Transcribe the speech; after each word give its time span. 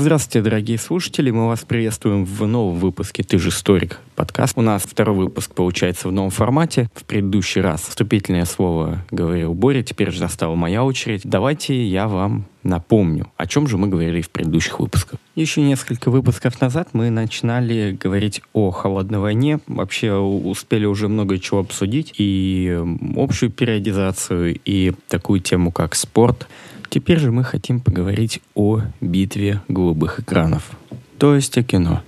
Здравствуйте, 0.00 0.44
дорогие 0.44 0.78
слушатели. 0.78 1.32
Мы 1.32 1.48
вас 1.48 1.64
приветствуем 1.64 2.24
в 2.24 2.46
новом 2.46 2.76
выпуске 2.76 3.24
«Ты 3.24 3.36
же 3.36 3.48
историк» 3.48 3.98
подкаст. 4.14 4.56
У 4.56 4.62
нас 4.62 4.84
второй 4.84 5.16
выпуск 5.16 5.52
получается 5.52 6.06
в 6.06 6.12
новом 6.12 6.30
формате. 6.30 6.88
В 6.94 7.02
предыдущий 7.02 7.60
раз 7.60 7.82
вступительное 7.82 8.44
слово 8.44 9.04
говорил 9.10 9.54
Боря, 9.54 9.82
теперь 9.82 10.12
же 10.12 10.20
настала 10.20 10.54
моя 10.54 10.84
очередь. 10.84 11.22
Давайте 11.24 11.84
я 11.84 12.06
вам 12.06 12.46
напомню, 12.62 13.26
о 13.36 13.48
чем 13.48 13.66
же 13.66 13.76
мы 13.76 13.88
говорили 13.88 14.20
в 14.20 14.30
предыдущих 14.30 14.78
выпусках. 14.78 15.18
Еще 15.34 15.62
несколько 15.62 16.12
выпусков 16.12 16.60
назад 16.60 16.90
мы 16.92 17.10
начинали 17.10 17.96
говорить 18.00 18.40
о 18.52 18.70
холодной 18.70 19.18
войне. 19.18 19.58
Вообще 19.66 20.12
успели 20.14 20.84
уже 20.84 21.08
много 21.08 21.40
чего 21.40 21.58
обсудить. 21.58 22.14
И 22.18 22.80
общую 23.16 23.50
периодизацию, 23.50 24.60
и 24.64 24.92
такую 25.08 25.40
тему, 25.40 25.72
как 25.72 25.96
спорт. 25.96 26.46
Теперь 26.90 27.18
же 27.18 27.30
мы 27.30 27.44
хотим 27.44 27.80
поговорить 27.80 28.40
о 28.54 28.80
битве 29.00 29.60
голубых 29.68 30.20
экранов. 30.20 30.70
То 31.18 31.34
есть 31.34 31.58
о 31.58 31.62
кино. 31.62 32.02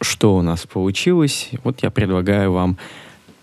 Что 0.00 0.36
у 0.36 0.42
нас 0.42 0.66
получилось? 0.66 1.50
Вот 1.64 1.82
я 1.82 1.90
предлагаю 1.90 2.52
вам 2.52 2.78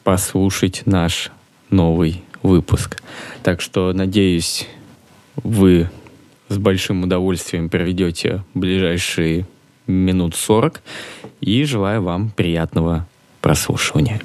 послушать 0.04 0.84
наш 0.86 1.32
новый 1.70 2.24
выпуск. 2.44 3.02
Так 3.44 3.62
что, 3.62 3.92
надеюсь, 3.94 4.68
вы 5.36 5.90
с 6.48 6.58
большим 6.58 7.04
удовольствием 7.04 7.70
проведете 7.70 8.44
ближайшие 8.54 9.46
минут 9.88 10.36
40 10.36 10.82
и 11.42 11.64
желаю 11.64 12.04
вам 12.04 12.30
приятного 12.30 13.08
прослушивания. 13.42 14.22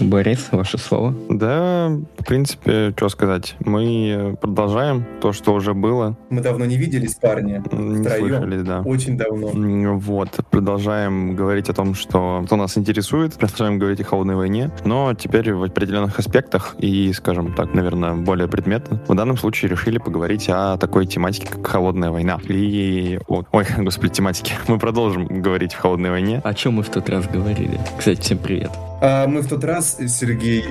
Борис, 0.00 0.48
ваше 0.50 0.78
слово. 0.78 1.14
Да, 1.28 1.88
в 2.18 2.24
принципе, 2.24 2.92
что 2.96 3.08
сказать. 3.08 3.54
Мы 3.60 4.36
продолжаем 4.40 5.04
то, 5.20 5.32
что 5.32 5.54
уже 5.54 5.74
было. 5.74 6.16
Мы 6.30 6.40
давно 6.40 6.64
не 6.64 6.76
виделись, 6.76 7.14
парни. 7.14 7.62
Не 7.72 8.02
втроем. 8.02 8.28
слышались, 8.28 8.62
да. 8.62 8.80
Очень 8.80 9.16
давно. 9.16 9.50
Вот. 9.98 10.30
Продолжаем 10.50 11.36
говорить 11.36 11.68
о 11.68 11.74
том, 11.74 11.94
что, 11.94 12.42
что 12.46 12.56
нас 12.56 12.76
интересует. 12.76 13.34
Продолжаем 13.34 13.78
говорить 13.78 14.00
о 14.00 14.04
холодной 14.04 14.36
войне. 14.36 14.70
Но 14.84 15.14
теперь 15.14 15.52
в 15.52 15.62
определенных 15.62 16.18
аспектах 16.18 16.76
и, 16.78 17.12
скажем 17.12 17.54
так, 17.54 17.74
наверное, 17.74 18.14
более 18.14 18.48
предметно. 18.48 19.00
В 19.08 19.14
данном 19.14 19.36
случае 19.36 19.70
решили 19.70 19.98
поговорить 19.98 20.48
о 20.48 20.76
такой 20.76 21.06
тематике, 21.06 21.48
как 21.48 21.66
холодная 21.66 22.10
война. 22.10 22.38
И... 22.48 23.18
Ой, 23.28 23.66
господи, 23.78 24.12
тематики. 24.12 24.54
Мы 24.68 24.78
продолжим 24.78 25.26
говорить 25.26 25.74
в 25.74 25.78
холодной 25.78 26.10
войне. 26.10 26.40
О 26.44 26.54
чем 26.54 26.74
мы 26.74 26.82
в 26.82 26.88
тот 26.88 27.08
раз 27.08 27.26
говорили? 27.26 27.78
Кстати, 27.98 28.20
всем 28.20 28.38
привет. 28.38 28.70
А, 29.00 29.26
мы 29.26 29.40
в 29.40 29.48
тот 29.48 29.64
раз, 29.64 29.98
Сергей, 30.06 30.64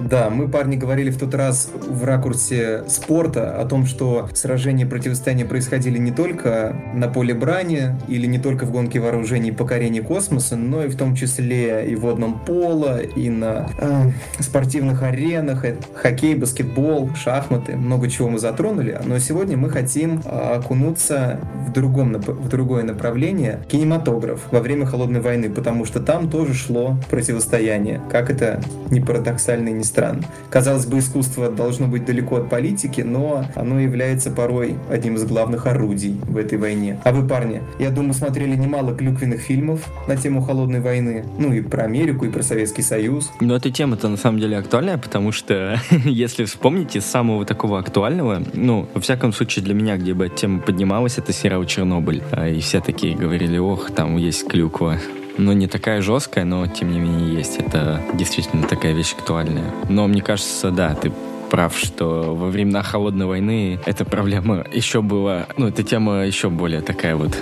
да, 0.00 0.28
мы, 0.28 0.48
парни, 0.48 0.76
говорили 0.76 1.10
в 1.10 1.18
тот 1.18 1.34
раз 1.34 1.70
в 1.88 2.04
ракурсе 2.04 2.84
спорта 2.88 3.60
о 3.60 3.64
том, 3.64 3.86
что 3.86 4.28
сражения 4.34 4.86
противостояния 4.86 5.44
происходили 5.44 5.98
не 5.98 6.10
только 6.10 6.76
на 6.94 7.08
поле 7.08 7.32
брани 7.32 7.96
или 8.08 8.26
не 8.26 8.38
только 8.38 8.64
в 8.64 8.72
гонке 8.72 8.98
вооружений 8.98 9.50
и 9.50 9.52
покорении 9.52 10.00
космоса, 10.00 10.56
но 10.56 10.84
и 10.84 10.88
в 10.88 10.96
том 10.96 11.14
числе 11.14 11.86
и 11.88 11.94
в 11.94 12.00
водном 12.00 12.40
поло, 12.44 13.00
и 13.00 13.28
на 13.28 13.68
э, 13.78 14.10
спортивных 14.40 15.02
аренах, 15.02 15.64
э, 15.64 15.76
хоккей, 15.94 16.34
баскетбол, 16.34 17.14
шахматы, 17.14 17.76
много 17.76 18.08
чего 18.10 18.28
мы 18.28 18.38
затронули. 18.38 19.00
Но 19.04 19.18
сегодня 19.18 19.56
мы 19.56 19.70
хотим 19.70 20.22
окунуться 20.26 21.40
в, 21.66 21.72
другом, 21.72 22.14
в 22.14 22.48
другое 22.48 22.82
направление, 22.82 23.60
кинематограф 23.68 24.40
во 24.50 24.60
время 24.60 24.86
Холодной 24.86 25.20
войны, 25.20 25.50
потому 25.50 25.84
что 25.84 26.00
там 26.00 26.28
тоже 26.28 26.54
шло 26.54 26.96
противостояние 27.08 27.59
состояние. 27.60 28.00
Как 28.10 28.30
это 28.30 28.60
не 28.90 29.00
парадоксально 29.00 29.68
и 29.68 29.72
не 29.72 29.84
странно. 29.84 30.22
Казалось 30.50 30.86
бы, 30.86 30.98
искусство 30.98 31.50
должно 31.50 31.86
быть 31.86 32.04
далеко 32.04 32.36
от 32.36 32.48
политики, 32.48 33.02
но 33.02 33.44
оно 33.54 33.78
является 33.78 34.30
порой 34.30 34.76
одним 34.90 35.16
из 35.16 35.24
главных 35.24 35.66
орудий 35.66 36.18
в 36.22 36.36
этой 36.36 36.58
войне. 36.58 36.98
А 37.04 37.12
вы, 37.12 37.26
парни, 37.28 37.60
я 37.78 37.90
думаю, 37.90 38.14
смотрели 38.14 38.56
немало 38.56 38.94
клюквенных 38.94 39.40
фильмов 39.40 39.80
на 40.08 40.16
тему 40.16 40.40
холодной 40.40 40.80
войны. 40.80 41.24
Ну 41.38 41.52
и 41.52 41.60
про 41.60 41.84
Америку, 41.84 42.24
и 42.24 42.30
про 42.30 42.42
Советский 42.42 42.82
Союз. 42.82 43.30
Но 43.40 43.54
эта 43.54 43.70
тема-то 43.70 44.08
на 44.08 44.16
самом 44.16 44.40
деле 44.40 44.56
актуальная, 44.56 44.98
потому 44.98 45.32
что, 45.32 45.78
если 46.04 46.44
вспомните, 46.44 47.00
самого 47.00 47.44
такого 47.44 47.78
актуального, 47.78 48.42
ну, 48.54 48.88
во 48.94 49.00
всяком 49.00 49.32
случае 49.32 49.64
для 49.64 49.74
меня, 49.74 49.96
где 49.96 50.14
бы 50.14 50.26
эта 50.26 50.36
тема 50.36 50.60
поднималась, 50.60 51.18
это 51.18 51.32
сериал 51.32 51.64
«Чернобыль». 51.64 52.22
А, 52.32 52.48
и 52.48 52.60
все 52.60 52.80
такие 52.80 53.14
говорили, 53.14 53.58
ох, 53.58 53.90
там 53.90 54.16
есть 54.16 54.48
клюква 54.48 54.98
но 55.38 55.52
не 55.52 55.66
такая 55.66 56.02
жесткая, 56.02 56.44
но 56.44 56.66
тем 56.66 56.92
не 56.92 56.98
менее 56.98 57.34
есть. 57.34 57.58
Это 57.58 58.00
действительно 58.14 58.66
такая 58.66 58.92
вещь 58.92 59.14
актуальная. 59.16 59.70
Но 59.88 60.06
мне 60.06 60.22
кажется, 60.22 60.70
да, 60.70 60.94
ты 60.94 61.12
прав, 61.50 61.76
что 61.76 62.34
во 62.34 62.48
времена 62.48 62.82
холодной 62.82 63.26
войны 63.26 63.78
эта 63.84 64.04
проблема 64.04 64.64
еще 64.72 65.02
была, 65.02 65.46
ну, 65.56 65.68
эта 65.68 65.82
тема 65.82 66.24
еще 66.24 66.48
более 66.48 66.80
такая 66.80 67.16
вот 67.16 67.36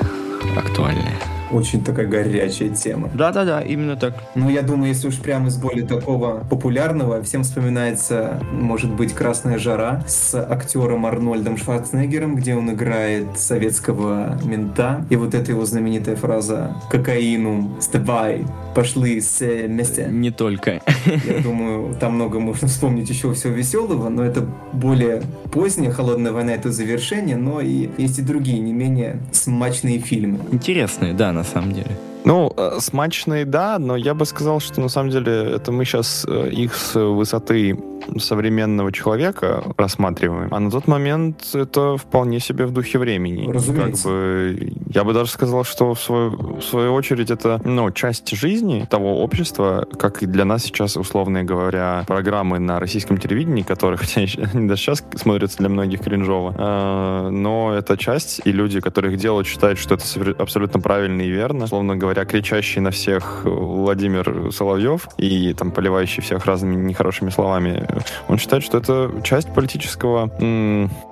актуальная 0.56 1.16
очень 1.50 1.84
такая 1.84 2.06
горячая 2.06 2.70
тема. 2.70 3.10
Да-да-да, 3.14 3.60
именно 3.60 3.96
так. 3.96 4.14
Ну, 4.34 4.48
я 4.48 4.62
думаю, 4.62 4.88
если 4.88 5.08
уж 5.08 5.18
прямо 5.18 5.48
из 5.48 5.56
более 5.56 5.86
такого 5.86 6.44
популярного, 6.48 7.22
всем 7.22 7.42
вспоминается, 7.42 8.40
может 8.52 8.90
быть, 8.90 9.12
«Красная 9.14 9.58
жара» 9.58 10.04
с 10.06 10.34
актером 10.34 11.06
Арнольдом 11.06 11.56
Шварценеггером, 11.56 12.36
где 12.36 12.54
он 12.54 12.70
играет 12.72 13.38
советского 13.38 14.38
мента. 14.44 15.04
И 15.10 15.16
вот 15.16 15.34
эта 15.34 15.52
его 15.52 15.64
знаменитая 15.64 16.16
фраза 16.16 16.76
«Кокаину, 16.90 17.76
вставай, 17.80 18.44
пошли 18.78 19.20
с 19.20 19.40
вместе». 19.40 20.06
Не 20.08 20.30
только. 20.30 20.80
Я 21.26 21.38
думаю, 21.42 21.96
там 21.98 22.14
много 22.14 22.38
можно 22.38 22.68
вспомнить 22.68 23.10
еще 23.10 23.32
всего 23.34 23.52
веселого, 23.52 24.08
но 24.08 24.22
это 24.22 24.46
более 24.72 25.20
поздняя 25.50 25.90
«Холодная 25.90 26.30
война»— 26.30 26.52
это 26.54 26.70
завершение, 26.70 27.36
но 27.36 27.60
и 27.60 27.88
есть 27.98 28.20
и 28.20 28.22
другие 28.22 28.60
не 28.60 28.72
менее 28.72 29.18
смачные 29.32 29.98
фильмы. 29.98 30.38
Интересные, 30.52 31.12
да, 31.12 31.32
на 31.32 31.42
самом 31.42 31.72
деле. 31.72 31.90
Ну, 32.28 32.52
э, 32.54 32.76
смачные, 32.80 33.46
да, 33.46 33.78
но 33.78 33.96
я 33.96 34.12
бы 34.12 34.26
сказал, 34.26 34.60
что 34.60 34.82
на 34.82 34.90
самом 34.90 35.08
деле 35.08 35.32
это 35.32 35.72
мы 35.72 35.86
сейчас 35.86 36.26
э, 36.28 36.50
их 36.50 36.74
с 36.74 36.94
высоты 36.94 37.74
современного 38.18 38.92
человека 38.92 39.64
рассматриваем, 39.76 40.48
а 40.50 40.60
на 40.60 40.70
тот 40.70 40.86
момент 40.86 41.54
это 41.54 41.96
вполне 41.96 42.40
себе 42.40 42.66
в 42.66 42.72
духе 42.72 42.98
времени. 42.98 43.50
Разумеется. 43.50 44.04
Как 44.04 44.12
бы, 44.12 44.72
я 44.94 45.04
бы 45.04 45.12
даже 45.12 45.30
сказал, 45.30 45.64
что 45.64 45.94
в 45.94 46.00
свою, 46.00 46.30
в 46.58 46.62
свою 46.62 46.94
очередь 46.94 47.30
это 47.30 47.60
ну, 47.64 47.90
часть 47.90 48.28
жизни 48.36 48.86
того 48.90 49.22
общества, 49.22 49.86
как 49.98 50.22
и 50.22 50.26
для 50.26 50.44
нас 50.44 50.64
сейчас, 50.64 50.96
условно 50.96 51.44
говоря, 51.44 52.04
программы 52.06 52.58
на 52.58 52.80
российском 52.80 53.18
телевидении, 53.18 53.62
которые, 53.62 53.98
хотя 53.98 54.20
они 54.52 54.68
даже 54.68 54.82
сейчас 54.82 55.04
смотрятся 55.14 55.58
для 55.58 55.68
многих 55.68 56.00
кринжово, 56.00 56.54
э, 56.56 57.30
но 57.30 57.74
это 57.74 57.96
часть, 57.96 58.40
и 58.44 58.52
люди, 58.52 58.80
которые 58.80 59.14
их 59.14 59.20
делают, 59.20 59.46
считают, 59.46 59.78
что 59.78 59.94
это 59.94 60.04
абсолютно 60.38 60.80
правильно 60.80 61.22
и 61.22 61.30
верно. 61.30 61.64
Условно 61.64 61.96
говоря, 61.96 62.17
кричащий 62.24 62.80
на 62.80 62.90
всех 62.90 63.42
Владимир 63.44 64.52
Соловьев 64.52 65.08
и 65.18 65.54
там 65.54 65.70
поливающий 65.70 66.22
всех 66.22 66.46
разными 66.46 66.76
нехорошими 66.76 67.30
словами 67.30 67.86
он 68.28 68.38
считает, 68.38 68.62
что 68.62 68.78
это 68.78 69.10
часть 69.22 69.52
политического, 69.54 70.28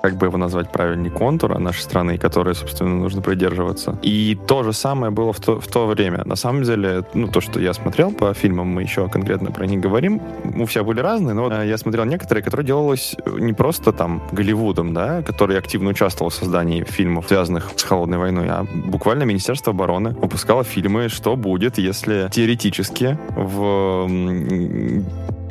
как 0.03 0.17
бы 0.17 0.27
его 0.27 0.39
назвать 0.39 0.71
правильнее, 0.72 1.11
контура 1.11 1.59
нашей 1.59 1.83
страны, 1.83 2.19
которой, 2.19 2.55
собственно, 2.55 2.94
нужно 2.94 3.22
придерживаться. 3.22 3.99
И 4.03 4.39
то 4.47 4.62
же 4.62 4.72
самое 4.72 5.12
было 5.12 5.33
в 5.33 5.41
то, 5.41 5.61
в 5.61 5.67
то 5.67 5.87
время. 5.87 6.22
На 6.25 6.37
самом 6.37 6.62
деле, 6.62 7.05
ну, 7.15 7.28
то, 7.28 7.41
что 7.41 7.61
я 7.61 7.73
смотрел 7.75 8.12
по 8.12 8.33
фильмам, 8.34 8.69
мы 8.69 8.83
еще 8.83 9.09
конкретно 9.09 9.50
про 9.50 9.67
них 9.67 9.81
говорим, 9.81 10.21
у 10.59 10.67
всех 10.67 10.84
были 10.84 11.00
разные, 11.00 11.34
но 11.34 11.50
э, 11.50 11.69
я 11.69 11.78
смотрел 11.78 12.05
некоторые, 12.05 12.43
которые 12.43 12.67
делалось 12.67 13.17
не 13.38 13.53
просто 13.53 13.93
там 13.93 14.23
Голливудом, 14.33 14.94
да, 14.94 15.23
который 15.23 15.59
активно 15.59 15.91
участвовал 15.91 16.31
в 16.31 16.34
создании 16.34 16.84
фильмов, 16.84 17.27
связанных 17.28 17.71
с 17.77 17.83
холодной 17.83 18.19
войной, 18.19 18.49
а 18.49 18.67
буквально 18.87 19.25
Министерство 19.25 19.73
обороны 19.73 20.11
выпускало 20.11 20.65
фильмы, 20.65 20.96
что 21.09 21.37
будет, 21.37 21.79
если 21.79 22.29
теоретически 22.31 23.19
в 23.34 24.09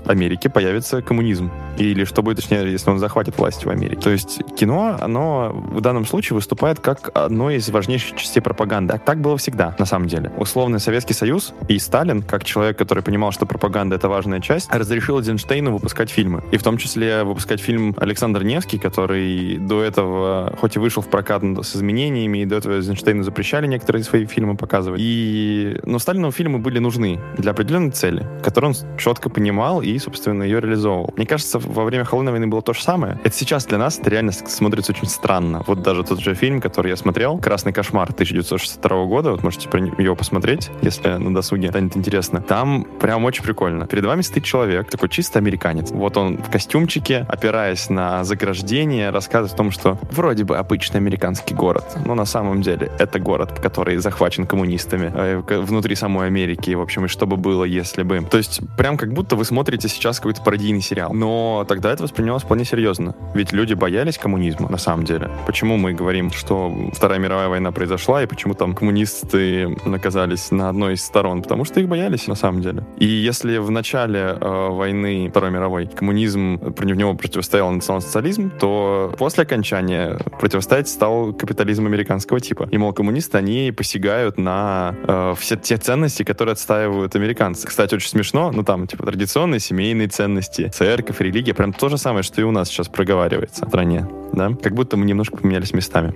Америке 0.06 0.50
появится 0.50 1.02
коммунизм. 1.02 1.52
Или 1.78 2.06
что 2.06 2.22
будет, 2.22 2.38
точнее, 2.38 2.72
если 2.72 2.90
он 2.90 3.00
захватит 3.00 3.38
власть 3.38 3.66
в 3.66 3.70
Америке. 3.70 4.02
То 4.02 4.10
есть 4.10 4.42
кино, 4.56 4.98
оно 5.00 5.52
в 5.54 5.82
данном 5.82 6.06
случае 6.06 6.36
выступает 6.36 6.80
как 6.80 7.12
одно 7.14 7.52
из 7.52 7.70
важнейших 7.70 8.18
частей 8.18 8.42
пропаганды. 8.42 8.94
А 8.94 8.98
так 8.98 9.20
было 9.20 9.38
всегда, 9.38 9.76
на 9.78 9.86
самом 9.86 10.08
деле. 10.08 10.32
Условный 10.38 10.80
Советский 10.80 11.14
Союз 11.14 11.54
и 11.68 11.80
Сталин, 11.80 12.22
как 12.22 12.44
человек, 12.44 12.78
который 12.78 13.04
понимал, 13.04 13.32
что 13.32 13.46
пропаганда— 13.46 13.96
это 13.98 14.10
важная 14.10 14.40
часть, 14.40 14.72
разрешил 14.72 15.20
Эйзенштейну 15.20 15.72
выпускать 15.72 16.10
фильмы. 16.10 16.44
И 16.52 16.58
в 16.58 16.64
том 16.64 16.78
числе 16.78 17.24
выпускать 17.24 17.60
фильм 17.60 17.96
Александр 17.98 18.44
Невский, 18.44 18.78
который 18.78 19.58
до 19.58 19.82
этого, 19.82 20.56
хоть 20.60 20.76
и 20.76 20.80
вышел 20.80 21.02
в 21.02 21.10
прокат 21.10 21.44
с 21.44 21.76
изменениями, 21.76 22.40
и 22.40 22.46
до 22.46 22.56
этого 22.56 22.76
Эйзенштейну 22.76 23.24
запрещали 23.24 23.68
некоторые 23.68 24.04
свои 24.04 24.26
фильмы 24.26 24.56
показывать. 24.56 25.02
И... 25.04 25.80
Но 25.84 26.00
Сталину 26.00 26.32
фильмы 26.32 26.60
были 26.60 26.80
нужны 26.80 27.20
для 27.38 27.52
определенной 27.52 27.92
цели, 27.92 28.26
которую 28.44 28.72
он 28.72 28.98
четко 28.98 29.30
понимал 29.30 29.82
и 29.82 29.95
и, 29.96 30.00
собственно, 30.00 30.44
ее 30.44 30.60
реализовывал. 30.60 31.14
Мне 31.16 31.26
кажется, 31.26 31.60
во 31.60 31.84
время 31.86 32.04
«Холодной 32.04 32.32
войны» 32.32 32.48
было 32.48 32.62
то 32.62 32.74
же 32.74 32.82
самое. 32.82 33.20
Это 33.24 33.36
сейчас 33.36 33.66
для 33.66 33.78
нас 33.78 33.98
это 34.00 34.10
реально 34.10 34.32
смотрится 34.32 34.92
очень 34.92 35.08
странно. 35.08 35.64
Вот 35.68 35.82
даже 35.82 36.04
тот 36.04 36.20
же 36.20 36.36
фильм, 36.36 36.62
который 36.62 36.90
я 36.90 36.98
смотрел, 36.98 37.38
«Красный 37.38 37.74
кошмар» 37.74 38.10
1962 38.12 39.06
года, 39.06 39.32
вот 39.32 39.44
можете 39.44 39.70
его 39.98 40.16
посмотреть, 40.16 40.70
если 40.82 41.10
на 41.10 41.34
досуге 41.34 41.70
станет 41.70 41.96
интересно. 41.96 42.42
Там 42.42 42.86
прям 43.00 43.24
очень 43.26 43.44
прикольно. 43.44 43.88
Перед 43.88 44.06
вами 44.06 44.22
стоит 44.22 44.44
человек, 44.44 44.90
такой 44.90 45.10
чисто 45.10 45.40
американец. 45.40 45.92
Вот 45.92 46.18
он 46.18 46.38
в 46.38 46.52
костюмчике, 46.52 47.26
опираясь 47.30 47.90
на 47.90 48.24
заграждение, 48.24 49.10
рассказывает 49.10 49.54
о 49.54 49.58
том, 49.58 49.72
что 49.72 49.98
вроде 50.12 50.44
бы 50.44 50.58
обычный 50.58 50.98
американский 50.98 51.54
город, 51.54 51.86
но 52.06 52.16
на 52.16 52.26
самом 52.26 52.62
деле 52.62 52.92
это 53.00 53.20
город, 53.20 53.60
который 53.60 53.98
захвачен 53.98 54.46
коммунистами 54.46 55.12
э, 55.14 55.60
внутри 55.60 55.96
самой 55.96 56.28
Америки, 56.28 56.72
в 56.74 56.82
общем, 56.82 57.06
и 57.06 57.08
что 57.08 57.26
бы 57.26 57.38
было, 57.38 57.64
если 57.64 58.04
бы. 58.04 58.22
То 58.22 58.38
есть 58.38 58.62
прям 58.78 58.98
как 58.98 59.14
будто 59.14 59.36
вы 59.36 59.46
смотрите 59.46 59.85
сейчас 59.88 60.18
какой-то 60.18 60.42
пародийный 60.42 60.82
сериал. 60.82 61.14
Но 61.14 61.66
тогда 61.68 61.92
это 61.92 62.04
воспринималось 62.04 62.44
вполне 62.44 62.66
серьезно. 62.66 63.16
Ведь 63.34 63.54
люди 63.54 63.74
боялись 63.74 64.18
коммунизма, 64.18 64.70
на 64.70 64.78
самом 64.78 65.06
деле. 65.06 65.30
Почему 65.46 65.78
мы 65.78 65.94
говорим, 65.94 66.32
что 66.32 66.74
Вторая 66.94 67.20
мировая 67.20 67.50
война 67.50 67.72
произошла, 67.72 68.24
и 68.24 68.28
почему 68.28 68.54
там 68.54 68.74
коммунисты 68.74 69.76
оказались 69.86 70.52
на 70.52 70.70
одной 70.70 70.94
из 70.94 71.04
сторон? 71.04 71.42
Потому 71.42 71.66
что 71.66 71.80
их 71.80 71.88
боялись, 71.88 72.28
на 72.28 72.36
самом 72.36 72.62
деле. 72.62 72.84
И 72.98 73.06
если 73.06 73.58
в 73.58 73.72
начале 73.72 74.38
э, 74.40 74.70
войны 74.70 75.30
Второй 75.30 75.52
мировой 75.52 75.88
коммунизм, 75.88 76.58
против 76.74 76.96
него 76.96 77.14
противостоял 77.14 77.72
национал-социализм, 77.72 78.52
то 78.60 79.14
после 79.18 79.44
окончания 79.44 80.18
противостоять 80.40 80.88
стал 80.88 81.34
капитализм 81.34 81.86
американского 81.86 82.40
типа. 82.40 82.68
И, 82.72 82.78
мол, 82.78 82.94
коммунисты, 82.94 83.38
они 83.38 83.74
посягают 83.76 84.38
на 84.38 84.96
э, 85.08 85.34
все 85.38 85.56
те 85.56 85.78
ценности, 85.78 86.24
которые 86.24 86.54
отстаивают 86.54 87.16
американцы. 87.16 87.68
Кстати, 87.68 87.96
очень 87.96 88.10
смешно, 88.10 88.52
ну 88.52 88.64
там, 88.64 88.88
типа, 88.88 89.06
традиционные 89.06 89.60
семейные 89.76 90.08
ценности, 90.08 90.72
церковь, 90.74 91.20
религия, 91.20 91.54
прям 91.54 91.74
то 91.74 91.90
же 91.90 91.98
самое, 91.98 92.24
что 92.24 92.40
и 92.40 92.46
у 92.46 92.52
нас 92.52 92.70
сейчас 92.70 92.88
проговаривается 92.88 93.66
в 93.66 93.68
стране, 93.68 94.08
да? 94.32 94.52
Как 94.64 94.74
будто 94.74 94.96
мы 94.96 95.06
немножко 95.06 95.36
поменялись 95.36 95.74
местами. 95.74 96.14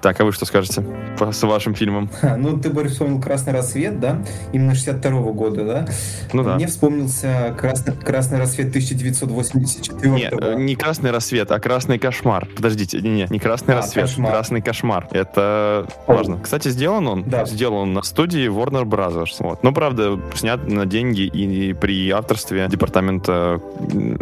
Так, 0.00 0.20
а 0.20 0.24
вы 0.24 0.32
что 0.32 0.44
скажете 0.44 0.82
по, 1.18 1.32
с 1.32 1.42
вашим 1.42 1.74
фильмом? 1.74 2.10
Ха, 2.20 2.36
ну, 2.36 2.58
ты, 2.58 2.70
Борис, 2.70 2.92
вспомнил 2.92 3.20
«Красный 3.20 3.52
рассвет», 3.52 4.00
да? 4.00 4.24
Именно 4.52 4.72
62-го 4.72 5.32
года, 5.32 5.64
да? 5.64 5.86
Ну 6.32 6.42
да. 6.42 6.56
Мне 6.56 6.66
вспомнился 6.66 7.54
«Красный, 7.58 7.94
красный 7.94 8.38
рассвет» 8.38 8.68
1984 8.68 10.10
Не, 10.10 10.28
э, 10.30 10.54
не 10.56 10.74
«Красный 10.74 11.10
рассвет», 11.10 11.50
а 11.52 11.60
«Красный 11.60 11.98
кошмар». 11.98 12.48
Подождите, 12.56 13.00
не, 13.00 13.10
не, 13.10 13.26
не 13.28 13.38
«Красный 13.38 13.74
а, 13.74 13.78
рассвет», 13.78 14.06
кошмар. 14.06 14.32
«Красный 14.32 14.62
кошмар». 14.62 15.08
Это 15.12 15.86
О. 16.06 16.14
важно. 16.14 16.40
Кстати, 16.40 16.68
сделан 16.68 17.06
он, 17.06 17.24
да. 17.24 17.44
сделан 17.44 17.82
он 17.82 17.92
на 17.92 18.02
студии 18.02 18.48
Warner 18.48 18.84
Brothers. 18.84 19.36
Вот. 19.40 19.62
Но, 19.62 19.72
правда, 19.72 20.18
снят 20.34 20.66
на 20.66 20.86
деньги 20.86 21.22
и 21.22 21.72
при 21.74 22.10
авторстве 22.10 22.66
Департамента 22.68 23.60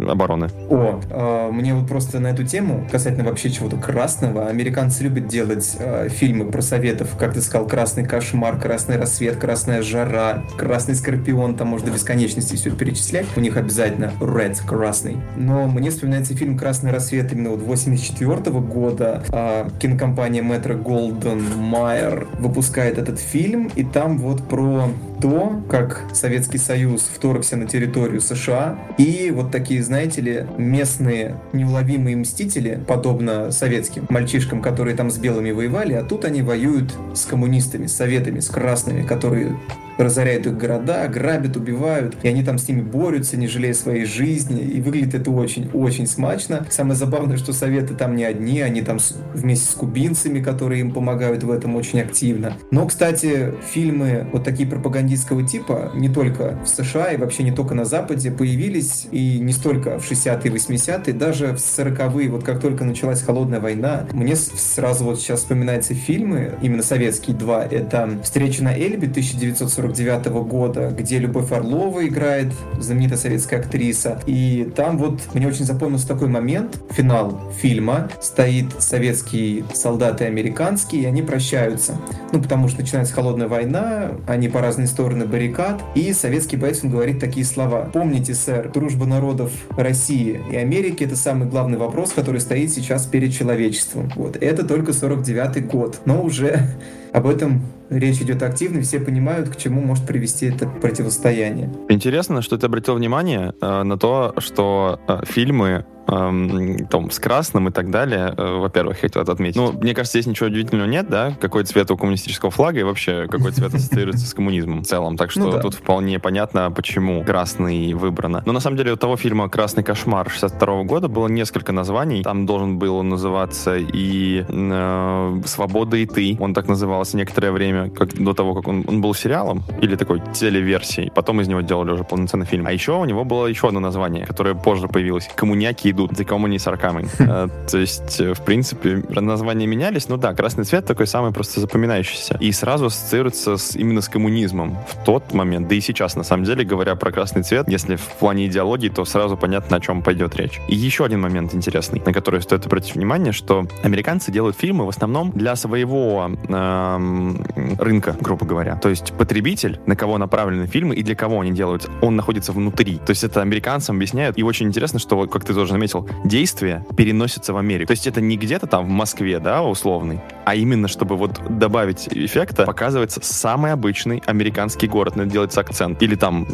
обороны. 0.07 0.49
О, 0.69 0.99
э, 1.09 1.51
мне 1.51 1.73
вот 1.73 1.87
просто 1.87 2.19
на 2.19 2.27
эту 2.27 2.45
тему, 2.45 2.87
касательно 2.91 3.29
вообще 3.29 3.49
чего-то 3.49 3.77
красного, 3.77 4.47
американцы 4.47 5.03
любят 5.03 5.27
делать 5.27 5.60
э, 5.77 6.09
фильмы 6.09 6.51
про 6.51 6.61
советов, 6.61 7.09
как 7.17 7.33
ты 7.33 7.41
сказал, 7.41 7.67
«Красный 7.67 8.05
кошмар», 8.05 8.59
«Красный 8.59 8.97
рассвет», 8.97 9.37
«Красная 9.37 9.81
жара», 9.81 10.43
«Красный 10.57 10.95
скорпион», 10.95 11.55
там 11.55 11.69
можно 11.69 11.87
до 11.87 11.93
бесконечности 11.93 12.55
все 12.55 12.69
это 12.69 12.77
перечислять. 12.77 13.25
У 13.35 13.39
них 13.39 13.57
обязательно 13.57 14.11
«Red», 14.19 14.57
«Красный». 14.65 15.17
Но 15.35 15.67
мне 15.67 15.89
вспоминается 15.89 16.35
фильм 16.35 16.57
«Красный 16.57 16.91
рассвет» 16.91 17.31
именно 17.31 17.51
вот 17.51 17.61
84 17.61 18.33
-го 18.33 18.61
года. 18.61 19.23
Э, 19.29 19.69
кинокомпания 19.79 20.41
Метро 20.41 20.75
Голден 20.75 21.43
Майер 21.57 22.27
выпускает 22.39 22.97
этот 22.97 23.19
фильм, 23.19 23.71
и 23.75 23.83
там 23.83 24.17
вот 24.17 24.47
про 24.47 24.89
то, 25.21 25.61
как 25.69 26.03
Советский 26.13 26.57
Союз 26.57 27.09
вторгся 27.13 27.55
на 27.55 27.67
территорию 27.67 28.21
США, 28.21 28.77
и 28.97 29.31
вот 29.33 29.51
такие, 29.51 29.83
знаете 29.83 30.21
ли, 30.21 30.45
местные 30.57 31.37
неуловимые 31.53 32.15
мстители, 32.15 32.79
подобно 32.87 33.51
советским 33.51 34.07
мальчишкам, 34.09 34.61
которые 34.61 34.95
там 34.95 35.11
с 35.11 35.17
белыми 35.17 35.50
воевали, 35.53 35.93
а 35.93 36.03
тут 36.03 36.25
они 36.25 36.41
воюют 36.41 36.93
с 37.13 37.25
коммунистами, 37.25 37.87
с 37.87 37.95
советами, 37.95 38.39
с 38.39 38.49
красными, 38.49 39.03
которые 39.03 39.57
разоряют 39.97 40.47
их 40.47 40.57
города, 40.57 41.07
грабят, 41.07 41.57
убивают, 41.57 42.15
и 42.23 42.27
они 42.27 42.43
там 42.43 42.57
с 42.57 42.67
ними 42.67 42.81
борются, 42.81 43.37
не 43.37 43.47
жалея 43.47 43.73
своей 43.73 44.05
жизни, 44.05 44.61
и 44.61 44.81
выглядит 44.81 45.13
это 45.15 45.31
очень-очень 45.31 46.07
смачно. 46.07 46.65
Самое 46.69 46.95
забавное, 46.95 47.37
что 47.37 47.53
советы 47.53 47.93
там 47.93 48.15
не 48.15 48.23
одни, 48.23 48.61
они 48.61 48.81
там 48.81 48.97
вместе 49.33 49.71
с 49.71 49.75
кубинцами, 49.75 50.41
которые 50.41 50.81
им 50.81 50.91
помогают 50.91 51.43
в 51.43 51.51
этом 51.51 51.75
очень 51.75 52.01
активно. 52.01 52.57
Но, 52.71 52.87
кстати, 52.87 53.53
фильмы 53.71 54.27
вот 54.31 54.43
такие 54.43 54.67
пропагандистского 54.67 55.43
типа 55.43 55.91
не 55.95 56.09
только 56.09 56.59
в 56.63 56.67
США 56.67 57.11
и 57.11 57.17
вообще 57.17 57.43
не 57.43 57.51
только 57.51 57.75
на 57.75 57.85
Западе 57.85 58.31
появились, 58.31 59.07
и 59.11 59.39
не 59.39 59.53
столько 59.53 59.99
в 59.99 60.09
60-е, 60.09 60.51
80-е, 60.51 61.13
даже 61.13 61.47
в 61.53 61.57
40-е, 61.57 62.29
вот 62.29 62.43
как 62.43 62.59
только 62.59 62.83
началась 62.83 63.21
Холодная 63.21 63.59
война, 63.59 64.07
мне 64.13 64.35
сразу 64.35 65.05
вот 65.05 65.19
сейчас 65.19 65.41
вспоминаются 65.41 65.93
фильмы, 65.93 66.55
именно 66.61 66.83
советские 66.83 67.35
два, 67.35 67.63
это 67.63 68.09
«Встреча 68.23 68.63
на 68.63 68.75
Эльбе» 68.75 69.07
1940 69.07 69.90
49 69.91 70.27
-го 70.27 70.43
года, 70.45 70.93
где 70.97 71.19
Любовь 71.19 71.51
Орлова 71.51 72.07
играет, 72.07 72.53
знаменитая 72.79 73.17
советская 73.17 73.59
актриса. 73.59 74.19
И 74.25 74.71
там 74.75 74.97
вот 74.97 75.19
мне 75.33 75.47
очень 75.47 75.65
запомнился 75.65 76.07
такой 76.07 76.27
момент, 76.27 76.81
финал 76.91 77.51
фильма, 77.61 78.09
стоит 78.21 78.65
советские 78.79 79.65
солдаты 79.73 80.25
американские, 80.25 81.03
и 81.03 81.05
они 81.05 81.21
прощаются. 81.21 81.97
Ну, 82.31 82.41
потому 82.41 82.67
что 82.67 82.81
начинается 82.81 83.13
холодная 83.13 83.47
война, 83.47 84.11
они 84.27 84.47
по 84.47 84.61
разные 84.61 84.87
стороны 84.87 85.25
баррикад, 85.25 85.81
и 85.95 86.13
советский 86.13 86.57
боец, 86.57 86.83
он 86.83 86.89
говорит 86.89 87.19
такие 87.19 87.45
слова. 87.45 87.89
Помните, 87.93 88.33
сэр, 88.33 88.71
дружба 88.71 89.05
народов 89.05 89.51
России 89.77 90.41
и 90.51 90.55
Америки— 90.55 91.03
это 91.05 91.15
самый 91.15 91.47
главный 91.47 91.77
вопрос, 91.77 92.13
который 92.13 92.39
стоит 92.39 92.71
сейчас 92.71 93.05
перед 93.05 93.33
человечеством. 93.33 94.11
Вот, 94.15 94.37
это 94.37 94.65
только 94.65 94.93
49 94.93 95.67
год, 95.67 95.99
но 96.05 96.21
уже 96.23 96.67
об 97.13 97.27
этом 97.27 97.61
речь 97.91 98.21
идет 98.21 98.41
активно, 98.43 98.81
все 98.81 98.99
понимают, 98.99 99.49
к 99.49 99.57
чему 99.57 99.81
может 99.81 100.05
привести 100.05 100.47
это 100.47 100.67
противостояние. 100.67 101.69
Интересно, 101.89 102.41
что 102.41 102.57
ты 102.57 102.65
обратил 102.65 102.95
внимание 102.95 103.53
э, 103.61 103.83
на 103.83 103.97
то, 103.97 104.33
что 104.37 104.99
э, 105.07 105.21
фильмы 105.25 105.85
эм, 106.11 106.87
там, 106.87 107.09
с 107.11 107.19
красным 107.19 107.69
и 107.69 107.71
так 107.71 107.89
далее, 107.89 108.33
э, 108.37 108.57
во-первых, 108.59 108.99
хотел 108.99 109.21
это 109.21 109.31
отметить. 109.31 109.55
Ну, 109.57 109.71
мне 109.71 109.93
кажется, 109.93 110.19
здесь 110.19 110.27
ничего 110.27 110.47
удивительного 110.47 110.87
нет, 110.87 111.09
да? 111.09 111.33
Какой 111.39 111.63
цвет 111.63 111.89
у 111.91 111.97
коммунистического 111.97 112.51
флага 112.51 112.79
и 112.79 112.83
вообще 112.83 113.27
какой 113.27 113.51
цвет 113.51 113.73
ассоциируется 113.73 114.27
с 114.27 114.33
коммунизмом 114.33 114.81
в 114.83 114.85
целом. 114.85 115.17
Так 115.17 115.31
что 115.31 115.41
ну, 115.41 115.51
да. 115.51 115.59
тут 115.59 115.75
вполне 115.75 116.19
понятно, 116.19 116.71
почему 116.71 117.23
красный 117.23 117.93
выбрано. 117.93 118.43
Но 118.45 118.53
на 118.53 118.59
самом 118.59 118.77
деле 118.77 118.93
у 118.93 118.95
того 118.97 119.17
фильма 119.17 119.49
«Красный 119.49 119.83
кошмар» 119.83 120.29
62 120.29 120.83
года 120.83 121.07
было 121.07 121.27
несколько 121.27 121.71
названий. 121.71 122.23
Там 122.23 122.45
должен 122.45 122.77
был 122.77 123.03
называться 123.03 123.77
и 123.77 124.45
э, 124.47 125.41
«Свобода 125.45 125.97
и 125.97 126.05
ты». 126.05 126.37
Он 126.39 126.53
так 126.53 126.67
назывался 126.67 127.17
некоторое 127.17 127.51
время, 127.51 127.89
как, 127.89 128.13
до 128.13 128.33
того, 128.33 128.53
как 128.53 128.67
он, 128.67 128.83
он 128.87 129.01
был 129.01 129.13
сериалом 129.13 129.63
или 129.81 129.95
такой 129.95 130.21
телеверсией. 130.33 131.11
Потом 131.11 131.41
из 131.41 131.47
него 131.47 131.61
делали 131.61 131.91
уже 131.91 132.03
полноценный 132.03 132.45
фильм. 132.45 132.67
А 132.67 132.71
еще 132.71 132.93
у 132.93 133.05
него 133.05 133.23
было 133.23 133.47
еще 133.47 133.67
одно 133.67 133.79
название, 133.79 134.25
которое 134.25 134.55
позже 134.55 134.87
появилось. 134.87 135.29
«Коммуняки 135.35 135.91
идут 135.91 136.00
идут, 136.05 136.17
за 136.17 136.25
кому 136.25 136.47
не 136.47 136.59
саркамень. 136.59 137.09
Э, 137.19 137.47
то 137.69 137.77
есть, 137.77 138.19
э, 138.19 138.33
в 138.33 138.41
принципе, 138.41 139.03
названия 139.09 139.67
менялись, 139.67 140.09
ну 140.09 140.17
да, 140.17 140.33
красный 140.33 140.63
цвет 140.63 140.85
такой 140.85 141.07
самый 141.07 141.31
просто 141.31 141.59
запоминающийся. 141.59 142.37
И 142.39 142.51
сразу 142.51 142.85
ассоциируется 142.85 143.57
с, 143.57 143.75
именно 143.75 144.01
с 144.01 144.09
коммунизмом 144.09 144.77
в 144.87 145.03
тот 145.05 145.33
момент, 145.33 145.67
да 145.67 145.75
и 145.75 145.81
сейчас, 145.81 146.15
на 146.15 146.23
самом 146.23 146.45
деле, 146.45 146.63
говоря 146.63 146.95
про 146.95 147.11
красный 147.11 147.43
цвет, 147.43 147.69
если 147.69 147.95
в 147.95 148.05
плане 148.19 148.47
идеологии, 148.47 148.89
то 148.89 149.05
сразу 149.05 149.37
понятно, 149.37 149.77
о 149.77 149.79
чем 149.79 150.01
пойдет 150.01 150.35
речь. 150.35 150.59
И 150.67 150.75
еще 150.75 151.05
один 151.05 151.21
момент 151.21 151.53
интересный, 151.53 152.01
на 152.05 152.13
который 152.13 152.41
стоит 152.41 152.65
обратить 152.65 152.95
внимание, 152.95 153.33
что 153.33 153.67
американцы 153.83 154.31
делают 154.31 154.57
фильмы 154.57 154.85
в 154.85 154.89
основном 154.89 155.31
для 155.31 155.55
своего 155.55 156.31
эм, 156.47 157.43
рынка, 157.79 158.15
грубо 158.19 158.45
говоря. 158.45 158.75
То 158.75 158.89
есть 158.89 159.13
потребитель, 159.13 159.79
на 159.85 159.95
кого 159.95 160.17
направлены 160.17 160.67
фильмы 160.67 160.95
и 160.95 161.03
для 161.03 161.15
кого 161.15 161.41
они 161.41 161.51
делают, 161.51 161.89
он 162.01 162.15
находится 162.15 162.51
внутри. 162.51 162.97
То 162.97 163.11
есть 163.11 163.23
это 163.23 163.41
американцам 163.41 163.97
объясняют. 163.97 164.37
И 164.37 164.43
очень 164.43 164.67
интересно, 164.67 164.99
что, 164.99 165.27
как 165.27 165.43
ты 165.43 165.53
тоже 165.53 165.71
заметил, 165.71 165.90
заметил, 165.91 166.07
действие 166.23 166.85
переносится 166.95 167.53
в 167.53 167.57
Америку. 167.57 167.87
То 167.87 167.91
есть 167.91 168.07
это 168.07 168.21
не 168.21 168.37
где-то 168.37 168.67
там 168.67 168.85
в 168.85 168.89
Москве, 168.89 169.39
да, 169.39 169.63
условный, 169.63 170.21
а 170.45 170.55
именно, 170.55 170.87
чтобы 170.87 171.17
вот 171.17 171.39
добавить 171.49 172.07
эффекта, 172.11 172.65
показывается 172.65 173.19
самый 173.23 173.71
обычный 173.71 174.23
американский 174.25 174.87
город, 174.87 175.15
это 175.15 175.25
делается 175.25 175.61
акцент. 175.61 176.01
Или 176.01 176.15
там 176.15 176.45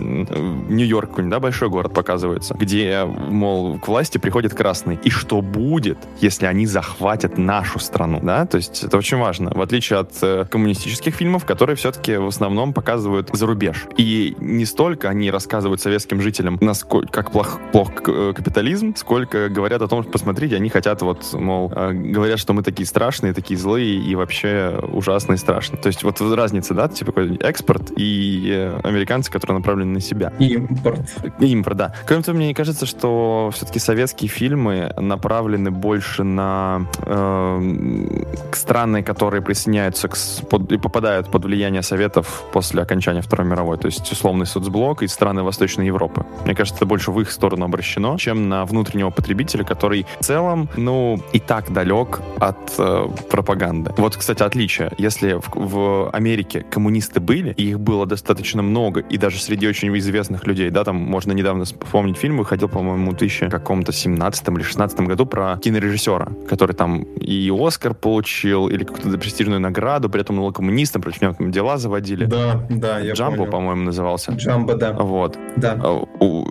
Нью-Йорк 0.70 1.10
какой-нибудь, 1.10 1.32
да, 1.32 1.39
большой 1.39 1.70
город 1.70 1.94
показывается, 1.94 2.53
где, 2.53 3.06
мол, 3.06 3.79
к 3.79 3.88
власти 3.88 4.17
приходит 4.17 4.53
красный. 4.53 5.00
И 5.03 5.10
что 5.10 5.41
будет, 5.41 5.98
если 6.20 6.46
они 6.46 6.65
захватят 6.65 7.38
нашу 7.38 7.79
страну, 7.79 8.20
да? 8.22 8.46
То 8.46 8.58
есть 8.58 8.84
это 8.84 8.98
очень 8.98 9.17
важно. 9.17 9.51
В 9.53 9.62
отличие 9.62 10.00
от 10.00 10.12
э, 10.22 10.46
коммунистических 10.50 11.13
фильмов, 11.15 11.46
которые 11.46 11.75
все-таки 11.75 12.17
в 12.17 12.27
основном 12.27 12.74
показывают 12.74 13.29
за 13.34 13.46
рубеж. 13.46 13.86
И 13.98 14.36
не 14.39 14.65
столько 14.65 15.10
они 15.10 15.32
рассказывают 15.32 15.82
советским 15.82 16.22
жителям, 16.22 16.58
насколько, 16.62 17.12
как 17.12 17.32
плох, 17.32 17.60
плох 17.72 17.91
э, 18.08 18.34
капитализм, 18.36 18.96
сколько 18.96 19.16
сколько 19.17 19.50
говорят 19.50 19.81
о 19.81 19.88
том, 19.88 20.03
что 20.03 20.12
посмотрите, 20.12 20.55
они 20.57 20.69
хотят 20.69 21.01
вот, 21.01 21.33
мол, 21.33 21.71
э, 21.75 21.91
говорят, 21.91 22.38
что 22.38 22.53
мы 22.53 22.62
такие 22.62 22.86
страшные, 22.86 23.33
такие 23.33 23.57
злые 23.57 23.95
и 23.95 24.13
вообще 24.13 24.79
ужасные 24.93 25.38
страшные. 25.38 25.81
То 25.81 25.88
есть 25.88 26.03
вот 26.03 26.21
разница, 26.21 26.75
да, 26.75 26.88
типа 26.88 27.12
какой 27.12 27.38
экспорт 27.38 27.91
и 27.95 28.51
э, 28.51 28.79
американцы, 28.83 29.31
которые 29.31 29.57
направлены 29.57 29.93
на 29.93 30.01
себя. 30.01 30.33
И 30.38 30.53
импорт. 30.53 31.00
И 31.39 31.47
импорт, 31.47 31.77
да. 31.77 31.95
Кроме 32.05 32.21
того, 32.21 32.38
мне 32.38 32.53
кажется, 32.53 32.86
что 32.86 33.50
все-таки 33.53 33.79
советские 33.79 34.29
фильмы 34.29 34.93
направлены 34.97 35.71
больше 35.71 36.24
на 36.24 36.86
э, 37.01 38.24
страны, 38.53 39.01
которые 39.01 39.41
присоединяются 39.41 40.09
к, 40.09 40.17
под, 40.47 40.71
и 40.71 40.77
попадают 40.77 41.31
под 41.31 41.45
влияние 41.45 41.81
Советов 41.81 42.43
после 42.53 42.83
окончания 42.83 43.21
Второй 43.21 43.47
мировой. 43.47 43.77
То 43.79 43.88
есть 43.88 44.12
условный 44.12 44.45
соцблок 44.45 45.01
и 45.01 45.07
страны 45.07 45.41
Восточной 45.41 45.88
Европы. 45.88 46.24
Мне 46.45 46.53
кажется, 46.53 46.77
это 46.77 46.86
больше 46.86 47.12
в 47.12 47.19
их 47.19 47.31
сторону 47.31 47.65
обращено, 47.65 48.17
чем 48.17 48.47
на 48.47 48.63
внутреннего 48.65 49.06
потребителя, 49.11 49.63
который 49.63 50.05
в 50.19 50.23
целом, 50.23 50.69
ну, 50.75 51.19
и 51.33 51.39
так 51.39 51.71
далек 51.71 52.21
от 52.39 52.57
э, 52.77 53.07
пропаганды. 53.29 53.93
Вот, 53.97 54.15
кстати, 54.15 54.43
отличие. 54.43 54.91
Если 54.97 55.33
в, 55.33 55.49
в 55.55 56.09
Америке 56.11 56.65
коммунисты 56.69 57.19
были, 57.19 57.53
и 57.57 57.69
их 57.69 57.79
было 57.79 58.05
достаточно 58.05 58.61
много, 58.61 59.01
и 59.01 59.17
даже 59.17 59.39
среди 59.39 59.67
очень 59.67 59.95
известных 59.97 60.45
людей, 60.45 60.69
да, 60.69 60.83
там 60.83 60.95
можно 60.95 61.31
недавно 61.31 61.65
вспомнить 61.65 62.17
фильм, 62.17 62.37
выходил, 62.37 62.69
по-моему, 62.69 63.11
в 63.11 63.15
2017 63.15 64.47
или 64.49 64.61
16 64.61 64.99
году 65.01 65.25
про 65.25 65.57
кинорежиссера, 65.57 66.29
который 66.47 66.75
там 66.75 67.03
и 67.03 67.51
Оскар 67.57 67.93
получил, 67.93 68.67
или 68.67 68.83
какую-то 68.83 69.17
престижную 69.17 69.59
награду, 69.59 70.09
при 70.09 70.21
этом 70.21 70.37
был 70.37 70.51
коммунистом, 70.51 71.01
против 71.01 71.21
него 71.21 71.33
там 71.33 71.51
дела 71.51 71.77
заводили. 71.77 72.25
Да, 72.25 72.65
да, 72.69 72.99
я 72.99 73.13
Джамбо, 73.13 73.45
по-моему, 73.45 73.83
назывался. 73.83 74.31
Джамбо, 74.31 74.75
да. 74.75 74.93
Вот. 74.93 75.37
Да. 75.55 75.79
А, 75.81 76.03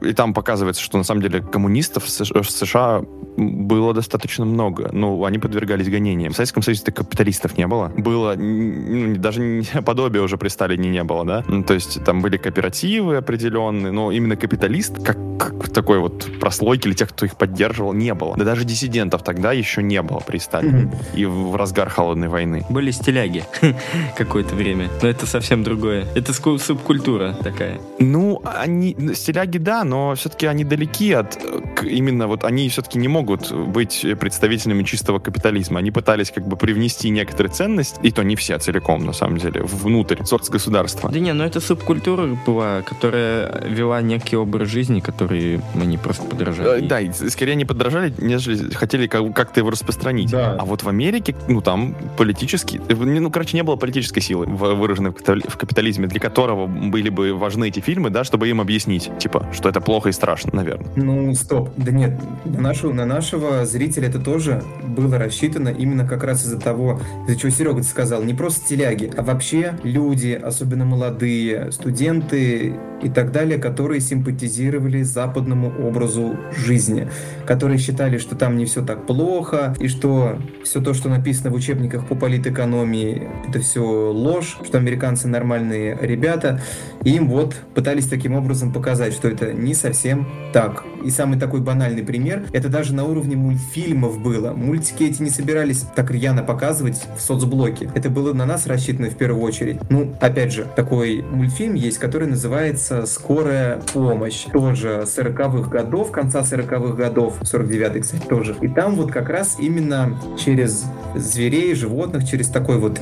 и 0.02 0.12
там 0.12 0.34
показывается, 0.34 0.82
что 0.82 0.98
на 0.98 1.04
самом 1.04 1.22
деле 1.22 1.40
коммунистов 1.40 2.04
в 2.04 2.45
США 2.50 3.02
было 3.36 3.92
достаточно 3.92 4.44
много. 4.44 4.90
Ну, 4.92 5.24
они 5.24 5.38
подвергались 5.38 5.88
гонениям. 5.88 6.32
В 6.32 6.36
Советском 6.36 6.62
Союзе 6.62 6.90
капиталистов 6.92 7.58
не 7.58 7.66
было. 7.66 7.92
Было, 7.96 8.34
ну, 8.36 9.16
даже 9.16 9.62
подобия 9.84 10.22
уже 10.22 10.36
при 10.36 10.48
Сталине 10.48 10.88
не 10.88 11.04
было, 11.04 11.24
да? 11.24 11.44
Ну, 11.46 11.62
то 11.62 11.74
есть 11.74 12.02
там 12.04 12.22
были 12.22 12.36
кооперативы 12.36 13.16
определенные, 13.16 13.92
но 13.92 14.10
именно 14.10 14.36
капиталист, 14.36 15.02
как, 15.04 15.18
как 15.38 15.68
такой 15.70 15.98
вот 15.98 16.28
прослойки 16.40 16.88
или 16.88 16.94
тех, 16.94 17.10
кто 17.10 17.26
их 17.26 17.36
поддерживал, 17.36 17.92
не 17.92 18.14
было. 18.14 18.36
Да 18.36 18.44
даже 18.44 18.64
диссидентов 18.64 19.22
тогда 19.22 19.52
еще 19.52 19.82
не 19.82 20.00
было 20.02 20.20
при 20.20 20.38
Сталине. 20.38 20.90
И 21.14 21.24
в 21.24 21.56
разгар 21.56 21.88
холодной 21.88 22.28
войны. 22.28 22.64
Были 22.70 22.90
стиляги 22.90 23.44
какое-то 24.16 24.54
время. 24.54 24.88
Но 25.02 25.08
это 25.08 25.26
совсем 25.26 25.62
другое. 25.62 26.06
Это 26.14 26.32
субкультура 26.32 27.34
такая. 27.42 27.78
Ну, 27.98 28.40
они, 28.44 28.96
стиляги, 29.14 29.58
да, 29.58 29.84
но 29.84 30.14
все-таки 30.14 30.46
они 30.46 30.64
далеки 30.64 31.12
от 31.12 31.38
именно 31.82 32.26
вот 32.26 32.44
они 32.44 32.68
все-таки 32.68 32.98
не 32.98 33.08
могут 33.08 33.25
быть 33.26 34.06
представителями 34.18 34.82
чистого 34.82 35.18
капитализма. 35.18 35.78
Они 35.80 35.90
пытались 35.90 36.30
как 36.30 36.46
бы 36.46 36.56
привнести 36.56 37.10
некоторые 37.10 37.52
ценности, 37.52 37.98
и 38.02 38.10
то 38.10 38.22
не 38.22 38.36
все 38.36 38.58
целиком, 38.58 39.04
на 39.04 39.12
самом 39.12 39.38
деле, 39.38 39.62
внутрь 39.62 40.24
соцгосударства. 40.24 41.10
Да 41.10 41.18
не, 41.18 41.32
но 41.32 41.44
это 41.44 41.60
субкультура 41.60 42.38
была, 42.46 42.82
которая 42.82 43.66
вела 43.68 44.00
некий 44.02 44.36
образ 44.36 44.68
жизни, 44.68 45.00
который 45.00 45.60
мы 45.74 45.86
не 45.86 45.98
просто 45.98 46.24
подражали. 46.24 46.86
Да, 46.86 47.00
и 47.00 47.12
скорее 47.12 47.54
не 47.56 47.64
подражали, 47.64 48.14
нежели 48.18 48.72
хотели 48.72 49.06
как-то 49.06 49.60
его 49.60 49.70
распространить. 49.70 50.30
Да. 50.30 50.56
А 50.58 50.64
вот 50.64 50.82
в 50.82 50.88
Америке, 50.88 51.34
ну 51.48 51.60
там 51.60 51.94
политически, 52.16 52.80
ну 52.88 53.30
короче, 53.30 53.56
не 53.56 53.62
было 53.62 53.76
политической 53.76 54.20
силы 54.20 54.46
выраженной 54.46 55.10
в 55.10 55.56
капитализме, 55.56 56.06
для 56.06 56.20
которого 56.20 56.66
были 56.66 57.08
бы 57.08 57.34
важны 57.34 57.68
эти 57.68 57.80
фильмы, 57.80 58.10
да, 58.10 58.24
чтобы 58.24 58.48
им 58.48 58.60
объяснить, 58.60 59.10
типа, 59.18 59.48
что 59.52 59.68
это 59.68 59.80
плохо 59.80 60.10
и 60.10 60.12
страшно, 60.12 60.50
наверное. 60.54 60.90
Ну, 60.96 61.34
стоп. 61.34 61.70
Да 61.76 61.90
нет, 61.90 62.20
на, 62.44 62.60
нашу, 62.60 62.92
на 62.92 63.04
нашего 63.16 63.64
зрителя 63.64 64.08
это 64.08 64.18
тоже 64.18 64.62
было 64.86 65.18
рассчитано 65.18 65.70
именно 65.70 66.06
как 66.06 66.22
раз 66.22 66.44
из-за 66.44 66.60
того, 66.60 67.00
из-за 67.26 67.40
чего 67.40 67.50
Серега 67.50 67.82
сказал, 67.82 68.22
не 68.22 68.34
просто 68.34 68.68
теляги, 68.68 69.10
а 69.16 69.22
вообще 69.22 69.78
люди, 69.82 70.32
особенно 70.32 70.84
молодые, 70.84 71.72
студенты 71.72 72.74
и 73.02 73.08
так 73.08 73.32
далее, 73.32 73.58
которые 73.58 74.00
симпатизировали 74.00 75.02
западному 75.02 75.72
образу 75.86 76.36
жизни, 76.54 77.08
которые 77.46 77.78
считали, 77.78 78.18
что 78.18 78.36
там 78.36 78.58
не 78.58 78.66
все 78.66 78.84
так 78.84 79.06
плохо, 79.06 79.74
и 79.80 79.88
что 79.88 80.38
все 80.62 80.82
то, 80.82 80.92
что 80.92 81.08
написано 81.08 81.50
в 81.50 81.54
учебниках 81.54 82.06
по 82.06 82.14
политэкономии, 82.14 83.28
это 83.48 83.60
все 83.60 83.80
ложь, 83.80 84.58
что 84.62 84.76
американцы 84.76 85.26
нормальные 85.26 85.96
ребята, 86.02 86.60
и 87.02 87.10
им 87.16 87.28
вот 87.28 87.54
пытались 87.74 88.08
таким 88.08 88.34
образом 88.34 88.74
показать, 88.74 89.14
что 89.14 89.28
это 89.28 89.54
не 89.54 89.72
совсем 89.72 90.28
так. 90.52 90.84
И 91.02 91.10
самый 91.10 91.38
такой 91.38 91.60
банальный 91.60 92.02
пример, 92.02 92.44
это 92.52 92.68
даже 92.68 92.94
на 92.94 93.05
уровне 93.06 93.36
мультфильмов 93.36 94.20
было. 94.20 94.52
Мультики 94.52 95.04
эти 95.04 95.22
не 95.22 95.30
собирались 95.30 95.84
так 95.94 96.10
рьяно 96.10 96.42
показывать 96.42 97.02
в 97.16 97.20
соцблоке. 97.20 97.90
Это 97.94 98.10
было 98.10 98.32
на 98.32 98.46
нас 98.46 98.66
рассчитано 98.66 99.08
в 99.08 99.16
первую 99.16 99.42
очередь. 99.42 99.78
Ну, 99.90 100.14
опять 100.20 100.52
же, 100.52 100.66
такой 100.76 101.22
мультфильм 101.22 101.74
есть, 101.74 101.98
который 101.98 102.28
называется 102.28 103.06
«Скорая 103.06 103.80
помощь». 103.92 104.44
Тоже 104.52 105.04
40-х 105.06 105.70
годов, 105.70 106.10
конца 106.10 106.40
40-х 106.40 106.94
годов, 106.94 107.40
49-й, 107.42 108.00
кстати, 108.00 108.26
тоже. 108.26 108.56
И 108.60 108.68
там 108.68 108.96
вот 108.96 109.12
как 109.12 109.28
раз 109.28 109.56
именно 109.58 110.18
через 110.38 110.84
зверей, 111.14 111.74
животных, 111.74 112.28
через 112.28 112.48
такой 112.48 112.78
вот 112.78 113.00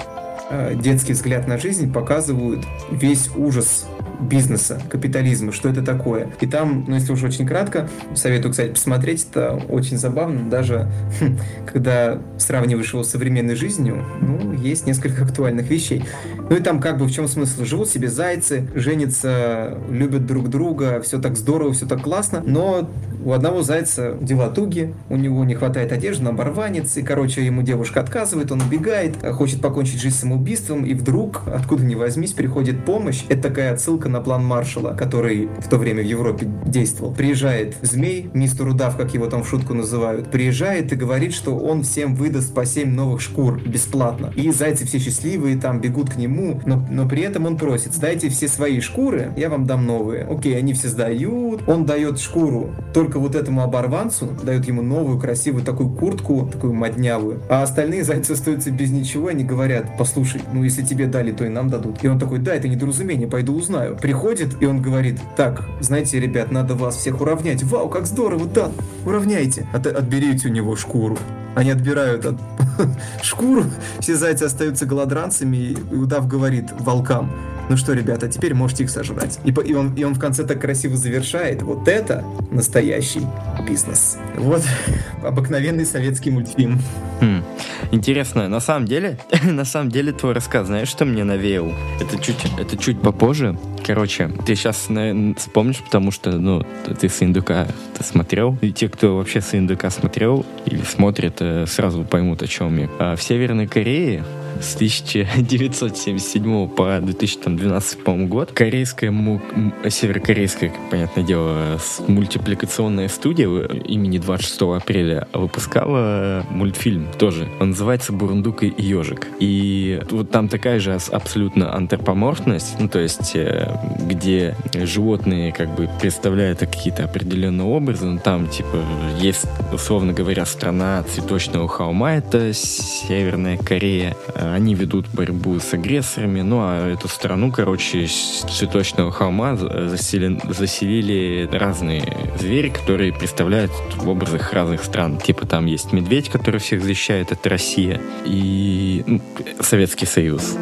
э, 0.51 0.75
детский 0.75 1.13
взгляд 1.13 1.49
на 1.49 1.59
жизнь 1.59 1.93
показывают 1.93 2.65
весь 2.91 3.31
ужас 3.37 3.87
бизнеса, 4.29 4.81
капитализма, 4.89 5.53
что 5.53 5.69
это 5.69 5.83
такое. 5.83 6.29
И 6.41 6.47
там, 6.47 6.85
ну 6.87 6.95
если 6.95 7.13
уж 7.13 7.23
очень 7.23 7.47
кратко, 7.47 7.89
советую, 8.15 8.53
кстати, 8.53 8.71
посмотреть, 8.71 9.27
это 9.31 9.61
очень 9.69 9.99
забавно, 9.99 10.49
даже 10.51 10.89
хм, 11.21 11.39
когда 11.67 12.21
сравниваешь 12.39 12.93
его 12.93 13.03
с 13.03 13.11
современной 13.11 13.55
жизнью, 13.55 14.05
ну, 14.21 14.53
есть 14.53 14.87
несколько 14.87 15.25
актуальных 15.25 15.71
вещей. 15.71 16.05
Ну 16.51 16.57
и 16.57 16.61
там 16.61 16.81
как 16.81 16.99
бы 16.99 17.07
в 17.07 17.11
чем 17.11 17.29
смысл? 17.29 17.65
Живут 17.65 17.89
себе 17.89 18.09
зайцы, 18.09 18.69
женятся, 18.75 19.79
любят 19.89 20.27
друг 20.27 20.49
друга, 20.49 21.01
все 21.03 21.21
так 21.21 21.37
здорово, 21.37 21.73
все 21.73 21.87
так 21.87 22.03
классно, 22.03 22.43
но 22.45 22.89
у 23.25 23.33
одного 23.33 23.63
зайца 23.63 24.17
дела 24.21 24.49
туги, 24.51 24.95
у 25.09 25.17
него 25.17 25.45
не 25.45 25.55
хватает 25.55 25.93
одежды, 25.93 26.25
он 26.25 26.35
оборванец, 26.35 26.97
и, 26.97 27.03
короче, 27.03 27.45
ему 27.45 27.63
девушка 27.63 28.01
отказывает, 28.01 28.53
он 28.53 28.61
убегает, 28.61 29.17
хочет 29.33 29.61
покончить 29.61 30.01
жизнь 30.01 30.17
самоубийством, 30.17 30.85
и 30.85 30.95
вдруг, 30.95 31.43
откуда 31.47 31.85
ни 31.85 31.95
возьмись, 31.95 32.33
приходит 32.33 32.85
помощь. 32.85 33.25
Это 33.29 33.49
такая 33.49 33.73
отсылка 33.73 34.09
на 34.09 34.21
план 34.21 34.45
Маршала, 34.45 34.95
который 34.95 35.49
в 35.59 35.69
то 35.69 35.79
время 35.79 36.03
в 36.03 36.07
Европе 36.07 36.47
действовал. 36.67 37.15
Приезжает 37.15 37.77
змей, 37.83 38.31
мистер 38.35 38.69
Удав, 38.69 38.97
как 38.97 39.15
его 39.15 39.27
там 39.27 39.43
в 39.43 39.49
шутку 39.49 39.75
называют, 39.75 40.31
приезжает 40.31 40.93
и 40.93 40.97
говорит, 40.97 41.33
что 41.33 41.57
он 41.57 41.83
всем 41.83 42.15
выдаст 42.15 42.55
по 42.55 42.67
7 42.67 42.91
новых 42.91 43.21
шкур 43.21 43.61
бесплатно. 43.67 44.33
И 44.37 44.51
зайцы 44.51 44.87
все 44.87 44.99
счастливые, 44.99 45.57
там 45.57 45.81
бегут 45.81 46.11
к 46.11 46.17
нему, 46.17 46.61
но, 46.67 46.87
но 46.91 47.09
при 47.09 47.23
этом 47.23 47.47
он 47.47 47.57
просит, 47.57 47.95
сдайте 47.95 48.29
все 48.29 48.49
свои 48.49 48.81
шкуры, 48.81 49.33
я 49.37 49.49
вам 49.49 49.67
дам 49.67 49.87
новые. 49.87 50.25
Окей, 50.25 50.57
они 50.57 50.75
все 50.75 50.89
сдают, 50.89 51.69
он 51.69 51.87
дает 51.87 52.19
шкуру 52.19 52.71
только 52.93 53.14
вот 53.19 53.35
этому 53.35 53.63
оборванцу, 53.63 54.29
дает 54.43 54.67
ему 54.67 54.83
новую 54.83 55.19
красивую 55.19 55.65
такую 55.65 55.91
куртку, 55.91 56.49
такую 56.51 56.75
моднявую, 56.75 57.41
а 57.49 57.63
остальные 57.63 58.05
зайцы 58.05 58.33
остаются 58.33 58.71
без 58.71 58.91
ничего, 58.91 59.29
они 59.29 59.45
говорят, 59.45 59.97
послушай, 59.99 60.43
ну 60.53 60.63
если 60.63 60.83
тебе 60.83 61.07
дали, 61.07 61.33
то 61.33 61.45
и 61.45 61.49
нам 61.49 61.69
дадут. 61.69 62.03
И 62.05 62.09
он 62.09 62.19
такой, 62.19 62.39
да, 62.39 62.55
это 62.55 62.69
недоразумение, 62.69 63.29
пойду 63.29 63.55
узнаю 63.55 63.97
приходит, 64.05 64.61
и 64.61 64.67
он 64.67 64.83
говорит, 64.83 65.19
так, 65.37 65.65
знаете, 65.81 66.21
ребят, 66.21 66.53
надо 66.53 66.75
вас 66.75 66.97
всех 66.97 67.21
уравнять. 67.21 67.63
Вау, 67.63 67.89
как 67.89 68.07
здорово, 68.07 68.47
да, 68.47 68.71
уравняйте. 69.07 69.67
От, 69.73 69.87
отберите 69.87 70.49
у 70.49 70.51
него 70.51 70.77
шкуру. 70.77 71.17
Они 71.55 71.71
отбирают 71.71 72.27
от... 72.27 72.37
шкуру, 73.23 73.65
все 74.01 74.17
зайцы 74.17 74.45
остаются 74.45 74.87
голодранцами, 74.87 75.57
и 75.57 75.95
удав 75.95 76.29
говорит 76.29 76.67
волкам, 76.79 77.31
ну 77.69 77.77
что, 77.77 77.93
ребята, 77.93 78.29
теперь 78.29 78.55
можете 78.55 78.85
их 78.85 78.91
сожрать. 78.91 79.39
И, 79.45 79.51
и, 79.51 79.75
он, 79.75 79.95
и 79.95 80.05
он 80.05 80.15
в 80.15 80.19
конце 80.19 80.45
так 80.45 80.61
красиво 80.61 80.97
завершает. 80.97 81.63
Вот 81.63 81.89
это 81.89 82.25
настоящий 82.51 83.23
бизнес. 83.67 84.19
Вот 84.37 84.63
обыкновенный 85.23 85.87
советский 85.87 86.31
мультфильм. 86.31 86.81
Хм. 87.21 87.43
Интересно, 87.91 88.49
на 88.49 88.61
самом 88.61 88.87
деле, 88.87 89.19
на 89.45 89.65
самом 89.65 89.91
деле 89.91 90.13
твой 90.13 90.33
рассказ, 90.33 90.67
знаешь, 90.67 90.89
что 90.89 91.05
мне 91.05 91.25
навеял? 91.25 91.73
Это 92.01 92.19
чуть, 92.23 92.37
это 92.59 92.77
чуть 92.77 93.01
попозже. 93.01 93.57
Короче, 93.87 94.31
ты 94.47 94.55
сейчас 94.55 94.89
наверное, 94.89 95.35
вспомнишь, 95.35 95.83
потому 95.83 96.11
что, 96.11 96.33
ну, 96.33 96.67
ты 97.01 97.09
с 97.09 97.23
Индука 97.23 97.67
смотрел. 98.01 98.59
И 98.61 98.73
те, 98.73 98.89
кто 98.89 99.17
вообще 99.17 99.41
с 99.41 99.55
Индука 99.55 99.91
смотрел 99.91 100.45
или 100.67 100.83
смотрит, 100.83 101.37
э, 101.41 101.67
сразу 101.67 102.05
поймут, 102.05 102.43
о 102.43 102.47
чем 102.47 102.79
я. 102.79 102.89
А 102.99 103.17
в 103.17 103.23
Северной 103.23 103.67
Корее 103.67 104.25
с 104.61 104.75
1977 104.77 106.69
по 106.69 106.99
2012, 107.01 108.05
по-моему, 108.05 108.29
год 108.29 108.53
корейская, 108.53 109.11
му- 109.11 109.41
северокорейская, 109.89 110.73
понятное 110.91 111.25
дело, 111.25 111.79
мультипликационная 112.07 113.09
студия 113.09 113.49
имени 113.49 114.19
26 114.19 114.63
апреля 114.63 115.29
выпускала 115.33 116.45
мультфильм 116.51 117.09
тоже. 117.19 117.49
Он 117.61 117.71
называется 117.71 118.13
«Бурундук 118.13 118.63
и 118.63 118.75
ежик». 118.77 119.29
И 119.41 120.01
вот 120.11 120.31
там 120.31 120.49
такая 120.49 120.79
же 120.81 120.99
абсолютно 121.11 121.75
антропоморфность, 121.75 122.77
ну, 122.79 122.89
то 122.89 122.99
есть 122.99 123.33
э, 123.35 123.77
где 124.01 124.57
животные 124.75 125.53
как 125.53 125.75
бы 125.75 125.89
представляют 126.01 126.61
какие-то 126.61 127.05
определенные 127.05 127.67
образы, 127.67 128.07
ну, 128.07 128.19
там, 128.19 128.49
типа, 128.49 128.83
есть, 129.21 129.47
условно 129.73 130.13
говоря, 130.13 130.47
страна 130.47 131.03
цветочного 131.03 131.69
холма, 131.69 132.15
это 132.15 132.53
Северная 132.53 133.57
Корея. 133.57 134.17
Они 134.53 134.75
ведут 134.75 135.07
борьбу 135.13 135.59
с 135.59 135.73
агрессорами, 135.75 136.43
ну, 136.43 136.59
а 136.61 136.89
эту 136.89 137.09
страну, 137.09 137.51
короче, 137.51 138.07
с 138.07 138.45
цветочного 138.51 139.11
холма 139.11 139.57
заселен, 139.57 140.41
заселили 140.49 141.49
разные 141.53 142.03
звери, 142.39 142.69
которые 142.69 143.13
представляют 143.13 143.73
в 143.97 144.09
образах 144.09 144.53
разных 144.53 144.83
стран. 144.85 145.19
Типа 145.19 145.47
там 145.47 145.67
есть 145.67 145.93
медведь, 145.93 146.29
который 146.29 146.61
всех 146.61 146.83
защищает, 146.83 147.33
это 147.33 147.49
Россия, 147.49 148.01
и 148.25 149.03
ну, 149.07 149.21
Советский 149.61 150.07
Союз. 150.07 150.57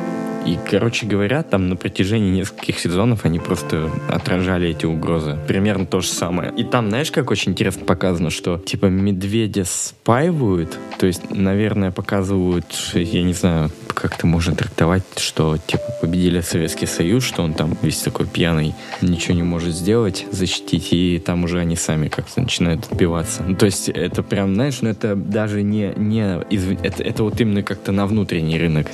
И, 0.46 0.58
короче 0.70 1.06
говоря, 1.06 1.42
там 1.42 1.68
на 1.68 1.76
протяжении 1.76 2.30
нескольких 2.30 2.78
сезонов 2.78 3.24
они 3.24 3.38
просто 3.38 3.90
отражали 4.08 4.68
эти 4.68 4.86
угрозы. 4.86 5.38
Примерно 5.46 5.86
то 5.86 6.00
же 6.00 6.08
самое. 6.08 6.52
И 6.56 6.64
там, 6.64 6.88
знаешь, 6.88 7.10
как 7.10 7.30
очень 7.30 7.52
интересно 7.52 7.84
показано, 7.84 8.30
что, 8.30 8.58
типа, 8.58 8.86
медведя 8.86 9.64
спаивают, 9.64 10.78
то 10.98 11.06
есть, 11.06 11.30
наверное, 11.30 11.90
показывают, 11.90 12.66
я 12.94 13.22
не 13.22 13.32
знаю, 13.32 13.70
как 13.88 14.16
это 14.16 14.26
можно 14.26 14.54
трактовать, 14.54 15.04
что, 15.16 15.56
типа, 15.58 15.84
победили 16.00 16.40
Советский 16.40 16.86
Союз, 16.86 17.24
что 17.24 17.42
он 17.42 17.54
там 17.54 17.76
весь 17.82 17.98
такой 17.98 18.26
пьяный, 18.26 18.74
ничего 19.00 19.34
не 19.34 19.42
может 19.42 19.74
сделать, 19.74 20.26
защитить, 20.30 20.88
и 20.92 21.22
там 21.24 21.44
уже 21.44 21.60
они 21.60 21.76
сами 21.76 22.08
как-то 22.08 22.40
начинают 22.40 22.86
отбиваться. 22.90 23.44
Ну, 23.46 23.54
то 23.54 23.66
есть, 23.66 23.88
это 23.88 24.22
прям, 24.22 24.54
знаешь, 24.54 24.80
ну, 24.80 24.90
это 24.90 25.14
даже 25.14 25.62
не, 25.62 25.92
не 25.96 26.40
это, 26.82 27.02
это 27.02 27.22
вот 27.22 27.40
именно 27.40 27.62
как-то 27.62 27.92
на 27.92 28.06
внутренний 28.06 28.58
рынок 28.58 28.88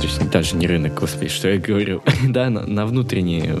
то 0.00 0.06
есть 0.06 0.30
даже 0.30 0.56
не 0.56 0.66
рынок, 0.66 0.94
господи, 0.94 1.28
что 1.28 1.48
я 1.48 1.58
говорю, 1.58 2.02
да, 2.28 2.48
на, 2.48 2.66
на 2.66 2.86
внутренние 2.86 3.60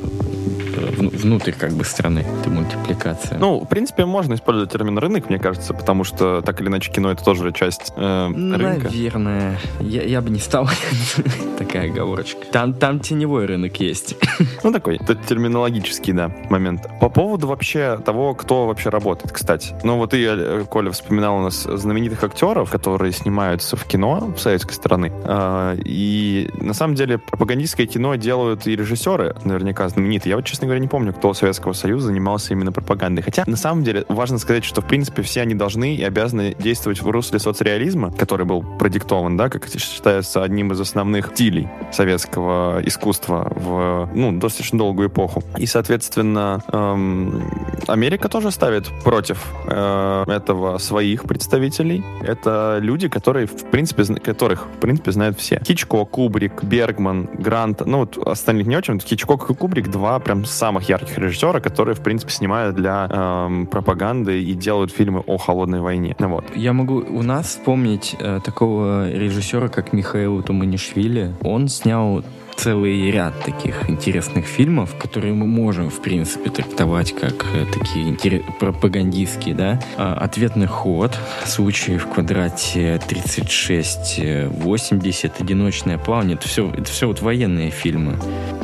внутрь 1.08 1.52
как 1.52 1.72
бы 1.72 1.84
страны, 1.84 2.24
это 2.40 2.50
мультипликация. 2.50 3.38
Ну, 3.38 3.60
в 3.60 3.68
принципе, 3.68 4.04
можно 4.04 4.34
использовать 4.34 4.70
термин 4.70 4.98
рынок, 4.98 5.28
мне 5.28 5.38
кажется, 5.38 5.74
потому 5.74 6.04
что 6.04 6.42
так 6.42 6.60
или 6.60 6.68
иначе 6.68 6.92
кино 6.92 7.10
это 7.10 7.24
тоже 7.24 7.52
часть 7.52 7.92
э, 7.96 8.26
рынка. 8.26 8.88
Наверное. 8.88 9.58
Я, 9.80 10.02
я 10.02 10.20
бы 10.20 10.30
не 10.30 10.38
стал. 10.38 10.68
Такая 11.58 11.90
оговорочка. 11.90 12.46
Там, 12.52 12.74
там 12.74 13.00
теневой 13.00 13.46
рынок 13.46 13.78
есть. 13.80 14.16
Ну, 14.62 14.72
такой, 14.72 14.96
это 14.96 15.14
терминологический, 15.14 16.12
да, 16.12 16.32
момент. 16.48 16.86
По 17.00 17.08
поводу 17.08 17.46
вообще 17.46 17.98
того, 18.04 18.34
кто 18.34 18.66
вообще 18.66 18.88
работает, 18.90 19.32
кстати. 19.32 19.74
Ну, 19.82 19.96
вот 19.96 20.14
и 20.14 20.24
э, 20.24 20.64
Коля 20.68 20.90
вспоминал 20.90 21.38
у 21.38 21.42
нас 21.42 21.62
знаменитых 21.62 22.22
актеров, 22.24 22.70
которые 22.70 23.12
снимаются 23.12 23.76
в 23.76 23.84
кино 23.84 24.32
в 24.36 24.40
советской 24.40 24.74
страны. 24.74 25.12
А, 25.24 25.76
и 25.76 26.50
на 26.60 26.74
самом 26.74 26.94
деле 26.94 27.18
пропагандистское 27.18 27.86
кино 27.86 28.14
делают 28.16 28.66
и 28.66 28.76
режиссеры, 28.76 29.36
наверняка 29.44 29.88
знаменитые. 29.88 30.30
Я 30.30 30.36
вот, 30.36 30.44
честно 30.44 30.66
говоря, 30.66 30.80
не 30.80 30.88
помню, 30.90 31.14
кто 31.14 31.32
Советского 31.32 31.72
Союза 31.72 32.08
занимался 32.08 32.52
именно 32.52 32.72
пропагандой. 32.72 33.22
Хотя, 33.22 33.44
на 33.46 33.56
самом 33.56 33.84
деле, 33.84 34.04
важно 34.08 34.38
сказать, 34.38 34.64
что, 34.64 34.82
в 34.82 34.86
принципе, 34.86 35.22
все 35.22 35.40
они 35.42 35.54
должны 35.54 35.94
и 35.94 36.02
обязаны 36.02 36.54
действовать 36.58 37.00
в 37.00 37.08
русле 37.08 37.38
соцреализма, 37.38 38.12
который 38.12 38.44
был 38.44 38.62
продиктован, 38.62 39.36
да, 39.36 39.48
как 39.48 39.68
считается 39.68 40.42
одним 40.42 40.72
из 40.72 40.80
основных 40.80 41.30
стилей 41.34 41.68
советского 41.92 42.80
искусства 42.84 43.52
в, 43.54 44.10
ну, 44.14 44.32
достаточно 44.32 44.78
долгую 44.78 45.08
эпоху. 45.08 45.42
И, 45.56 45.66
соответственно, 45.66 46.62
эм, 46.72 47.42
Америка 47.86 48.28
тоже 48.28 48.50
ставит 48.50 48.88
против 49.04 49.46
э, 49.66 50.24
этого 50.26 50.78
своих 50.78 51.24
представителей. 51.24 52.04
Это 52.22 52.78
люди, 52.80 53.08
которые, 53.08 53.46
в 53.46 53.70
принципе, 53.70 54.04
которых, 54.20 54.66
в 54.66 54.80
принципе, 54.80 55.12
знают 55.12 55.38
все. 55.38 55.60
Хичкок, 55.64 56.10
Кубрик, 56.10 56.64
Бергман, 56.64 57.28
Грант, 57.38 57.86
ну, 57.86 57.98
вот 57.98 58.18
остальных 58.26 58.66
не 58.66 58.76
очень. 58.76 58.98
Хичкок 59.00 59.50
и 59.50 59.54
Кубрик 59.54 59.88
два 59.88 60.18
прям 60.18 60.44
самых 60.44 60.69
ярких 60.78 61.18
режиссера, 61.18 61.60
которые, 61.60 61.94
в 61.94 62.00
принципе, 62.00 62.32
снимают 62.32 62.76
для 62.76 63.08
эм, 63.10 63.66
пропаганды 63.66 64.42
и 64.42 64.54
делают 64.54 64.92
фильмы 64.92 65.22
о 65.26 65.38
холодной 65.38 65.80
войне. 65.80 66.14
Ну 66.18 66.28
вот. 66.28 66.44
Я 66.54 66.72
могу 66.72 66.96
у 66.96 67.22
нас 67.22 67.46
вспомнить 67.46 68.16
э, 68.18 68.40
такого 68.44 69.10
режиссера, 69.10 69.68
как 69.68 69.92
Михаил 69.92 70.42
Туманишвили. 70.42 71.34
Он 71.42 71.68
снял 71.68 72.22
целый 72.60 73.10
ряд 73.10 73.42
таких 73.42 73.88
интересных 73.88 74.44
фильмов, 74.44 74.94
которые 74.98 75.32
мы 75.32 75.46
можем, 75.46 75.88
в 75.88 75.98
принципе, 76.00 76.50
трактовать 76.50 77.12
как 77.12 77.46
э, 77.54 77.64
такие 77.72 78.10
интерес... 78.10 78.42
пропагандистские, 78.58 79.54
да. 79.54 79.80
А, 79.96 80.12
«Ответный 80.14 80.66
ход», 80.66 81.18
«Случай 81.46 81.96
в 81.96 82.06
квадрате 82.06 83.00
36-80», 83.08 85.32
«Одиночное 85.40 85.96
плавание»— 85.96 86.36
это 86.38 86.46
все, 86.46 86.70
это 86.70 86.84
все 86.84 87.08
вот 87.08 87.22
военные 87.22 87.70
фильмы. 87.70 88.18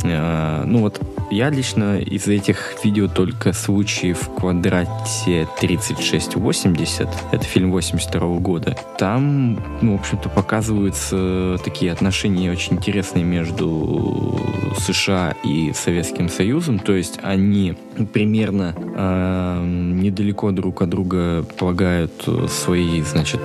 А, 0.05 0.65
ну 0.67 0.81
вот 0.81 1.01
я 1.31 1.51
лично 1.51 1.99
из 1.99 2.29
этих 2.29 2.77
видео 2.85 3.09
только 3.09 3.53
«Случай 3.53 4.13
в 4.13 4.31
квадрате 4.35 5.49
36-80», 5.61 7.09
это 7.33 7.45
фильм 7.45 7.73
82 7.73 8.39
года. 8.39 8.77
Там, 8.99 9.59
ну, 9.83 9.97
в 9.97 10.01
общем-то, 10.01 10.29
показываются 10.29 11.59
такие 11.65 11.93
отношения 11.93 12.51
очень 12.51 12.77
интересные 12.77 13.25
между 13.25 14.41
США 14.79 15.35
и 15.43 15.73
Советским 15.75 16.29
Союзом, 16.29 16.79
то 16.79 16.95
есть 16.95 17.19
они 17.23 17.77
примерно 18.13 18.75
э, 18.77 19.65
недалеко 19.65 20.51
друг 20.51 20.83
от 20.83 20.91
друга 20.91 21.45
полагают 21.59 22.29
свои, 22.49 23.03
значит, 23.03 23.41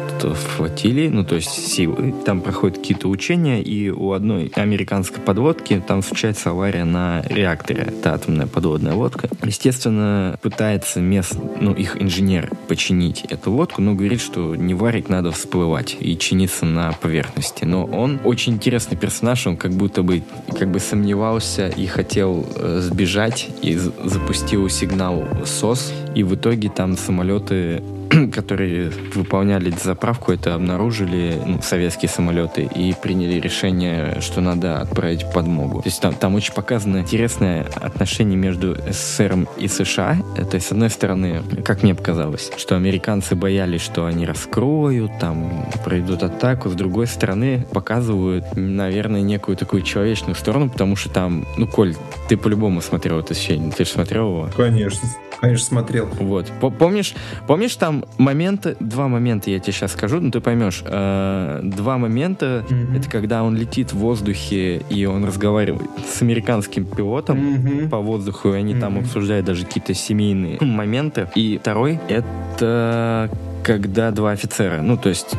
флотилии, 0.56 1.08
ну, 1.08 1.24
то 1.24 1.36
есть 1.36 1.52
силы. 1.52 2.14
Там 2.26 2.42
проходят 2.42 2.78
какие-то 2.78 3.08
учения, 3.08 3.62
и 3.62 3.90
у 3.90 4.12
одной 4.12 4.52
американской 4.56 5.22
подлодки 5.22 5.82
там 5.86 6.02
случается 6.02 6.52
авария 6.52 6.84
на 6.84 7.24
реакторе. 7.28 7.71
Это 7.74 8.14
атомная 8.14 8.48
подводная 8.48 8.94
лодка. 8.94 9.30
Естественно, 9.44 10.38
пытается 10.42 11.00
мест, 11.00 11.36
ну, 11.60 11.74
их 11.74 12.02
инженер 12.02 12.52
починить 12.68 13.26
эту 13.30 13.52
лодку, 13.52 13.82
но 13.82 13.94
говорит, 13.94 14.22
что 14.22 14.56
не 14.56 14.74
варить, 14.74 15.10
надо 15.10 15.32
всплывать 15.32 15.98
и 16.00 16.18
чиниться 16.18 16.66
на 16.66 16.92
поверхности. 16.94 17.66
Но 17.66 17.86
он 17.86 18.20
очень 18.24 18.54
интересный 18.54 18.98
персонаж, 18.98 19.48
он 19.48 19.58
как 19.58 19.72
будто 19.72 20.04
бы 20.04 20.24
как 20.58 20.72
бы 20.72 20.80
сомневался 20.80 21.68
и 21.68 21.86
хотел 21.86 22.46
э, 22.56 22.80
сбежать 22.82 23.50
и 23.62 23.76
запустил 23.76 24.68
сигнал 24.70 25.24
СОС, 25.46 25.92
и 26.16 26.24
в 26.24 26.36
итоге 26.36 26.70
там 26.70 26.98
самолеты 26.98 27.82
которые 28.34 28.92
выполняли 29.14 29.72
заправку, 29.72 30.32
это 30.32 30.56
обнаружили 30.56 31.40
ну, 31.46 31.62
советские 31.62 32.10
самолеты 32.10 32.64
и 32.64 32.94
приняли 33.02 33.40
решение, 33.40 34.20
что 34.22 34.42
надо 34.42 34.80
отправить 34.80 35.26
подмогу. 35.32 35.82
То 35.82 35.88
есть 35.88 36.02
там, 36.02 36.14
там 36.14 36.36
очень 36.36 36.54
показано 36.54 36.98
интересное 36.98 37.66
отношение 37.76 38.38
между 38.38 38.76
СССР 38.90 39.48
и 39.58 39.68
США. 39.68 40.18
То 40.36 40.56
есть, 40.56 40.68
с 40.68 40.72
одной 40.72 40.90
стороны, 40.90 41.42
как 41.64 41.84
мне 41.84 41.96
показалось, 41.96 42.52
что 42.58 42.76
американцы 42.76 43.36
боялись, 43.36 43.82
что 43.82 44.06
они 44.06 44.26
раскроют, 44.26 45.12
там, 45.20 45.66
пройдут 45.86 46.24
атаку. 46.24 46.70
С 46.70 46.74
другой 46.74 47.08
стороны, 47.08 47.66
показывают, 47.72 48.46
наверное, 48.56 49.22
некую 49.22 49.56
такую 49.56 49.84
человечную 49.84 50.36
сторону, 50.36 50.70
потому 50.70 50.96
что 50.96 51.10
там, 51.10 51.46
ну, 51.58 51.68
Коль, 51.68 51.96
ты 52.28 52.36
по-любому 52.36 52.82
смотрел 52.82 53.20
это 53.20 53.34
фильм, 53.34 53.72
ты 53.72 53.86
же 53.86 53.92
смотрел 53.92 54.28
его? 54.28 54.50
Конечно. 54.56 55.08
Конечно, 55.42 55.66
смотрел. 55.66 56.08
Вот. 56.20 56.46
Помнишь, 56.78 57.16
помнишь 57.48 57.76
там 57.76 58.01
моменты, 58.18 58.76
два 58.80 59.08
момента 59.08 59.50
я 59.50 59.60
тебе 59.60 59.74
сейчас 59.74 59.94
скажу, 59.94 60.20
ну 60.20 60.32
ты 60.32 60.42
поймешь. 60.42 60.84
Э, 60.86 61.60
два 61.64 61.98
момента, 61.98 62.66
mm-hmm. 62.68 62.98
это 62.98 63.10
когда 63.10 63.44
он 63.44 63.56
летит 63.56 63.94
в 63.94 63.98
воздухе 63.98 64.78
и 64.90 65.06
он 65.06 65.26
разговаривает 65.26 65.90
с 66.08 66.22
американским 66.22 66.86
пилотом 66.86 67.38
mm-hmm. 67.38 67.90
по 67.90 67.98
воздуху, 68.00 68.54
и 68.54 68.58
они 68.58 68.74
mm-hmm. 68.74 68.80
там 68.80 69.00
обсуждают 69.00 69.46
даже 69.46 69.66
какие-то 69.66 69.94
семейные 69.94 70.58
моменты. 70.62 71.28
И 71.36 71.60
второй, 71.62 72.00
это 72.08 73.30
когда 73.64 74.12
два 74.12 74.32
офицера, 74.32 74.82
ну 74.82 74.98
то 74.98 75.10
есть 75.10 75.36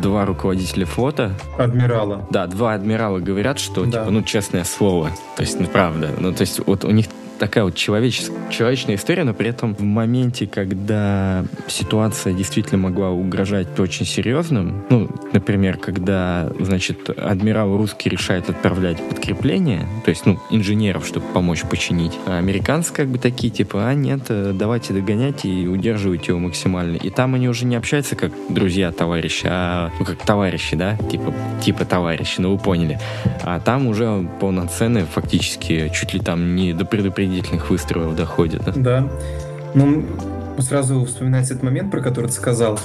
два 0.00 0.24
руководителя 0.24 0.86
флота. 0.86 1.32
Адмирала. 1.58 2.26
Да, 2.30 2.46
два 2.46 2.74
адмирала 2.74 3.18
говорят, 3.18 3.58
что, 3.58 3.84
да. 3.84 4.00
типа, 4.00 4.10
ну, 4.10 4.22
честное 4.22 4.64
слово. 4.64 5.10
То 5.36 5.42
есть, 5.42 5.60
ну, 5.60 5.66
правда. 5.66 6.10
Ну, 6.18 6.32
то 6.32 6.42
есть, 6.42 6.60
вот 6.66 6.84
у 6.84 6.90
них 6.90 7.06
такая 7.38 7.64
вот 7.64 7.74
человеческая, 7.74 8.36
человечная 8.50 8.96
история, 8.96 9.24
но 9.24 9.34
при 9.34 9.48
этом 9.48 9.74
в 9.74 9.82
моменте, 9.82 10.46
когда 10.46 11.44
ситуация 11.68 12.32
действительно 12.32 12.78
могла 12.78 13.10
угрожать 13.10 13.78
очень 13.78 14.06
серьезным, 14.06 14.84
ну, 14.90 15.08
например, 15.32 15.76
когда, 15.78 16.50
значит, 16.58 17.10
адмирал 17.10 17.76
русский 17.76 18.08
решает 18.08 18.50
отправлять 18.50 18.98
подкрепление, 19.08 19.86
то 20.04 20.10
есть, 20.10 20.26
ну, 20.26 20.38
инженеров, 20.50 21.06
чтобы 21.06 21.26
помочь 21.32 21.62
починить, 21.62 22.12
а 22.26 22.38
американцы 22.38 22.92
как 22.92 23.08
бы 23.08 23.18
такие, 23.18 23.50
типа, 23.50 23.88
а 23.88 23.94
нет, 23.94 24.22
э, 24.28 24.52
давайте 24.54 24.92
догоняйте 24.92 25.48
и 25.48 25.66
удерживайте 25.66 26.32
его 26.32 26.38
максимально. 26.38 26.96
И 26.96 27.10
там 27.10 27.34
они 27.34 27.48
уже 27.48 27.64
не 27.64 27.76
общаются 27.76 28.16
как 28.16 28.32
друзья, 28.48 28.92
товарищи, 28.92 29.46
а, 29.48 29.90
ну, 29.98 30.04
как 30.04 30.18
товарищи, 30.18 30.76
да, 30.76 30.96
типа, 30.96 31.32
типа 31.62 31.84
товарищи, 31.84 32.40
ну, 32.40 32.52
вы 32.52 32.58
поняли. 32.58 32.98
А 33.42 33.60
там 33.60 33.86
уже 33.86 34.28
полноценные, 34.40 35.04
фактически, 35.04 35.90
чуть 35.94 36.14
ли 36.14 36.20
там 36.20 36.56
не 36.56 36.72
до 36.72 36.84
предупредительных 37.28 37.70
выстрелов 37.70 38.16
доходит. 38.16 38.62
Да. 38.64 38.72
да. 38.72 39.08
Ну, 39.74 40.04
сразу 40.58 41.04
вспоминается 41.04 41.54
этот 41.54 41.64
момент, 41.64 41.90
про 41.90 42.00
который 42.00 42.26
ты 42.26 42.32
сказал 42.32 42.78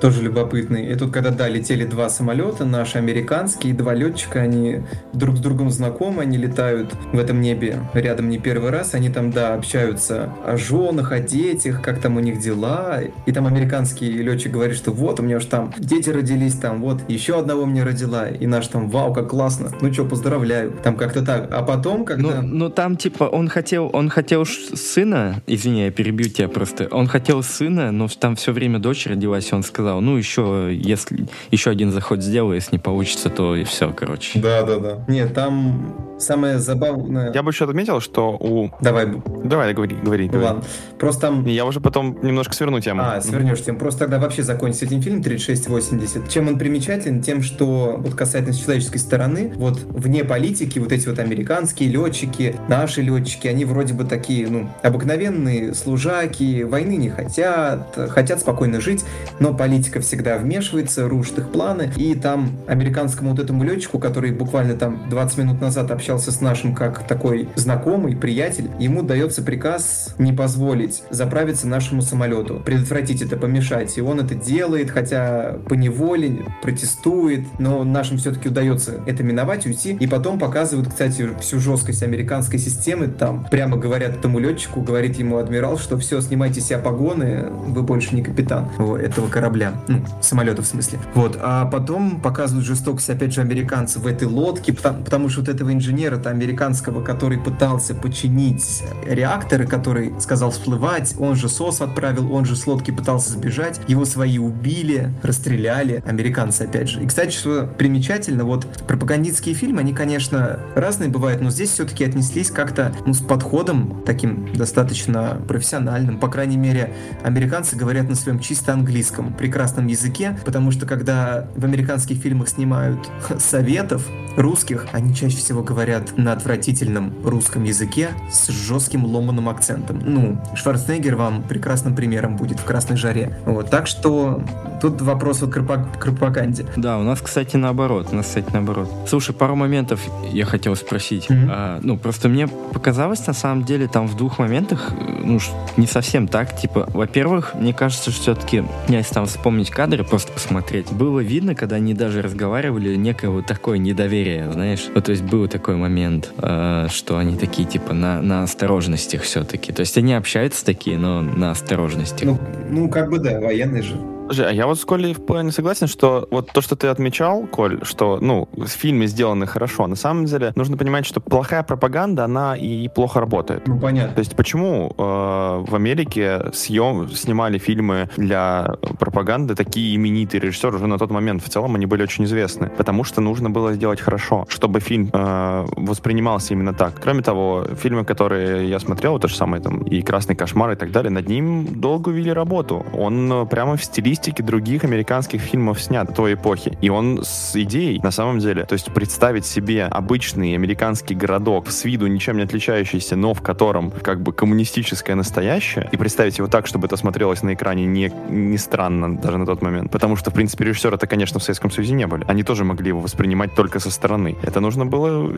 тоже 0.00 0.22
любопытный. 0.22 0.90
И 0.90 0.94
тут, 0.94 1.12
когда, 1.12 1.30
да, 1.30 1.48
летели 1.48 1.84
два 1.84 2.08
самолета, 2.08 2.64
наши 2.64 2.98
американские, 2.98 3.74
два 3.74 3.94
летчика, 3.94 4.40
они 4.40 4.80
друг 5.12 5.36
с 5.36 5.40
другом 5.40 5.70
знакомы, 5.70 6.22
они 6.22 6.38
летают 6.38 6.92
в 7.12 7.18
этом 7.18 7.40
небе 7.40 7.78
рядом 7.94 8.28
не 8.28 8.38
первый 8.38 8.70
раз, 8.70 8.94
они 8.94 9.10
там, 9.10 9.30
да, 9.30 9.54
общаются 9.54 10.32
о 10.44 10.56
женах, 10.56 11.12
о 11.12 11.20
детях, 11.20 11.82
как 11.82 12.00
там 12.00 12.16
у 12.16 12.20
них 12.20 12.40
дела. 12.40 13.00
И 13.26 13.32
там 13.32 13.46
американский 13.46 14.10
летчик 14.10 14.52
говорит, 14.52 14.76
что 14.76 14.90
вот, 14.90 15.20
у 15.20 15.22
меня 15.22 15.36
уж 15.36 15.44
там 15.44 15.72
дети 15.78 16.10
родились, 16.10 16.54
там 16.54 16.80
вот 16.80 17.02
еще 17.08 17.38
одного 17.38 17.66
мне 17.66 17.82
родила. 17.82 18.28
И 18.28 18.46
наш 18.46 18.68
там, 18.68 18.88
вау, 18.88 19.12
как 19.12 19.28
классно. 19.30 19.72
Ну 19.80 19.92
что, 19.92 20.04
поздравляю. 20.04 20.72
Там 20.82 20.96
как-то 20.96 21.24
так. 21.24 21.52
А 21.52 21.62
потом, 21.62 22.04
когда... 22.04 22.40
Ну, 22.42 22.48
ну 22.60 22.70
там, 22.70 22.96
типа, 22.96 23.24
он 23.24 23.48
хотел, 23.48 23.90
он 23.92 24.08
хотел 24.08 24.44
сына, 24.46 25.42
извини, 25.46 25.84
я 25.84 25.90
перебью 25.90 26.30
тебя 26.30 26.48
просто, 26.48 26.88
он 26.90 27.06
хотел 27.06 27.42
сына, 27.42 27.92
но 27.92 28.08
там 28.08 28.36
все 28.36 28.52
время 28.52 28.78
дочь 28.78 29.06
родилась, 29.06 29.52
он 29.52 29.62
сказал, 29.62 29.89
сказал, 29.90 30.00
ну 30.00 30.16
еще, 30.16 30.70
если 30.72 31.26
еще 31.50 31.70
один 31.70 31.90
заход 31.90 32.22
сделаю, 32.22 32.54
если 32.54 32.76
не 32.76 32.78
получится, 32.78 33.28
то 33.28 33.56
и 33.56 33.64
все, 33.64 33.92
короче. 33.92 34.38
Да, 34.38 34.62
да, 34.62 34.78
да. 34.78 35.04
Нет, 35.08 35.34
там 35.34 36.10
самое 36.20 36.58
забавное... 36.58 37.32
Я 37.32 37.42
бы 37.42 37.50
еще 37.50 37.64
отметил, 37.64 38.00
что 38.00 38.36
у... 38.38 38.70
Давай. 38.80 39.06
Давай, 39.44 39.74
говори, 39.74 39.96
говори. 39.96 40.28
говори. 40.28 40.44
Ладно. 40.44 40.64
Просто 40.98 41.22
там... 41.22 41.46
Я 41.46 41.64
уже 41.64 41.80
потом 41.80 42.18
немножко 42.22 42.54
сверну 42.54 42.80
тему. 42.80 43.02
А, 43.04 43.20
свернешь 43.20 43.62
тему. 43.62 43.78
Просто 43.78 44.00
тогда 44.00 44.18
вообще 44.18 44.42
закончится 44.42 44.84
этим 44.84 45.02
фильм 45.02 45.22
3680. 45.22 46.28
Чем 46.28 46.48
он 46.48 46.58
примечателен? 46.58 47.22
Тем, 47.22 47.42
что 47.42 47.96
вот 47.98 48.14
касательно 48.14 48.54
человеческой 48.54 48.98
стороны, 48.98 49.52
вот 49.56 49.80
вне 49.88 50.24
политики, 50.24 50.78
вот 50.78 50.92
эти 50.92 51.08
вот 51.08 51.18
американские 51.18 51.88
летчики, 51.88 52.56
наши 52.68 53.02
летчики, 53.02 53.48
они 53.48 53.64
вроде 53.64 53.94
бы 53.94 54.04
такие, 54.04 54.46
ну, 54.46 54.68
обыкновенные 54.82 55.74
служаки, 55.74 56.64
войны 56.64 56.96
не 56.96 57.08
хотят, 57.08 57.98
хотят 58.10 58.40
спокойно 58.40 58.80
жить, 58.80 59.04
но 59.38 59.54
политика 59.54 59.79
политика 59.80 60.00
всегда 60.00 60.36
вмешивается, 60.36 61.08
рушит 61.08 61.38
их 61.38 61.52
планы, 61.52 61.90
и 61.96 62.14
там 62.14 62.50
американскому 62.66 63.30
вот 63.30 63.38
этому 63.38 63.64
летчику, 63.64 63.98
который 63.98 64.30
буквально 64.30 64.74
там 64.74 65.08
20 65.08 65.38
минут 65.38 65.60
назад 65.62 65.90
общался 65.90 66.32
с 66.32 66.42
нашим 66.42 66.74
как 66.74 67.06
такой 67.06 67.48
знакомый, 67.54 68.14
приятель, 68.14 68.68
ему 68.78 69.02
дается 69.02 69.40
приказ 69.40 70.14
не 70.18 70.34
позволить 70.34 71.02
заправиться 71.08 71.66
нашему 71.66 72.02
самолету, 72.02 72.60
предотвратить 72.62 73.22
это, 73.22 73.38
помешать, 73.38 73.96
и 73.96 74.02
он 74.02 74.20
это 74.20 74.34
делает, 74.34 74.90
хотя 74.90 75.56
по 75.66 75.72
неволе 75.72 76.44
протестует, 76.60 77.46
но 77.58 77.82
нашим 77.82 78.18
все-таки 78.18 78.50
удается 78.50 79.00
это 79.06 79.22
миновать, 79.22 79.64
уйти, 79.64 79.96
и 79.98 80.06
потом 80.06 80.38
показывают, 80.38 80.90
кстати, 80.90 81.30
всю 81.40 81.58
жесткость 81.58 82.02
американской 82.02 82.58
системы, 82.58 83.06
там 83.06 83.46
прямо 83.50 83.78
говорят 83.78 84.18
этому 84.18 84.40
летчику, 84.40 84.82
говорит 84.82 85.16
ему 85.18 85.38
адмирал, 85.38 85.78
что 85.78 85.96
все, 85.96 86.20
снимайте 86.20 86.60
себя 86.60 86.80
погоны, 86.80 87.46
вы 87.50 87.82
больше 87.82 88.14
не 88.14 88.22
капитан 88.22 88.68
этого 89.00 89.30
корабля 89.70 89.84
ну, 89.88 90.04
самолета 90.20 90.62
в 90.62 90.66
смысле. 90.66 90.98
Вот, 91.14 91.38
а 91.40 91.66
потом 91.66 92.20
показывают 92.20 92.66
жестокость, 92.66 93.10
опять 93.10 93.32
же, 93.32 93.40
американцев 93.40 94.02
в 94.02 94.06
этой 94.06 94.28
лодке, 94.28 94.72
потому, 94.72 95.04
потому 95.04 95.28
что 95.28 95.40
вот 95.40 95.48
этого 95.48 95.72
инженера-то 95.72 96.30
американского, 96.30 97.02
который 97.02 97.38
пытался 97.38 97.94
починить 97.94 98.82
реакторы, 99.06 99.66
который 99.66 100.12
сказал 100.20 100.50
всплывать, 100.50 101.14
он 101.18 101.36
же 101.36 101.48
СОС 101.48 101.80
отправил, 101.80 102.32
он 102.32 102.44
же 102.44 102.56
с 102.56 102.66
лодки 102.66 102.90
пытался 102.90 103.30
сбежать, 103.32 103.80
его 103.88 104.04
свои 104.04 104.38
убили, 104.38 105.12
расстреляли, 105.22 106.02
американцы 106.06 106.62
опять 106.62 106.88
же. 106.88 107.02
И, 107.02 107.06
кстати, 107.06 107.34
что 107.34 107.66
примечательно, 107.66 108.44
вот 108.44 108.66
пропагандистские 108.86 109.54
фильмы, 109.54 109.80
они, 109.80 109.92
конечно, 109.92 110.60
разные 110.74 111.08
бывают, 111.10 111.40
но 111.40 111.50
здесь 111.50 111.70
все-таки 111.70 112.04
отнеслись 112.04 112.50
как-то, 112.50 112.92
ну, 113.06 113.14
с 113.14 113.20
подходом 113.20 114.02
таким 114.04 114.52
достаточно 114.54 115.40
профессиональным. 115.48 116.18
По 116.18 116.28
крайней 116.28 116.56
мере, 116.56 116.92
американцы 117.22 117.76
говорят 117.76 118.08
на 118.08 118.14
своем 118.14 118.38
чисто 118.38 118.72
английском, 118.72 119.32
прекрасно 119.34 119.59
прекрасном 119.60 119.88
языке, 119.88 120.38
потому 120.46 120.70
что 120.70 120.86
когда 120.86 121.46
в 121.54 121.66
американских 121.66 122.16
фильмах 122.16 122.48
снимают 122.48 123.10
советов 123.38 124.08
русских, 124.36 124.86
они 124.92 125.14
чаще 125.14 125.36
всего 125.36 125.62
говорят 125.62 126.16
на 126.16 126.32
отвратительном 126.32 127.12
русском 127.24 127.64
языке 127.64 128.10
с 128.30 128.48
жестким 128.48 129.04
ломаным 129.04 129.50
акцентом. 129.50 130.00
Ну, 130.02 130.40
Шварценеггер 130.54 131.16
вам 131.16 131.42
прекрасным 131.42 131.94
примером 131.94 132.36
будет 132.36 132.58
в 132.60 132.64
«Красной 132.64 132.96
жаре». 132.96 133.38
Вот, 133.44 133.68
так 133.68 133.86
что 133.86 134.42
тут 134.80 135.02
вопрос 135.02 135.42
вот 135.42 135.52
к 135.52 135.98
пропаганде. 135.98 136.64
Да, 136.76 136.98
у 136.98 137.02
нас, 137.02 137.20
кстати, 137.20 137.56
наоборот. 137.56 138.08
У 138.12 138.16
нас, 138.16 138.26
кстати, 138.26 138.48
наоборот. 138.52 138.90
Слушай, 139.06 139.34
пару 139.34 139.56
моментов 139.56 140.00
я 140.32 140.46
хотел 140.46 140.74
спросить. 140.76 141.26
Mm-hmm. 141.28 141.48
А, 141.50 141.80
ну, 141.82 141.98
просто 141.98 142.28
мне 142.28 142.48
показалось, 142.48 143.26
на 143.26 143.34
самом 143.34 143.64
деле, 143.64 143.88
там 143.88 144.06
в 144.06 144.16
двух 144.16 144.38
моментах, 144.38 144.92
ну, 145.22 145.38
не 145.76 145.86
совсем 145.86 146.28
так. 146.28 146.56
Типа, 146.56 146.88
во-первых, 146.94 147.54
мне 147.54 147.74
кажется, 147.74 148.10
что 148.10 148.20
все-таки, 148.22 148.64
если 148.88 149.12
там 149.14 149.26
вспомнить 149.26 149.49
вспомнить 149.50 149.70
кадры, 149.70 150.04
просто 150.04 150.32
посмотреть. 150.32 150.92
Было 150.92 151.18
видно, 151.18 151.56
когда 151.56 151.74
они 151.74 151.92
даже 151.92 152.22
разговаривали, 152.22 152.94
некое 152.94 153.30
вот 153.30 153.46
такое 153.46 153.78
недоверие, 153.78 154.48
знаешь. 154.52 154.86
Вот, 154.94 155.06
то 155.06 155.10
есть 155.10 155.24
был 155.24 155.48
такой 155.48 155.74
момент, 155.74 156.32
э, 156.38 156.86
что 156.88 157.18
они 157.18 157.36
такие, 157.36 157.66
типа, 157.66 157.92
на, 157.92 158.22
на 158.22 158.44
осторожностях 158.44 159.22
все-таки. 159.22 159.72
То 159.72 159.80
есть 159.80 159.98
они 159.98 160.14
общаются 160.14 160.64
такие, 160.64 160.98
но 160.98 161.20
на 161.20 161.50
осторожностях. 161.50 162.22
Ну, 162.22 162.38
ну 162.70 162.88
как 162.88 163.10
бы 163.10 163.18
да, 163.18 163.40
военные 163.40 163.82
же. 163.82 163.96
А 164.38 164.52
я 164.52 164.66
вот 164.66 164.78
с 164.78 164.84
Колей 164.84 165.14
вполне 165.14 165.50
согласен, 165.52 165.86
что 165.86 166.28
вот 166.30 166.52
то, 166.52 166.60
что 166.60 166.76
ты 166.76 166.86
отмечал, 166.86 167.46
Коль, 167.46 167.84
что, 167.84 168.18
ну, 168.20 168.48
в 168.52 168.68
фильме 168.68 169.06
сделаны 169.06 169.46
хорошо, 169.46 169.86
на 169.86 169.96
самом 169.96 170.26
деле 170.26 170.52
нужно 170.54 170.76
понимать, 170.76 171.04
что 171.04 171.20
плохая 171.20 171.62
пропаганда, 171.62 172.24
она 172.24 172.56
и 172.56 172.88
плохо 172.88 173.20
работает. 173.20 173.66
Ну, 173.66 173.78
понятно. 173.78 174.14
То 174.14 174.20
есть 174.20 174.36
почему 174.36 174.94
э, 174.96 175.02
в 175.02 175.74
Америке 175.74 176.50
съем, 176.52 177.08
снимали 177.10 177.58
фильмы 177.58 178.08
для 178.16 178.76
пропаганды 178.98 179.54
такие 179.54 179.96
именитые 179.96 180.40
режиссеры 180.40 180.76
уже 180.76 180.86
на 180.86 180.98
тот 180.98 181.10
момент, 181.10 181.42
в 181.42 181.48
целом 181.48 181.74
они 181.74 181.86
были 181.86 182.02
очень 182.02 182.24
известны, 182.24 182.70
потому 182.76 183.04
что 183.04 183.20
нужно 183.20 183.50
было 183.50 183.72
сделать 183.72 184.00
хорошо, 184.00 184.46
чтобы 184.48 184.80
фильм 184.80 185.10
э, 185.12 185.66
воспринимался 185.76 186.54
именно 186.54 186.72
так. 186.72 187.00
Кроме 187.02 187.22
того, 187.22 187.66
фильмы, 187.76 188.04
которые 188.04 188.68
я 188.68 188.78
смотрел, 188.78 189.18
то 189.18 189.28
же 189.28 189.34
самое 189.34 189.62
там 189.62 189.82
и 189.82 190.02
«Красный 190.02 190.36
кошмар» 190.36 190.72
и 190.72 190.76
так 190.76 190.92
далее, 190.92 191.10
над 191.10 191.28
ним 191.28 191.80
долго 191.80 192.10
вели 192.10 192.32
работу. 192.32 192.86
Он 192.92 193.48
прямо 193.50 193.76
в 193.76 193.84
стилистике 193.84 194.19
стилистики 194.20 194.42
других 194.42 194.84
американских 194.84 195.40
фильмов 195.40 195.80
снят 195.80 196.14
той 196.14 196.34
эпохи. 196.34 196.76
И 196.82 196.90
он 196.90 197.20
с 197.22 197.56
идеей, 197.56 198.00
на 198.02 198.10
самом 198.10 198.38
деле, 198.38 198.64
то 198.64 198.74
есть 198.74 198.92
представить 198.92 199.46
себе 199.46 199.84
обычный 199.84 200.54
американский 200.54 201.14
городок, 201.14 201.70
с 201.70 201.84
виду 201.84 202.06
ничем 202.06 202.36
не 202.36 202.42
отличающийся, 202.42 203.16
но 203.16 203.32
в 203.32 203.40
котором 203.40 203.90
как 203.90 204.20
бы 204.20 204.32
коммунистическое 204.32 205.16
настоящее, 205.16 205.88
и 205.92 205.96
представить 205.96 206.38
его 206.38 206.48
так, 206.48 206.66
чтобы 206.66 206.86
это 206.86 206.96
смотрелось 206.96 207.42
на 207.42 207.54
экране 207.54 207.86
не, 207.86 208.12
не 208.28 208.58
странно 208.58 209.16
даже 209.16 209.38
на 209.38 209.46
тот 209.46 209.62
момент. 209.62 209.90
Потому 209.90 210.16
что, 210.16 210.30
в 210.30 210.34
принципе, 210.34 210.64
режиссеры 210.64 210.96
это, 210.96 211.06
конечно, 211.06 211.40
в 211.40 211.42
Советском 211.42 211.70
Союзе 211.70 211.94
не 211.94 212.06
были. 212.06 212.24
Они 212.28 212.42
тоже 212.42 212.64
могли 212.64 212.88
его 212.88 213.00
воспринимать 213.00 213.54
только 213.54 213.80
со 213.80 213.90
стороны. 213.90 214.36
Это 214.42 214.60
нужно 214.60 214.84
было 214.84 215.32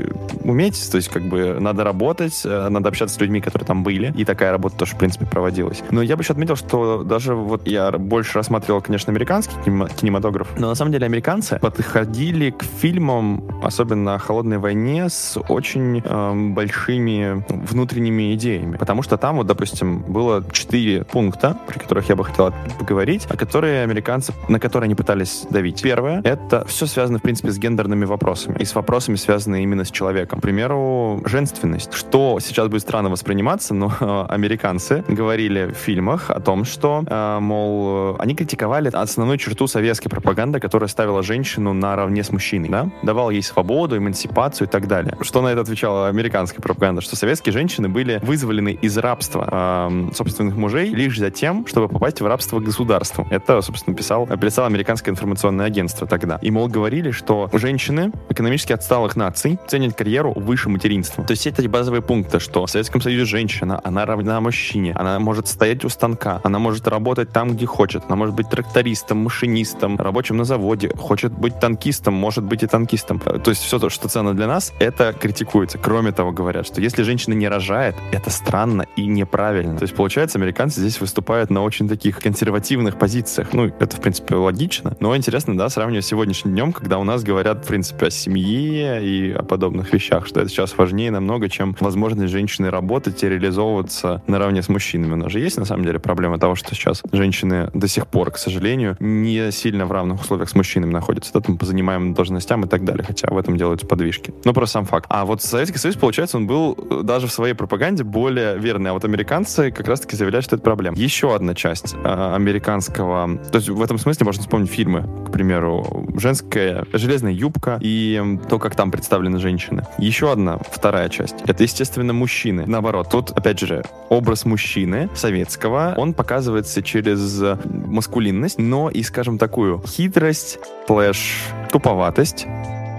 уметь, 0.45 0.91
то 0.91 0.97
есть 0.97 1.09
как 1.09 1.23
бы 1.23 1.59
надо 1.61 1.85
работать, 1.85 2.43
э, 2.45 2.69
надо 2.69 2.89
общаться 2.89 3.17
с 3.17 3.21
людьми, 3.21 3.41
которые 3.41 3.67
там 3.67 3.85
были, 3.85 4.13
и 4.17 4.25
такая 4.25 4.51
работа 4.51 4.77
тоже, 4.77 4.95
в 4.95 4.99
принципе, 4.99 5.27
проводилась. 5.27 5.83
Но 5.91 6.03
я 6.03 6.17
бы 6.17 6.23
еще 6.23 6.33
отметил, 6.33 6.57
что 6.57 7.05
даже 7.05 7.35
вот 7.35 7.69
я 7.69 7.93
больше 7.93 8.39
рассматривал 8.39 8.62
рассматривал, 8.63 8.81
конечно, 8.81 9.11
американский 9.11 9.55
кинематограф, 9.97 10.49
но 10.59 10.69
на 10.69 10.75
самом 10.75 10.93
деле 10.93 11.07
американцы 11.07 11.59
подходили 11.59 12.51
к 12.51 12.63
фильмам, 12.63 13.43
особенно 13.63 14.15
о 14.15 14.19
холодной 14.19 14.59
войне, 14.59 15.09
с 15.09 15.39
очень 15.49 16.03
э, 16.05 16.53
большими 16.53 17.45
внутренними 17.49 18.35
идеями. 18.35 18.77
Потому 18.77 19.03
что 19.03 19.17
там, 19.17 19.37
вот, 19.37 19.47
допустим, 19.47 20.03
было 20.03 20.45
четыре 20.53 21.05
пункта, 21.05 21.59
про 21.67 21.79
которых 21.79 22.09
я 22.09 22.17
бы 22.17 22.25
хотел 22.25 22.55
поговорить, 22.79 23.27
о 23.29 23.37
которые 23.37 23.83
американцы, 23.83 24.33
на 24.49 24.61
которые 24.61 24.87
они 24.87 24.95
пытались 24.95 25.45
давить. 25.51 25.83
Первое— 25.83 26.21
это 26.25 26.65
все 26.67 26.87
связано, 26.87 27.19
в 27.19 27.23
принципе, 27.23 27.51
с 27.51 27.59
гендерными 27.59 28.05
вопросами. 28.05 28.59
И 28.61 28.65
с 28.65 28.75
вопросами, 28.75 29.17
связанными 29.17 29.63
именно 29.63 29.85
с 29.85 29.91
человеком. 29.91 30.39
К 30.39 30.43
примеру, 30.43 31.23
женственность. 31.27 31.93
Что 31.93 32.39
сейчас 32.41 32.69
будет 32.69 32.83
странно 32.83 33.11
восприниматься, 33.11 33.75
но 33.75 33.93
э, 34.01 34.27
американцы 34.29 35.05
говорили 35.09 35.73
в 35.73 35.77
фильмах 35.77 36.31
о 36.31 36.41
том, 36.41 36.65
что, 36.65 37.03
э, 37.07 37.39
мол, 37.41 38.17
они 38.19 38.35
критиковали 38.35 38.52
критиковали 38.53 38.91
основную 38.93 39.39
черту 39.39 39.67
советской 39.67 40.11
пропаганды, 40.11 40.61
которая 40.61 40.87
ставила 40.87 41.23
женщину 41.23 41.73
наравне 41.73 42.23
с 42.23 42.31
мужчиной, 42.31 42.69
да? 42.69 42.91
Давал 43.03 43.31
ей 43.31 43.43
свободу, 43.43 43.97
эмансипацию 43.97 44.69
и 44.69 44.71
так 44.71 44.87
далее. 44.87 45.17
Что 45.23 45.41
на 45.41 45.49
это 45.49 45.63
отвечала 45.63 46.09
американская 46.09 46.61
пропаганда? 46.61 47.01
Что 47.01 47.17
советские 47.17 47.55
женщины 47.55 47.89
были 47.89 48.21
вызволены 48.23 48.79
из 48.83 48.99
рабства 48.99 49.89
э, 49.91 50.11
собственных 50.15 50.57
мужей 50.57 50.91
лишь 50.91 51.19
за 51.19 51.31
тем, 51.31 51.67
чтобы 51.67 51.89
попасть 51.89 52.21
в 52.21 52.27
рабство 52.27 52.61
государству. 52.61 53.27
Это, 53.31 53.63
собственно, 53.63 53.97
писал, 53.97 54.27
писал 54.27 54.67
американское 54.67 55.13
информационное 55.13 55.65
агентство 55.65 56.07
тогда. 56.07 56.39
И, 56.43 56.51
мол, 56.51 56.69
говорили, 56.69 57.11
что 57.11 57.49
женщины 57.55 58.13
экономически 58.29 58.75
отсталых 58.75 59.17
наций 59.17 59.59
ценят 59.67 59.95
карьеру 59.95 60.35
выше 60.37 60.69
материнства. 60.69 61.25
То 61.25 61.31
есть 61.31 61.47
эти 61.47 61.67
базовые 61.67 62.03
пункты, 62.03 62.39
что 62.39 62.67
в 62.67 62.71
Советском 62.71 63.01
Союзе 63.01 63.25
женщина, 63.25 63.81
она 63.83 64.05
равна 64.05 64.43
мужчине, 64.43 64.93
она 64.93 65.19
может 65.19 65.49
стоять 65.49 65.87
у 65.87 65.89
станка, 65.89 66.41
она 66.45 66.59
может 66.59 66.87
работать 66.87 67.31
там, 67.31 67.53
где 67.53 67.65
хочет, 67.65 68.03
она 68.09 68.17
может 68.17 68.35
быть 68.35 68.42
трактористом, 68.49 69.19
машинистом, 69.19 69.97
рабочим 69.97 70.37
на 70.37 70.45
заводе, 70.45 70.91
хочет 70.97 71.33
быть 71.33 71.59
танкистом, 71.61 72.15
может 72.15 72.45
быть 72.45 72.63
и 72.63 72.67
танкистом. 72.67 73.19
То 73.19 73.51
есть 73.51 73.63
все 73.63 73.79
то, 73.79 73.91
что 73.91 74.09
ценно 74.09 74.35
для 74.35 74.47
нас, 74.47 74.73
это 74.79 75.13
критикуется. 75.13 75.79
Кроме 75.79 76.13
того, 76.13 76.33
говорят, 76.33 76.67
что 76.67 76.81
если 76.81 77.03
женщина 77.03 77.35
не 77.35 77.49
рожает, 77.49 77.95
это 78.11 78.31
странно 78.31 78.87
и 78.97 79.07
неправильно. 79.07 79.77
То 79.77 79.85
есть, 79.85 79.95
получается, 79.95 80.39
американцы 80.39 80.81
здесь 80.81 81.01
выступают 81.01 81.51
на 81.51 81.63
очень 81.63 81.89
таких 81.89 82.19
консервативных 82.19 82.99
позициях. 82.99 83.53
Ну, 83.53 83.67
это, 83.67 83.97
в 83.97 84.01
принципе, 84.01 84.35
логично. 84.35 84.97
Но 85.01 85.17
интересно, 85.17 85.57
да, 85.57 85.69
сравнивать 85.69 86.05
с 86.05 86.09
сегодняшним 86.09 86.53
днем, 86.53 86.73
когда 86.73 86.99
у 86.99 87.05
нас 87.05 87.23
говорят, 87.23 87.65
в 87.65 87.69
принципе, 87.69 88.07
о 88.07 88.11
семье 88.11 89.05
и 89.05 89.33
о 89.33 89.43
подобных 89.43 89.93
вещах, 89.93 90.27
что 90.27 90.41
это 90.41 90.49
сейчас 90.49 90.77
важнее 90.77 91.11
намного, 91.11 91.49
чем 91.49 91.77
возможность 91.81 92.33
женщины 92.33 92.71
работать 92.71 93.23
и 93.23 93.29
реализовываться 93.29 94.23
наравне 94.27 94.63
с 94.63 94.69
мужчинами. 94.69 95.13
У 95.13 95.17
нас 95.17 95.33
же 95.33 95.41
есть, 95.41 95.59
на 95.59 95.65
самом 95.65 95.85
деле, 95.85 95.99
проблема 95.99 96.39
того, 96.39 96.55
что 96.55 96.75
сейчас 96.75 97.03
женщины 97.13 97.71
до 97.75 97.89
сих 97.89 98.07
пор, 98.07 98.32
к 98.33 98.39
сожалению, 98.39 98.97
не 99.01 99.51
сильно 99.53 99.87
в 99.87 99.93
равных 99.93 100.21
условиях 100.23 100.49
с 100.49 100.55
мужчинами 100.55 100.93
находятся. 100.93 101.33
Да, 101.33 101.41
там 101.41 101.59
по 101.59 101.67
занимаемым 101.67 102.15
должностям 102.15 102.65
и 102.65 102.69
так 102.69 102.85
далее. 102.85 103.05
Хотя 103.05 103.29
в 103.29 103.37
этом 103.37 103.57
делаются 103.57 103.87
подвижки. 103.87 104.35
Ну, 104.45 104.53
просто 104.53 104.75
сам 104.75 104.85
факт. 104.85 105.07
А 105.09 105.25
вот 105.25 105.43
Советский 105.43 105.79
Союз, 105.79 105.97
получается, 105.97 106.37
он 106.37 106.47
был 106.47 106.77
э, 106.91 107.01
даже 107.03 107.27
в 107.27 107.33
своей 107.33 107.55
пропаганде 107.55 108.05
более 108.05 108.59
верный. 108.59 108.91
А 108.91 108.95
вот 108.95 109.05
американцы 109.05 109.71
как 109.71 109.87
раз-таки 109.89 110.17
заявляют, 110.17 110.45
что 110.45 110.57
это 110.57 110.65
проблема. 110.65 110.97
Еще 110.97 111.35
одна 111.35 111.55
часть 111.55 111.95
э, 111.95 112.35
американского... 112.35 113.39
То 113.51 113.59
есть 113.59 113.69
в 113.69 113.83
этом 113.83 113.99
смысле 113.99 114.27
можно 114.27 114.43
вспомнить 114.43 114.71
фильмы, 114.71 115.09
к 115.27 115.33
примеру, 115.33 116.07
«Женская 116.17 116.85
железная 116.93 117.33
юбка» 117.33 117.79
и 117.81 118.39
то, 118.49 118.59
как 118.59 118.75
там 118.75 118.91
представлены 118.91 119.39
женщины. 119.39 119.87
Еще 119.99 120.31
одна, 120.33 120.59
вторая 120.59 121.09
часть. 121.09 121.37
Это, 121.47 121.63
естественно, 121.63 122.13
мужчины. 122.13 122.65
Наоборот, 122.67 123.09
тут, 123.11 123.31
опять 123.31 123.61
же, 123.61 123.83
образ 124.09 124.45
мужчины 124.45 125.09
советского, 125.15 125.95
он 125.97 126.15
показывается 126.15 126.83
через 126.83 127.43
маскулинность, 127.65 128.22
но 128.31 128.91
и, 128.91 129.03
скажем, 129.03 129.39
такую 129.39 129.83
хитрость, 129.87 130.59
slash 130.87 131.49
туповатость, 131.71 132.47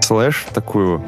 slash 0.04 0.46
такую 0.52 1.02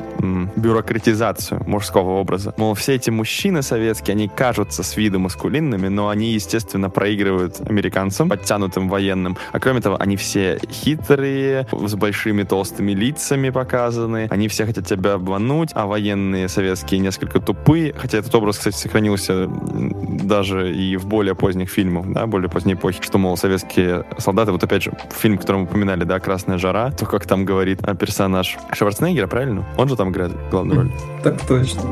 бюрократизацию 0.57 1.63
мужского 1.67 2.13
образа. 2.13 2.55
Мол, 2.57 2.73
все 2.75 2.95
эти 2.95 3.11
мужчины 3.11 3.61
советские, 3.61 4.15
они 4.15 4.29
кажутся 4.29 4.83
с 4.83 4.97
виду 4.97 5.19
маскулинными, 5.19 5.89
но 5.89 6.09
они, 6.09 6.33
естественно, 6.33 6.89
проигрывают 6.89 7.61
американцам, 7.69 8.31
подтянутым 8.31 8.89
военным. 8.89 9.37
А 9.53 9.61
кроме 9.61 9.83
того, 9.83 9.97
они 10.01 10.17
все 10.17 10.59
хитрые, 10.71 11.67
с 11.71 11.95
большими 11.95 12.45
толстыми 12.45 12.93
лицами 12.93 13.51
показаны, 13.51 14.29
они 14.31 14.49
все 14.49 14.65
хотят 14.65 14.87
тебя 14.87 15.15
обмануть, 15.15 15.71
а 15.75 15.87
военные 15.87 16.49
советские 16.49 17.01
несколько 17.01 17.39
тупые. 17.39 17.93
Хотя 17.93 18.19
этот 18.19 18.35
образ, 18.35 18.57
кстати, 18.57 18.77
сохранился 18.77 19.47
даже 19.47 20.75
и 20.75 20.97
в 20.97 21.07
более 21.07 21.35
поздних 21.35 21.69
фильмах, 21.69 22.11
да, 22.13 22.27
более 22.27 22.49
поздней 22.49 22.73
эпохи, 22.73 23.03
что, 23.03 23.19
мол, 23.19 23.37
советские 23.37 24.07
солдаты, 24.17 24.53
вот 24.53 24.65
опять 24.65 24.83
же, 24.83 24.93
фильм, 25.15 25.37
который 25.37 25.59
мы 25.59 25.65
упоминали, 25.65 26.05
да, 26.05 26.19
«Красная 26.19 26.57
жара», 26.57 26.91
то, 26.91 27.05
как 27.05 27.27
там 27.27 27.45
говорит 27.45 27.83
персонаж 28.01 28.57
Шварценеггера, 28.87 29.27
правильно? 29.27 29.65
Он 29.77 29.89
же 29.89 29.97
там 29.97 30.11
играет 30.11 30.33
главную 30.49 30.83
роль. 30.83 30.91
Так 31.25 31.45
точно. 31.47 31.83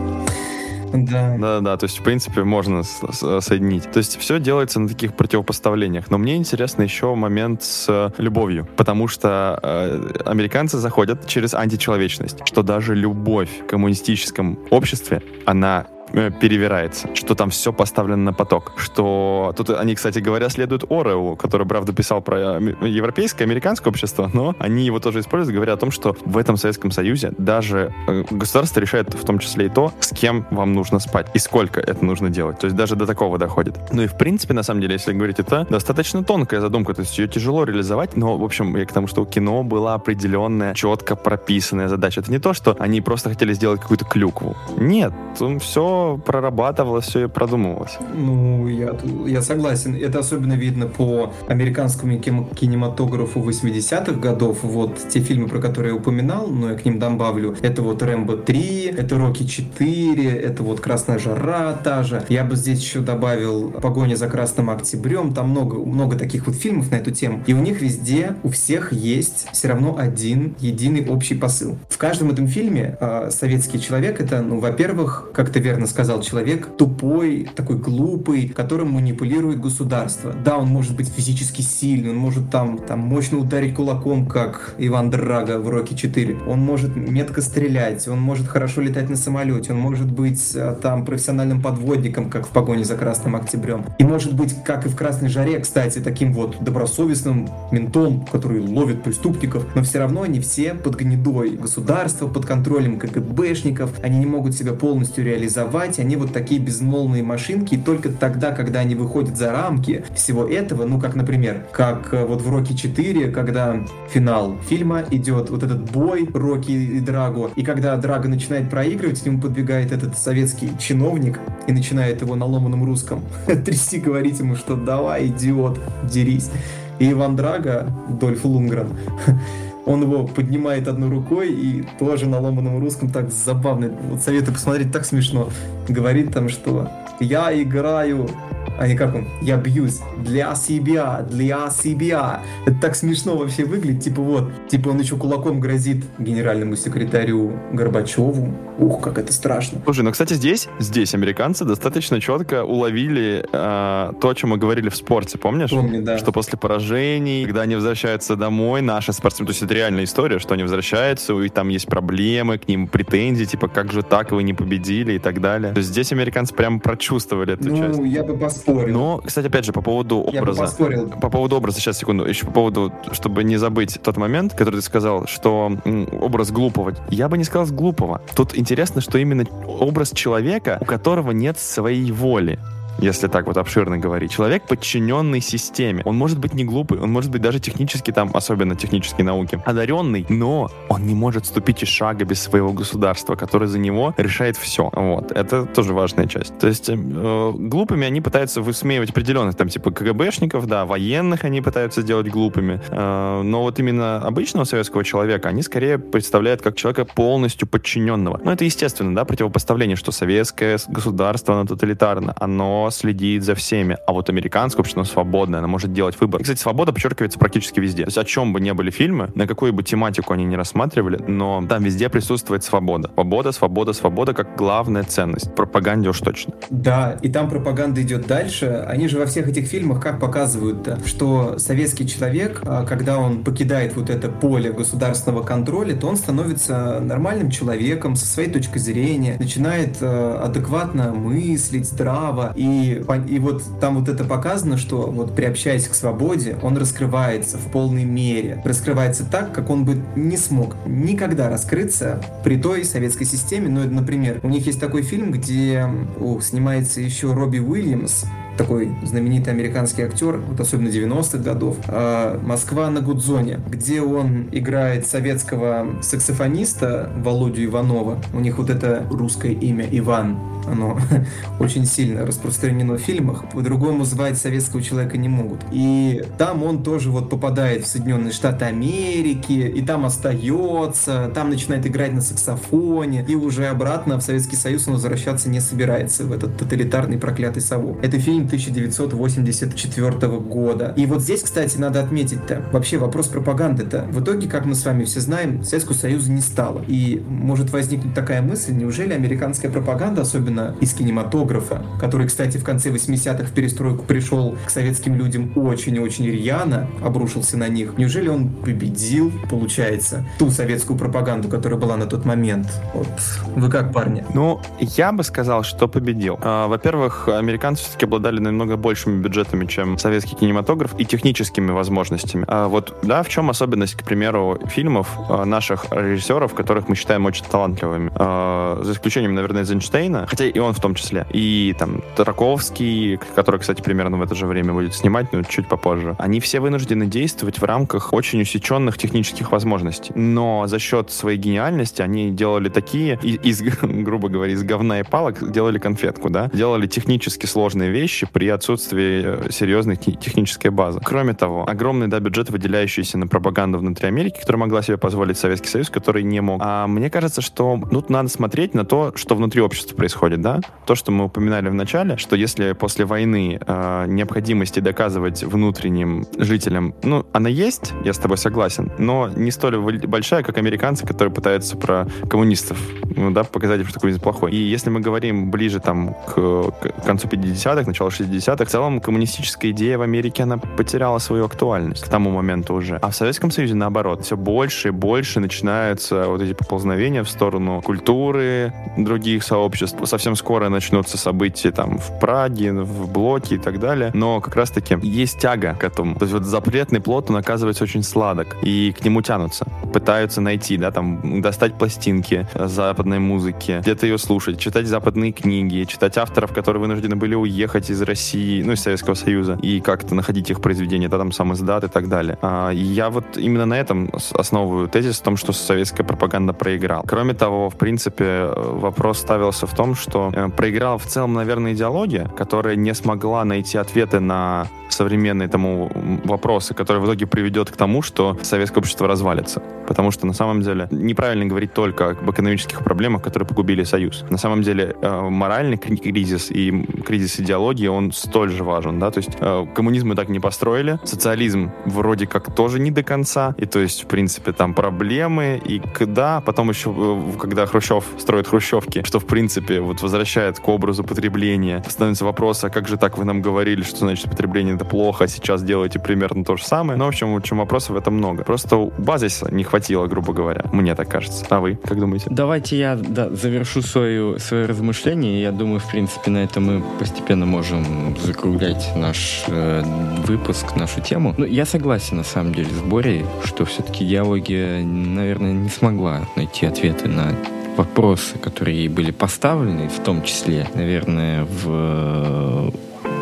Да. 0.92 1.36
Да, 1.36 1.60
да, 1.60 1.76
то 1.76 1.86
есть, 1.86 1.98
в 1.98 2.04
принципе, 2.04 2.44
можно 2.44 2.84
соединить. 2.84 3.90
То 3.90 3.98
есть, 3.98 4.16
все 4.16 4.38
делается 4.38 4.78
на 4.78 4.86
таких 4.86 5.14
противопоставлениях. 5.14 6.08
Но 6.08 6.18
мне 6.18 6.36
интересно 6.36 6.82
еще 6.82 7.12
момент 7.16 7.64
с 7.64 8.12
любовью, 8.18 8.68
потому 8.76 9.08
что 9.08 9.58
э, 9.60 10.22
американцы 10.24 10.78
заходят 10.78 11.26
через 11.26 11.54
античеловечность, 11.54 12.46
что 12.46 12.62
даже 12.62 12.94
любовь 12.94 13.50
в 13.64 13.66
коммунистическом 13.66 14.56
обществе, 14.70 15.20
она 15.46 15.86
Э, 15.88 15.93
перевирается, 16.40 17.08
что 17.14 17.34
там 17.34 17.50
все 17.50 17.72
поставлено 17.72 18.22
на 18.22 18.32
поток, 18.32 18.72
что 18.76 19.52
тут 19.56 19.70
они, 19.70 19.94
кстати 19.94 20.20
говоря, 20.20 20.48
следуют 20.48 20.84
Ореу, 20.90 21.36
который, 21.36 21.66
правда, 21.66 21.92
писал 21.92 22.22
про 22.22 22.60
европейское, 22.60 23.46
американское 23.46 23.90
общество, 23.90 24.30
но 24.32 24.54
они 24.58 24.84
его 24.84 25.00
тоже 25.00 25.20
используют, 25.20 25.56
говоря 25.56 25.72
о 25.74 25.76
том, 25.76 25.90
что 25.90 26.16
в 26.24 26.38
этом 26.38 26.56
Советском 26.56 26.90
Союзе 26.90 27.32
даже 27.38 27.92
э, 28.06 28.24
государство 28.30 28.80
решает 28.80 29.12
в 29.14 29.24
том 29.24 29.38
числе 29.38 29.66
и 29.66 29.68
то, 29.68 29.92
с 30.00 30.14
кем 30.14 30.46
вам 30.50 30.72
нужно 30.72 30.98
спать 30.98 31.26
и 31.34 31.38
сколько 31.38 31.80
это 31.80 32.04
нужно 32.04 32.30
делать. 32.30 32.58
То 32.58 32.66
есть 32.66 32.76
даже 32.76 32.96
до 32.96 33.06
такого 33.06 33.38
доходит. 33.38 33.76
Ну 33.92 34.02
и 34.02 34.06
в 34.06 34.16
принципе, 34.16 34.54
на 34.54 34.62
самом 34.62 34.80
деле, 34.80 34.94
если 34.94 35.12
говорить, 35.12 35.40
это 35.40 35.66
достаточно 35.68 36.22
тонкая 36.22 36.60
задумка, 36.60 36.94
то 36.94 37.02
есть 37.02 37.18
ее 37.18 37.28
тяжело 37.28 37.64
реализовать, 37.64 38.16
но, 38.16 38.36
в 38.36 38.44
общем, 38.44 38.76
я 38.76 38.86
к 38.86 38.92
тому, 38.92 39.06
что 39.06 39.22
у 39.22 39.26
кино 39.26 39.62
была 39.62 39.94
определенная, 39.94 40.74
четко 40.74 41.16
прописанная 41.16 41.88
задача. 41.88 42.20
Это 42.20 42.30
не 42.30 42.38
то, 42.38 42.52
что 42.52 42.76
они 42.78 43.00
просто 43.00 43.30
хотели 43.30 43.52
сделать 43.52 43.80
какую-то 43.80 44.04
клюкву. 44.04 44.56
Нет, 44.76 45.12
все 45.60 46.03
прорабатывалось, 46.24 47.06
все 47.06 47.24
и 47.24 47.28
продумывалось. 47.28 47.98
Ну, 48.14 48.68
я, 48.68 48.96
я 49.26 49.42
согласен. 49.42 49.94
Это 49.94 50.18
особенно 50.20 50.54
видно 50.54 50.86
по 50.86 51.32
американскому 51.48 52.18
кинематографу 52.18 53.40
80-х 53.40 54.12
годов. 54.12 54.58
Вот 54.62 54.98
те 55.08 55.20
фильмы, 55.20 55.48
про 55.48 55.60
которые 55.60 55.94
я 55.94 56.00
упоминал, 56.00 56.48
но 56.48 56.70
я 56.70 56.76
к 56.76 56.84
ним 56.84 56.98
добавлю. 56.98 57.56
Это 57.62 57.82
вот 57.82 58.02
«Рэмбо 58.02 58.34
3», 58.34 58.96
это 58.96 59.18
«Рокки 59.18 59.42
4», 59.42 60.40
это 60.40 60.62
вот 60.62 60.80
«Красная 60.80 61.18
жара» 61.18 61.72
та 61.72 62.02
же. 62.02 62.24
Я 62.28 62.44
бы 62.44 62.56
здесь 62.56 62.80
еще 62.80 63.00
добавил 63.00 63.70
«Погоня 63.70 64.16
за 64.16 64.28
красным 64.28 64.70
октябрем». 64.70 65.34
Там 65.34 65.50
много, 65.50 65.78
много 65.78 66.16
таких 66.16 66.46
вот 66.46 66.56
фильмов 66.56 66.90
на 66.90 66.96
эту 66.96 67.10
тему. 67.10 67.42
И 67.46 67.54
у 67.54 67.60
них 67.60 67.80
везде, 67.80 68.36
у 68.42 68.48
всех 68.48 68.92
есть 68.92 69.46
все 69.52 69.68
равно 69.68 69.96
один 69.98 70.54
единый 70.60 71.06
общий 71.08 71.34
посыл. 71.34 71.78
В 71.88 71.98
каждом 71.98 72.30
этом 72.30 72.46
фильме 72.46 72.96
э, 73.00 73.30
советский 73.30 73.80
человек 73.80 74.20
это, 74.20 74.42
ну, 74.42 74.60
во-первых, 74.60 75.30
как 75.32 75.50
ты 75.50 75.60
верно 75.60 75.86
сказал, 75.94 76.22
человек 76.22 76.76
тупой, 76.76 77.48
такой 77.54 77.76
глупый, 77.76 78.48
которым 78.48 78.90
манипулирует 78.90 79.60
государство. 79.60 80.32
Да, 80.32 80.58
он 80.58 80.66
может 80.66 80.96
быть 80.96 81.08
физически 81.08 81.62
сильный, 81.62 82.10
он 82.10 82.16
может 82.16 82.50
там, 82.50 82.78
там 82.78 82.98
мощно 82.98 83.38
ударить 83.38 83.76
кулаком, 83.76 84.26
как 84.26 84.74
Иван 84.78 85.10
Драга 85.10 85.60
в 85.60 85.68
Роке 85.68 85.94
4. 85.94 86.38
Он 86.48 86.58
может 86.58 86.96
метко 86.96 87.42
стрелять, 87.42 88.08
он 88.08 88.20
может 88.20 88.48
хорошо 88.48 88.80
летать 88.80 89.08
на 89.08 89.14
самолете, 89.14 89.72
он 89.72 89.78
может 89.78 90.10
быть 90.10 90.50
э, 90.56 90.76
там 90.82 91.04
профессиональным 91.04 91.62
подводником, 91.62 92.28
как 92.28 92.48
в 92.48 92.50
«Погоне 92.50 92.84
за 92.84 92.96
Красным 92.96 93.36
Октябрем». 93.36 93.84
И 94.00 94.02
может 94.02 94.34
быть, 94.34 94.64
как 94.64 94.86
и 94.86 94.88
в 94.88 94.96
«Красной 94.96 95.28
жаре», 95.28 95.60
кстати, 95.60 96.00
таким 96.00 96.32
вот 96.32 96.56
добросовестным 96.60 97.48
ментом, 97.70 98.26
который 98.32 98.58
ловит 98.58 99.04
преступников, 99.04 99.64
но 99.76 99.84
все 99.84 100.00
равно 100.00 100.22
они 100.22 100.40
все 100.40 100.74
под 100.74 100.96
гнедой 100.96 101.50
государства, 101.50 102.26
под 102.26 102.46
контролем 102.46 102.98
КГБшников, 102.98 104.02
они 104.02 104.18
не 104.18 104.26
могут 104.26 104.56
себя 104.56 104.72
полностью 104.72 105.24
реализовать, 105.24 105.83
понимаете, 105.84 106.02
они 106.02 106.16
вот 106.16 106.32
такие 106.32 106.60
безмолвные 106.60 107.22
машинки, 107.22 107.74
и 107.74 107.76
только 107.78 108.08
тогда, 108.08 108.52
когда 108.52 108.80
они 108.80 108.94
выходят 108.94 109.36
за 109.36 109.52
рамки 109.52 110.02
всего 110.14 110.46
этого, 110.46 110.86
ну, 110.86 110.98
как, 110.98 111.14
например, 111.14 111.66
как 111.72 112.14
э, 112.14 112.24
вот 112.24 112.40
в 112.40 112.50
Рокки 112.50 112.74
4, 112.74 113.28
когда 113.28 113.76
финал 114.08 114.56
фильма 114.66 115.04
идет 115.10 115.50
вот 115.50 115.62
этот 115.62 115.90
бой 115.92 116.26
Рокки 116.32 116.70
и 116.70 117.00
Драго, 117.00 117.50
и 117.54 117.62
когда 117.62 117.94
Драго 117.96 118.28
начинает 118.28 118.70
проигрывать, 118.70 119.20
к 119.20 119.26
нему 119.26 119.42
подбегает 119.42 119.92
этот 119.92 120.16
советский 120.16 120.70
чиновник 120.78 121.38
и 121.66 121.72
начинает 121.72 122.22
его 122.22 122.34
на 122.34 122.46
ломаном 122.46 122.82
русском 122.84 123.22
трясти, 123.46 123.98
говорить 123.98 124.38
ему, 124.38 124.56
что 124.56 124.76
давай, 124.76 125.26
идиот, 125.26 125.78
дерись. 126.10 126.50
И 126.98 127.10
Иван 127.12 127.36
Драго, 127.36 127.88
Дольф 128.08 128.44
Лунгрен, 128.46 128.88
он 129.86 130.02
его 130.02 130.26
поднимает 130.26 130.88
одной 130.88 131.10
рукой 131.10 131.52
и 131.52 131.84
тоже 131.98 132.26
на 132.26 132.40
ломаном 132.40 132.80
русском 132.80 133.10
так 133.10 133.30
забавно. 133.30 133.90
Вот 134.10 134.22
советую 134.22 134.54
посмотреть, 134.54 134.92
так 134.92 135.04
смешно. 135.04 135.50
Говорит 135.88 136.32
там, 136.32 136.48
что 136.48 136.88
я 137.20 137.50
играю 137.62 138.28
а 138.78 138.86
не 138.86 138.96
как 138.96 139.14
он, 139.14 139.26
я 139.42 139.56
бьюсь 139.56 140.00
для 140.18 140.54
себя, 140.54 141.24
для 141.28 141.70
себя. 141.70 142.42
Это 142.66 142.80
так 142.80 142.96
смешно 142.96 143.36
вообще 143.36 143.64
выглядит, 143.64 144.02
типа 144.02 144.22
вот, 144.22 144.50
типа 144.68 144.88
он 144.88 145.00
еще 145.00 145.16
кулаком 145.16 145.60
грозит 145.60 146.04
генеральному 146.18 146.76
секретарю 146.76 147.52
Горбачеву. 147.72 148.54
Ух, 148.78 149.00
как 149.00 149.18
это 149.18 149.32
страшно. 149.32 149.80
Слушай, 149.84 150.02
ну, 150.02 150.10
кстати, 150.10 150.34
здесь, 150.34 150.68
здесь 150.80 151.14
американцы 151.14 151.64
достаточно 151.64 152.20
четко 152.20 152.64
уловили 152.64 153.46
э, 153.52 154.12
то, 154.20 154.28
о 154.28 154.34
чем 154.34 154.50
мы 154.50 154.56
говорили 154.56 154.88
в 154.88 154.96
спорте, 154.96 155.38
помнишь? 155.38 155.70
Помню, 155.70 156.02
да. 156.02 156.18
Что 156.18 156.32
после 156.32 156.58
поражений, 156.58 157.44
когда 157.44 157.62
они 157.62 157.76
возвращаются 157.76 158.34
домой, 158.34 158.82
наши 158.82 159.12
спортсмены, 159.12 159.46
то 159.46 159.52
есть 159.52 159.62
это 159.62 159.74
реальная 159.74 160.04
история, 160.04 160.40
что 160.40 160.54
они 160.54 160.64
возвращаются, 160.64 161.40
и 161.40 161.48
там 161.48 161.68
есть 161.68 161.86
проблемы, 161.86 162.58
к 162.58 162.66
ним 162.66 162.88
претензии, 162.88 163.44
типа, 163.44 163.68
как 163.68 163.92
же 163.92 164.02
так, 164.02 164.32
вы 164.32 164.42
не 164.42 164.54
победили 164.54 165.12
и 165.12 165.18
так 165.20 165.40
далее. 165.40 165.72
То 165.72 165.78
есть 165.78 165.90
здесь 165.90 166.10
американцы 166.12 166.52
прям 166.52 166.80
прочувствовали 166.80 167.54
эту 167.54 167.68
ну, 167.68 167.76
часть. 167.76 168.00
я 168.06 168.24
бы 168.24 168.36
пос 168.36 168.63
поспорил. 168.64 168.94
Но, 168.94 169.18
кстати, 169.24 169.46
опять 169.46 169.64
же, 169.64 169.72
по 169.72 169.82
поводу 169.82 170.24
Я 170.32 170.40
бы 170.40 170.50
образа. 170.50 170.62
поспорил. 170.62 171.08
По 171.10 171.30
поводу 171.30 171.56
образа, 171.56 171.80
сейчас, 171.80 171.98
секунду, 171.98 172.24
еще 172.24 172.46
по 172.46 172.52
поводу, 172.52 172.92
чтобы 173.12 173.44
не 173.44 173.56
забыть 173.56 173.98
тот 174.02 174.16
момент, 174.16 174.54
который 174.54 174.76
ты 174.76 174.82
сказал, 174.82 175.26
что 175.26 175.72
образ 176.20 176.50
глупого. 176.50 176.94
Я 177.10 177.28
бы 177.28 177.38
не 177.38 177.44
сказал 177.44 177.66
глупого. 177.74 178.20
Тут 178.34 178.56
интересно, 178.56 179.00
что 179.00 179.18
именно 179.18 179.44
образ 179.66 180.12
человека, 180.12 180.78
у 180.80 180.84
которого 180.84 181.30
нет 181.32 181.58
своей 181.58 182.10
воли 182.12 182.58
если 183.04 183.28
так 183.28 183.46
вот 183.46 183.56
обширно 183.56 183.98
говорить. 183.98 184.32
Человек, 184.32 184.66
подчиненный 184.66 185.40
системе. 185.40 186.02
Он 186.04 186.16
может 186.16 186.38
быть 186.38 186.54
не 186.54 186.64
глупый, 186.64 186.98
он 186.98 187.10
может 187.12 187.30
быть 187.30 187.42
даже 187.42 187.60
технически 187.60 188.10
там, 188.10 188.30
особенно 188.34 188.76
технические 188.76 189.24
науки, 189.24 189.60
одаренный, 189.64 190.26
но 190.28 190.70
он 190.88 191.06
не 191.06 191.14
может 191.14 191.46
ступить 191.46 191.82
и 191.82 191.86
шага 191.86 192.24
без 192.24 192.42
своего 192.42 192.72
государства, 192.72 193.36
которое 193.36 193.66
за 193.66 193.78
него 193.78 194.14
решает 194.16 194.56
все. 194.56 194.90
Вот. 194.92 195.32
Это 195.32 195.66
тоже 195.66 195.92
важная 195.92 196.26
часть. 196.26 196.58
То 196.58 196.66
есть 196.66 196.88
э, 196.88 197.52
глупыми 197.54 198.06
они 198.06 198.20
пытаются 198.20 198.62
высмеивать 198.62 199.10
определенных, 199.10 199.54
там, 199.54 199.68
типа 199.68 199.90
КГБшников, 199.90 200.66
да, 200.66 200.84
военных 200.84 201.44
они 201.44 201.60
пытаются 201.60 202.02
сделать 202.02 202.28
глупыми. 202.28 202.80
Э, 202.88 203.42
но 203.42 203.62
вот 203.62 203.78
именно 203.78 204.16
обычного 204.18 204.64
советского 204.64 205.04
человека 205.04 205.48
они 205.48 205.62
скорее 205.62 205.98
представляют 205.98 206.62
как 206.62 206.76
человека 206.76 207.04
полностью 207.04 207.68
подчиненного. 207.68 208.40
Ну, 208.44 208.50
это 208.50 208.64
естественно, 208.64 209.14
да, 209.14 209.24
противопоставление, 209.24 209.96
что 209.96 210.12
советское 210.12 210.78
государство, 210.88 211.54
оно 211.54 211.66
тоталитарно, 211.66 212.34
оно 212.38 212.90
следит 212.94 213.42
за 213.42 213.54
всеми. 213.54 213.98
А 214.06 214.12
вот 214.12 214.28
американское 214.30 214.80
общество 214.80 215.04
свободное, 215.04 215.58
оно 215.58 215.68
может 215.68 215.92
делать 215.92 216.18
выбор. 216.20 216.40
И, 216.40 216.44
кстати, 216.44 216.60
свобода 216.60 216.92
подчеркивается 216.92 217.38
практически 217.38 217.80
везде. 217.80 218.04
То 218.04 218.08
есть 218.08 218.18
о 218.18 218.24
чем 218.24 218.52
бы 218.52 218.60
ни 218.60 218.70
были 218.72 218.90
фильмы, 218.90 219.30
на 219.34 219.46
какую 219.46 219.72
бы 219.72 219.82
тематику 219.82 220.32
они 220.32 220.44
не 220.44 220.56
рассматривали, 220.56 221.22
но 221.26 221.64
там 221.68 221.82
везде 221.82 222.08
присутствует 222.08 222.64
свобода. 222.64 223.10
Свобода, 223.14 223.52
свобода, 223.52 223.92
свобода 223.92 224.34
как 224.34 224.56
главная 224.56 225.04
ценность. 225.04 225.54
Пропаганде 225.54 226.08
уж 226.08 226.20
точно. 226.20 226.54
Да, 226.70 227.18
и 227.22 227.28
там 227.28 227.48
пропаганда 227.48 228.02
идет 228.02 228.26
дальше. 228.26 228.84
Они 228.88 229.08
же 229.08 229.18
во 229.18 229.26
всех 229.26 229.48
этих 229.48 229.66
фильмах 229.66 230.02
как 230.02 230.20
показывают, 230.20 230.88
что 231.06 231.58
советский 231.58 232.06
человек, 232.06 232.62
а, 232.64 232.84
когда 232.84 233.18
он 233.18 233.44
покидает 233.44 233.96
вот 233.96 234.10
это 234.10 234.28
поле 234.28 234.72
государственного 234.72 235.42
контроля, 235.42 235.94
то 235.94 236.08
он 236.08 236.16
становится 236.16 237.00
нормальным 237.00 237.50
человеком 237.50 238.16
со 238.16 238.26
своей 238.26 238.50
точкой 238.50 238.78
зрения, 238.78 239.36
начинает 239.38 239.98
э, 240.00 240.40
адекватно 240.42 241.12
мыслить, 241.12 241.86
здраво. 241.86 242.52
И, 242.56 242.64
и 242.82 243.38
вот 243.38 243.62
там 243.80 243.98
вот 243.98 244.08
это 244.08 244.24
показано, 244.24 244.76
что 244.76 245.10
вот 245.10 245.34
приобщаясь 245.34 245.88
к 245.88 245.94
свободе, 245.94 246.56
он 246.62 246.76
раскрывается 246.76 247.58
в 247.58 247.70
полной 247.70 248.04
мере. 248.04 248.62
Раскрывается 248.64 249.24
так, 249.24 249.52
как 249.52 249.70
он 249.70 249.84
бы 249.84 250.02
не 250.16 250.36
смог 250.36 250.76
никогда 250.86 251.48
раскрыться 251.48 252.20
при 252.42 252.56
той 252.56 252.84
советской 252.84 253.24
системе. 253.24 253.68
Ну, 253.68 253.88
например, 253.88 254.40
у 254.42 254.48
них 254.48 254.66
есть 254.66 254.80
такой 254.80 255.02
фильм, 255.02 255.30
где 255.32 255.88
о, 256.20 256.40
снимается 256.40 257.00
еще 257.00 257.32
Робби 257.32 257.58
Уильямс, 257.58 258.24
такой 258.56 258.94
знаменитый 259.02 259.52
американский 259.52 260.02
актер, 260.02 260.38
вот 260.38 260.60
особенно 260.60 260.88
90-х 260.88 261.38
годов, 261.38 261.76
а, 261.88 262.40
«Москва 262.42 262.90
на 262.90 263.00
Гудзоне», 263.00 263.60
где 263.68 264.00
он 264.00 264.48
играет 264.52 265.06
советского 265.06 265.86
саксофониста 266.02 267.10
Володю 267.16 267.64
Иванова. 267.64 268.18
У 268.32 268.40
них 268.40 268.58
вот 268.58 268.70
это 268.70 269.06
русское 269.10 269.52
имя 269.52 269.86
Иван, 269.90 270.38
оно 270.66 270.98
очень 271.60 271.86
сильно 271.86 272.26
распространено 272.26 272.94
в 272.94 272.98
фильмах. 272.98 273.44
По-другому 273.50 274.04
звать 274.04 274.38
советского 274.38 274.82
человека 274.82 275.18
не 275.18 275.28
могут. 275.28 275.60
И 275.72 276.24
там 276.38 276.62
он 276.62 276.82
тоже 276.82 277.10
вот 277.10 277.30
попадает 277.30 277.84
в 277.84 277.86
Соединенные 277.86 278.32
Штаты 278.32 278.64
Америки, 278.66 279.52
и 279.52 279.82
там 279.82 280.04
остается, 280.04 281.30
там 281.34 281.50
начинает 281.50 281.86
играть 281.86 282.12
на 282.12 282.20
саксофоне, 282.20 283.24
и 283.28 283.34
уже 283.34 283.66
обратно 283.66 284.18
в 284.18 284.22
Советский 284.22 284.56
Союз 284.56 284.86
он 284.88 284.94
возвращаться 284.94 285.48
не 285.48 285.60
собирается, 285.60 286.24
в 286.24 286.32
этот 286.32 286.56
тоталитарный 286.56 287.18
проклятый 287.18 287.62
совок. 287.62 288.02
Это 288.02 288.18
фильм 288.18 288.43
1984 288.46 290.28
года. 290.38 290.94
И 290.96 291.06
вот 291.06 291.22
здесь, 291.22 291.42
кстати, 291.42 291.76
надо 291.76 292.00
отметить-то, 292.00 292.62
вообще 292.72 292.98
вопрос 292.98 293.28
пропаганды-то. 293.28 294.06
В 294.10 294.22
итоге, 294.22 294.48
как 294.48 294.64
мы 294.64 294.74
с 294.74 294.84
вами 294.84 295.04
все 295.04 295.20
знаем, 295.20 295.62
Советского 295.64 295.94
Союза 295.94 296.30
не 296.30 296.40
стало. 296.40 296.84
И 296.86 297.22
может 297.28 297.70
возникнуть 297.70 298.14
такая 298.14 298.42
мысль, 298.42 298.72
неужели 298.72 299.12
американская 299.12 299.70
пропаганда, 299.70 300.22
особенно 300.22 300.76
из 300.80 300.94
кинематографа, 300.94 301.82
который, 302.00 302.26
кстати, 302.26 302.58
в 302.58 302.64
конце 302.64 302.90
80-х 302.90 303.44
в 303.44 303.52
перестройку 303.52 304.04
пришел 304.04 304.56
к 304.66 304.70
советским 304.70 305.14
людям 305.14 305.52
очень-очень 305.56 306.26
рьяно, 306.26 306.88
обрушился 307.02 307.56
на 307.56 307.68
них, 307.68 307.96
неужели 307.98 308.28
он 308.28 308.48
победил, 308.50 309.32
получается, 309.50 310.24
ту 310.38 310.50
советскую 310.50 310.98
пропаганду, 310.98 311.48
которая 311.48 311.78
была 311.78 311.96
на 311.96 312.06
тот 312.06 312.24
момент? 312.24 312.68
Вот. 312.94 313.08
Вы 313.56 313.70
как, 313.70 313.92
парни? 313.92 314.24
Ну, 314.34 314.60
я 314.80 315.12
бы 315.12 315.22
сказал, 315.22 315.62
что 315.62 315.88
победил. 315.88 316.38
А, 316.42 316.68
Во-первых, 316.68 317.28
американцы 317.28 317.84
все-таки 317.84 318.06
обладали 318.06 318.33
намного 318.40 318.76
большими 318.76 319.20
бюджетами, 319.20 319.66
чем 319.66 319.98
советский 319.98 320.36
кинематограф, 320.36 320.98
и 320.98 321.04
техническими 321.04 321.70
возможностями. 321.70 322.44
А 322.48 322.68
вот, 322.68 322.96
да, 323.02 323.22
в 323.22 323.28
чем 323.28 323.50
особенность, 323.50 323.94
к 323.94 324.04
примеру, 324.04 324.58
фильмов 324.66 325.08
а, 325.28 325.44
наших 325.44 325.86
режиссеров, 325.90 326.54
которых 326.54 326.88
мы 326.88 326.96
считаем 326.96 327.26
очень 327.26 327.44
талантливыми? 327.44 328.10
А, 328.14 328.80
За 328.82 328.92
исключением, 328.92 329.34
наверное, 329.34 329.62
Эйзенштейна, 329.62 330.26
хотя 330.26 330.44
и 330.46 330.58
он 330.58 330.72
в 330.72 330.80
том 330.80 330.94
числе, 330.94 331.26
и 331.32 331.74
там 331.78 332.02
Тараковский, 332.16 333.18
который, 333.34 333.60
кстати, 333.60 333.82
примерно 333.82 334.16
в 334.16 334.22
это 334.22 334.34
же 334.34 334.46
время 334.46 334.72
будет 334.72 334.94
снимать, 334.94 335.32
но 335.32 335.42
чуть 335.42 335.68
попозже. 335.68 336.16
Они 336.18 336.40
все 336.40 336.60
вынуждены 336.60 337.06
действовать 337.06 337.58
в 337.58 337.64
рамках 337.64 338.12
очень 338.12 338.40
усеченных 338.42 338.98
технических 338.98 339.52
возможностей. 339.52 340.12
Но 340.14 340.66
за 340.66 340.78
счет 340.78 341.10
своей 341.10 341.38
гениальности 341.38 342.02
они 342.02 342.30
делали 342.30 342.68
такие, 342.68 343.18
из, 343.22 343.62
грубо 343.82 344.28
говоря, 344.28 344.52
из 344.52 344.62
говна 344.62 345.00
и 345.00 345.02
палок 345.02 345.50
делали 345.52 345.78
конфетку, 345.78 346.30
да? 346.30 346.50
Делали 346.52 346.86
технически 346.86 347.46
сложные 347.46 347.90
вещи 347.90 348.23
при 348.32 348.48
отсутствии 348.48 349.46
э, 349.46 349.50
серьезной 349.50 349.96
те- 349.96 350.12
технической 350.12 350.70
базы. 350.70 351.00
Кроме 351.04 351.34
того, 351.34 351.68
огромный, 351.68 352.08
да, 352.08 352.20
бюджет, 352.20 352.50
выделяющийся 352.50 353.18
на 353.18 353.26
пропаганду 353.26 353.78
внутри 353.78 354.08
Америки, 354.08 354.40
который 354.40 354.56
могла 354.56 354.82
себе 354.82 354.96
позволить 354.96 355.38
Советский 355.38 355.68
Союз, 355.68 355.90
который 355.90 356.22
не 356.22 356.40
мог. 356.40 356.60
А 356.64 356.86
мне 356.86 357.10
кажется, 357.10 357.40
что 357.40 357.80
тут 357.90 358.10
надо 358.10 358.28
смотреть 358.28 358.74
на 358.74 358.84
то, 358.84 359.12
что 359.16 359.34
внутри 359.34 359.60
общества 359.60 359.96
происходит, 359.96 360.40
да? 360.40 360.60
То, 360.86 360.94
что 360.94 361.12
мы 361.12 361.24
упоминали 361.24 361.68
в 361.68 361.74
начале, 361.74 362.16
что 362.16 362.36
если 362.36 362.72
после 362.72 363.04
войны 363.04 363.58
э, 363.64 364.04
необходимости 364.08 364.80
доказывать 364.80 365.42
внутренним 365.42 366.26
жителям, 366.38 366.94
ну, 367.02 367.26
она 367.32 367.48
есть, 367.48 367.92
я 368.04 368.12
с 368.12 368.18
тобой 368.18 368.38
согласен, 368.38 368.90
но 368.98 369.28
не 369.28 369.50
столь 369.50 369.78
большая, 370.06 370.42
как 370.42 370.58
американцы, 370.58 371.06
которые 371.06 371.32
пытаются 371.32 371.76
про 371.76 372.06
коммунистов, 372.28 372.78
ну, 373.16 373.30
да, 373.30 373.44
показать, 373.44 373.86
что 373.86 374.00
коммунизм 374.00 374.22
плохой. 374.22 374.52
И 374.52 374.56
если 374.56 374.90
мы 374.90 375.00
говорим 375.00 375.50
ближе 375.50 375.80
там 375.80 376.14
к, 376.14 376.70
к 376.70 377.04
концу 377.04 377.28
50-х, 377.28 377.86
началу 377.86 378.10
60-х, 378.14 378.64
в 378.64 378.68
целом 378.68 379.00
коммунистическая 379.00 379.70
идея 379.70 379.98
в 379.98 380.02
Америке, 380.02 380.42
она 380.42 380.58
потеряла 380.58 381.18
свою 381.18 381.44
актуальность 381.44 382.04
к 382.04 382.08
тому 382.08 382.30
моменту 382.30 382.74
уже. 382.74 382.96
А 382.96 383.10
в 383.10 383.16
Советском 383.16 383.50
Союзе, 383.50 383.74
наоборот, 383.74 384.24
все 384.24 384.36
больше 384.36 384.88
и 384.88 384.90
больше 384.90 385.40
начинаются 385.40 386.26
вот 386.28 386.40
эти 386.42 386.52
поползновения 386.52 387.22
в 387.22 387.28
сторону 387.28 387.82
культуры 387.82 388.72
других 388.96 389.42
сообществ. 389.42 389.98
Совсем 390.04 390.36
скоро 390.36 390.68
начнутся 390.68 391.18
события 391.18 391.70
там 391.70 391.98
в 391.98 392.18
Праге, 392.20 392.72
в 392.72 393.10
Блоке 393.10 393.56
и 393.56 393.58
так 393.58 393.80
далее. 393.80 394.10
Но 394.14 394.40
как 394.40 394.56
раз-таки 394.56 394.96
есть 395.02 395.38
тяга 395.38 395.74
к 395.74 395.84
этому. 395.84 396.14
То 396.16 396.24
есть 396.24 396.32
вот 396.32 396.44
запретный 396.44 397.00
плод, 397.00 397.30
он 397.30 397.36
оказывается 397.36 397.84
очень 397.84 398.02
сладок. 398.02 398.56
И 398.62 398.94
к 398.98 399.04
нему 399.04 399.22
тянутся. 399.22 399.66
Пытаются 399.92 400.40
найти, 400.40 400.76
да, 400.76 400.90
там, 400.90 401.40
достать 401.40 401.74
пластинки 401.74 402.46
западной 402.54 403.18
музыки, 403.18 403.78
где-то 403.80 404.06
ее 404.06 404.18
слушать, 404.18 404.58
читать 404.58 404.86
западные 404.86 405.32
книги, 405.32 405.84
читать 405.84 406.18
авторов, 406.18 406.52
которые 406.52 406.80
вынуждены 406.80 407.16
были 407.16 407.34
уехать 407.34 407.90
из 407.90 408.02
России, 408.04 408.62
ну, 408.62 408.72
из 408.72 408.82
Советского 408.82 409.14
Союза, 409.14 409.58
и 409.62 409.80
как-то 409.80 410.14
находить 410.14 410.50
их 410.50 410.60
произведения, 410.60 411.08
да, 411.08 411.18
там, 411.18 411.32
сам 411.32 411.52
издат 411.52 411.84
и 411.84 411.88
так 411.88 412.08
далее. 412.08 412.38
А, 412.42 412.70
я 412.70 413.10
вот 413.10 413.36
именно 413.36 413.66
на 413.66 413.74
этом 413.74 414.10
основываю 414.32 414.88
тезис 414.88 415.18
в 415.18 415.22
том, 415.22 415.36
что 415.36 415.52
советская 415.52 416.06
пропаганда 416.06 416.52
проиграла. 416.52 417.04
Кроме 417.06 417.34
того, 417.34 417.70
в 417.70 417.76
принципе, 417.76 418.24
э, 418.24 418.52
вопрос 418.56 419.18
ставился 419.18 419.66
в 419.66 419.74
том, 419.74 419.94
что 419.94 420.30
э, 420.34 420.48
проиграла 420.48 420.98
в 420.98 421.06
целом, 421.06 421.34
наверное, 421.34 421.72
идеология, 421.72 422.28
которая 422.36 422.76
не 422.76 422.94
смогла 422.94 423.44
найти 423.44 423.78
ответы 423.78 424.20
на 424.20 424.68
современные 424.88 425.48
тому 425.48 425.90
вопросы, 426.24 426.74
которые 426.74 427.02
в 427.02 427.06
итоге 427.06 427.26
приведет 427.26 427.70
к 427.70 427.76
тому, 427.76 428.02
что 428.02 428.38
советское 428.42 428.80
общество 428.80 429.08
развалится. 429.08 429.62
Потому 429.86 430.10
что 430.10 430.26
на 430.26 430.32
самом 430.32 430.62
деле 430.62 430.88
неправильно 430.90 431.46
говорить 431.46 431.72
только 431.74 432.10
об 432.10 432.30
экономических 432.30 432.82
проблемах, 432.84 433.22
которые 433.22 433.46
погубили 433.46 433.84
Союз. 433.84 434.24
На 434.30 434.38
самом 434.38 434.62
деле 434.62 434.94
э, 435.00 435.20
моральный 435.28 435.76
кри- 435.76 435.96
кризис 435.96 436.50
и 436.50 436.70
кризис 437.04 437.40
идеологии, 437.40 437.83
он 437.88 438.12
столь 438.12 438.50
же 438.50 438.64
важен. 438.64 438.98
Да? 438.98 439.10
То 439.10 439.18
есть 439.18 439.30
э, 439.40 439.66
коммунизм 439.74 440.08
мы 440.08 440.14
так 440.14 440.28
не 440.28 440.40
построили, 440.40 440.98
социализм 441.04 441.70
вроде 441.86 442.26
как 442.26 442.54
тоже 442.54 442.78
не 442.78 442.90
до 442.90 443.02
конца, 443.02 443.54
и 443.58 443.66
то 443.66 443.78
есть, 443.78 444.04
в 444.04 444.06
принципе, 444.06 444.52
там 444.52 444.74
проблемы, 444.74 445.60
и 445.64 445.80
когда, 445.80 446.40
потом 446.40 446.70
еще, 446.70 446.94
э, 446.96 447.38
когда 447.38 447.66
Хрущев 447.66 448.04
строит 448.18 448.46
хрущевки, 448.46 449.02
что, 449.04 449.20
в 449.20 449.26
принципе, 449.26 449.80
вот 449.80 450.02
возвращает 450.02 450.58
к 450.58 450.68
образу 450.68 451.04
потребления, 451.04 451.82
становится 451.88 452.24
вопрос, 452.24 452.64
а 452.64 452.70
как 452.70 452.88
же 452.88 452.96
так 452.96 453.18
вы 453.18 453.24
нам 453.24 453.42
говорили, 453.42 453.82
что 453.82 453.98
значит 453.98 454.30
потребление 454.30 454.74
это 454.74 454.84
плохо, 454.84 455.24
а 455.24 455.28
сейчас 455.28 455.62
делаете 455.62 455.98
примерно 455.98 456.44
то 456.44 456.56
же 456.56 456.64
самое. 456.64 456.98
Ну, 456.98 457.04
в 457.04 457.08
общем, 457.08 457.32
в 457.32 457.36
общем, 457.36 457.58
вопросов 457.58 457.96
это 457.96 458.10
много. 458.10 458.44
Просто 458.44 458.76
базиса 458.98 459.48
не 459.50 459.64
хватило, 459.64 460.06
грубо 460.06 460.32
говоря. 460.32 460.64
Мне 460.72 460.94
так 460.94 461.08
кажется. 461.08 461.44
А 461.50 461.60
вы, 461.60 461.76
как 461.76 461.98
думаете? 461.98 462.26
Давайте 462.30 462.78
я 462.78 462.96
да, 462.96 463.30
завершу 463.30 463.82
свою, 463.82 464.38
свое 464.38 464.66
размышление. 464.66 465.42
Я 465.42 465.52
думаю, 465.52 465.80
в 465.80 465.90
принципе, 465.90 466.30
на 466.30 466.38
этом 466.44 466.64
мы 466.64 466.82
постепенно 466.98 467.46
можем 467.46 467.73
можем 467.74 468.16
закруглять 468.16 468.92
наш 468.96 469.44
э, 469.48 469.82
выпуск, 470.26 470.76
нашу 470.76 471.00
тему. 471.00 471.34
Ну, 471.36 471.44
я 471.44 471.64
согласен, 471.64 472.18
на 472.18 472.24
самом 472.24 472.54
деле, 472.54 472.68
с 472.68 472.80
Борей, 472.80 473.24
что 473.44 473.64
все-таки 473.64 474.04
диалоги, 474.04 474.82
наверное, 474.82 475.52
не 475.52 475.68
смогла 475.68 476.26
найти 476.36 476.66
ответы 476.66 477.08
на 477.08 477.34
вопросы, 477.76 478.38
которые 478.38 478.78
ей 478.78 478.88
были 478.88 479.10
поставлены, 479.10 479.88
в 479.88 480.02
том 480.02 480.22
числе, 480.22 480.68
наверное, 480.74 481.44
в 481.44 482.72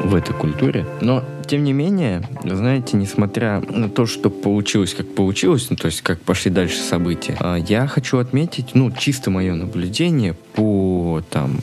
в 0.05 0.17
этой 0.17 0.35
культуре. 0.35 0.85
Но, 1.01 1.23
тем 1.47 1.63
не 1.63 1.73
менее, 1.73 2.23
знаете, 2.45 2.97
несмотря 2.97 3.61
на 3.61 3.89
то, 3.89 4.05
что 4.05 4.31
получилось, 4.31 4.95
как 4.95 5.15
получилось, 5.15 5.69
ну, 5.71 5.77
то 5.77 5.87
есть 5.87 6.03
как 6.03 6.21
пошли 6.21 6.51
дальше 6.51 6.79
события, 6.79 7.37
а, 7.39 7.57
я 7.57 7.87
хочу 7.87 8.19
отметить, 8.19 8.71
ну, 8.75 8.91
чисто 8.91 9.31
мое 9.31 9.55
наблюдение 9.55 10.35
по, 10.55 11.23
там, 11.31 11.59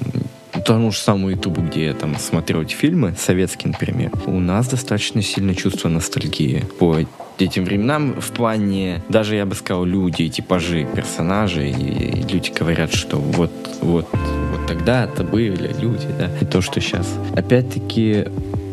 тому 0.61 0.91
же 0.91 0.97
самому 0.97 1.29
Ютубу, 1.29 1.61
где 1.61 1.85
я 1.85 1.93
там 1.93 2.17
смотрел 2.17 2.61
эти 2.61 2.73
фильмы, 2.73 3.13
советские, 3.17 3.71
например, 3.71 4.11
у 4.25 4.39
нас 4.39 4.67
достаточно 4.67 5.21
сильное 5.21 5.55
чувство 5.55 5.89
ностальгии 5.89 6.63
по 6.79 6.97
этим 7.37 7.65
временам 7.65 8.19
в 8.19 8.31
плане, 8.31 9.01
даже 9.09 9.35
я 9.35 9.45
бы 9.45 9.55
сказал, 9.55 9.85
люди, 9.85 10.27
типажи 10.27 10.87
персонажей, 10.93 11.71
и 11.71 12.23
люди 12.27 12.51
говорят, 12.57 12.93
что 12.93 13.17
вот, 13.17 13.51
вот, 13.81 14.07
вот 14.11 14.67
тогда 14.67 15.05
это 15.05 15.23
были 15.23 15.73
люди, 15.79 16.07
да, 16.17 16.29
и 16.41 16.45
то, 16.45 16.61
что 16.61 16.81
сейчас. 16.81 17.07
Опять-таки, 17.35 18.25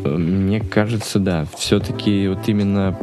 э, 0.04 0.08
мне 0.08 0.60
кажется, 0.60 1.18
да, 1.18 1.46
все-таки 1.56 2.28
вот 2.28 2.48
именно 2.48 2.98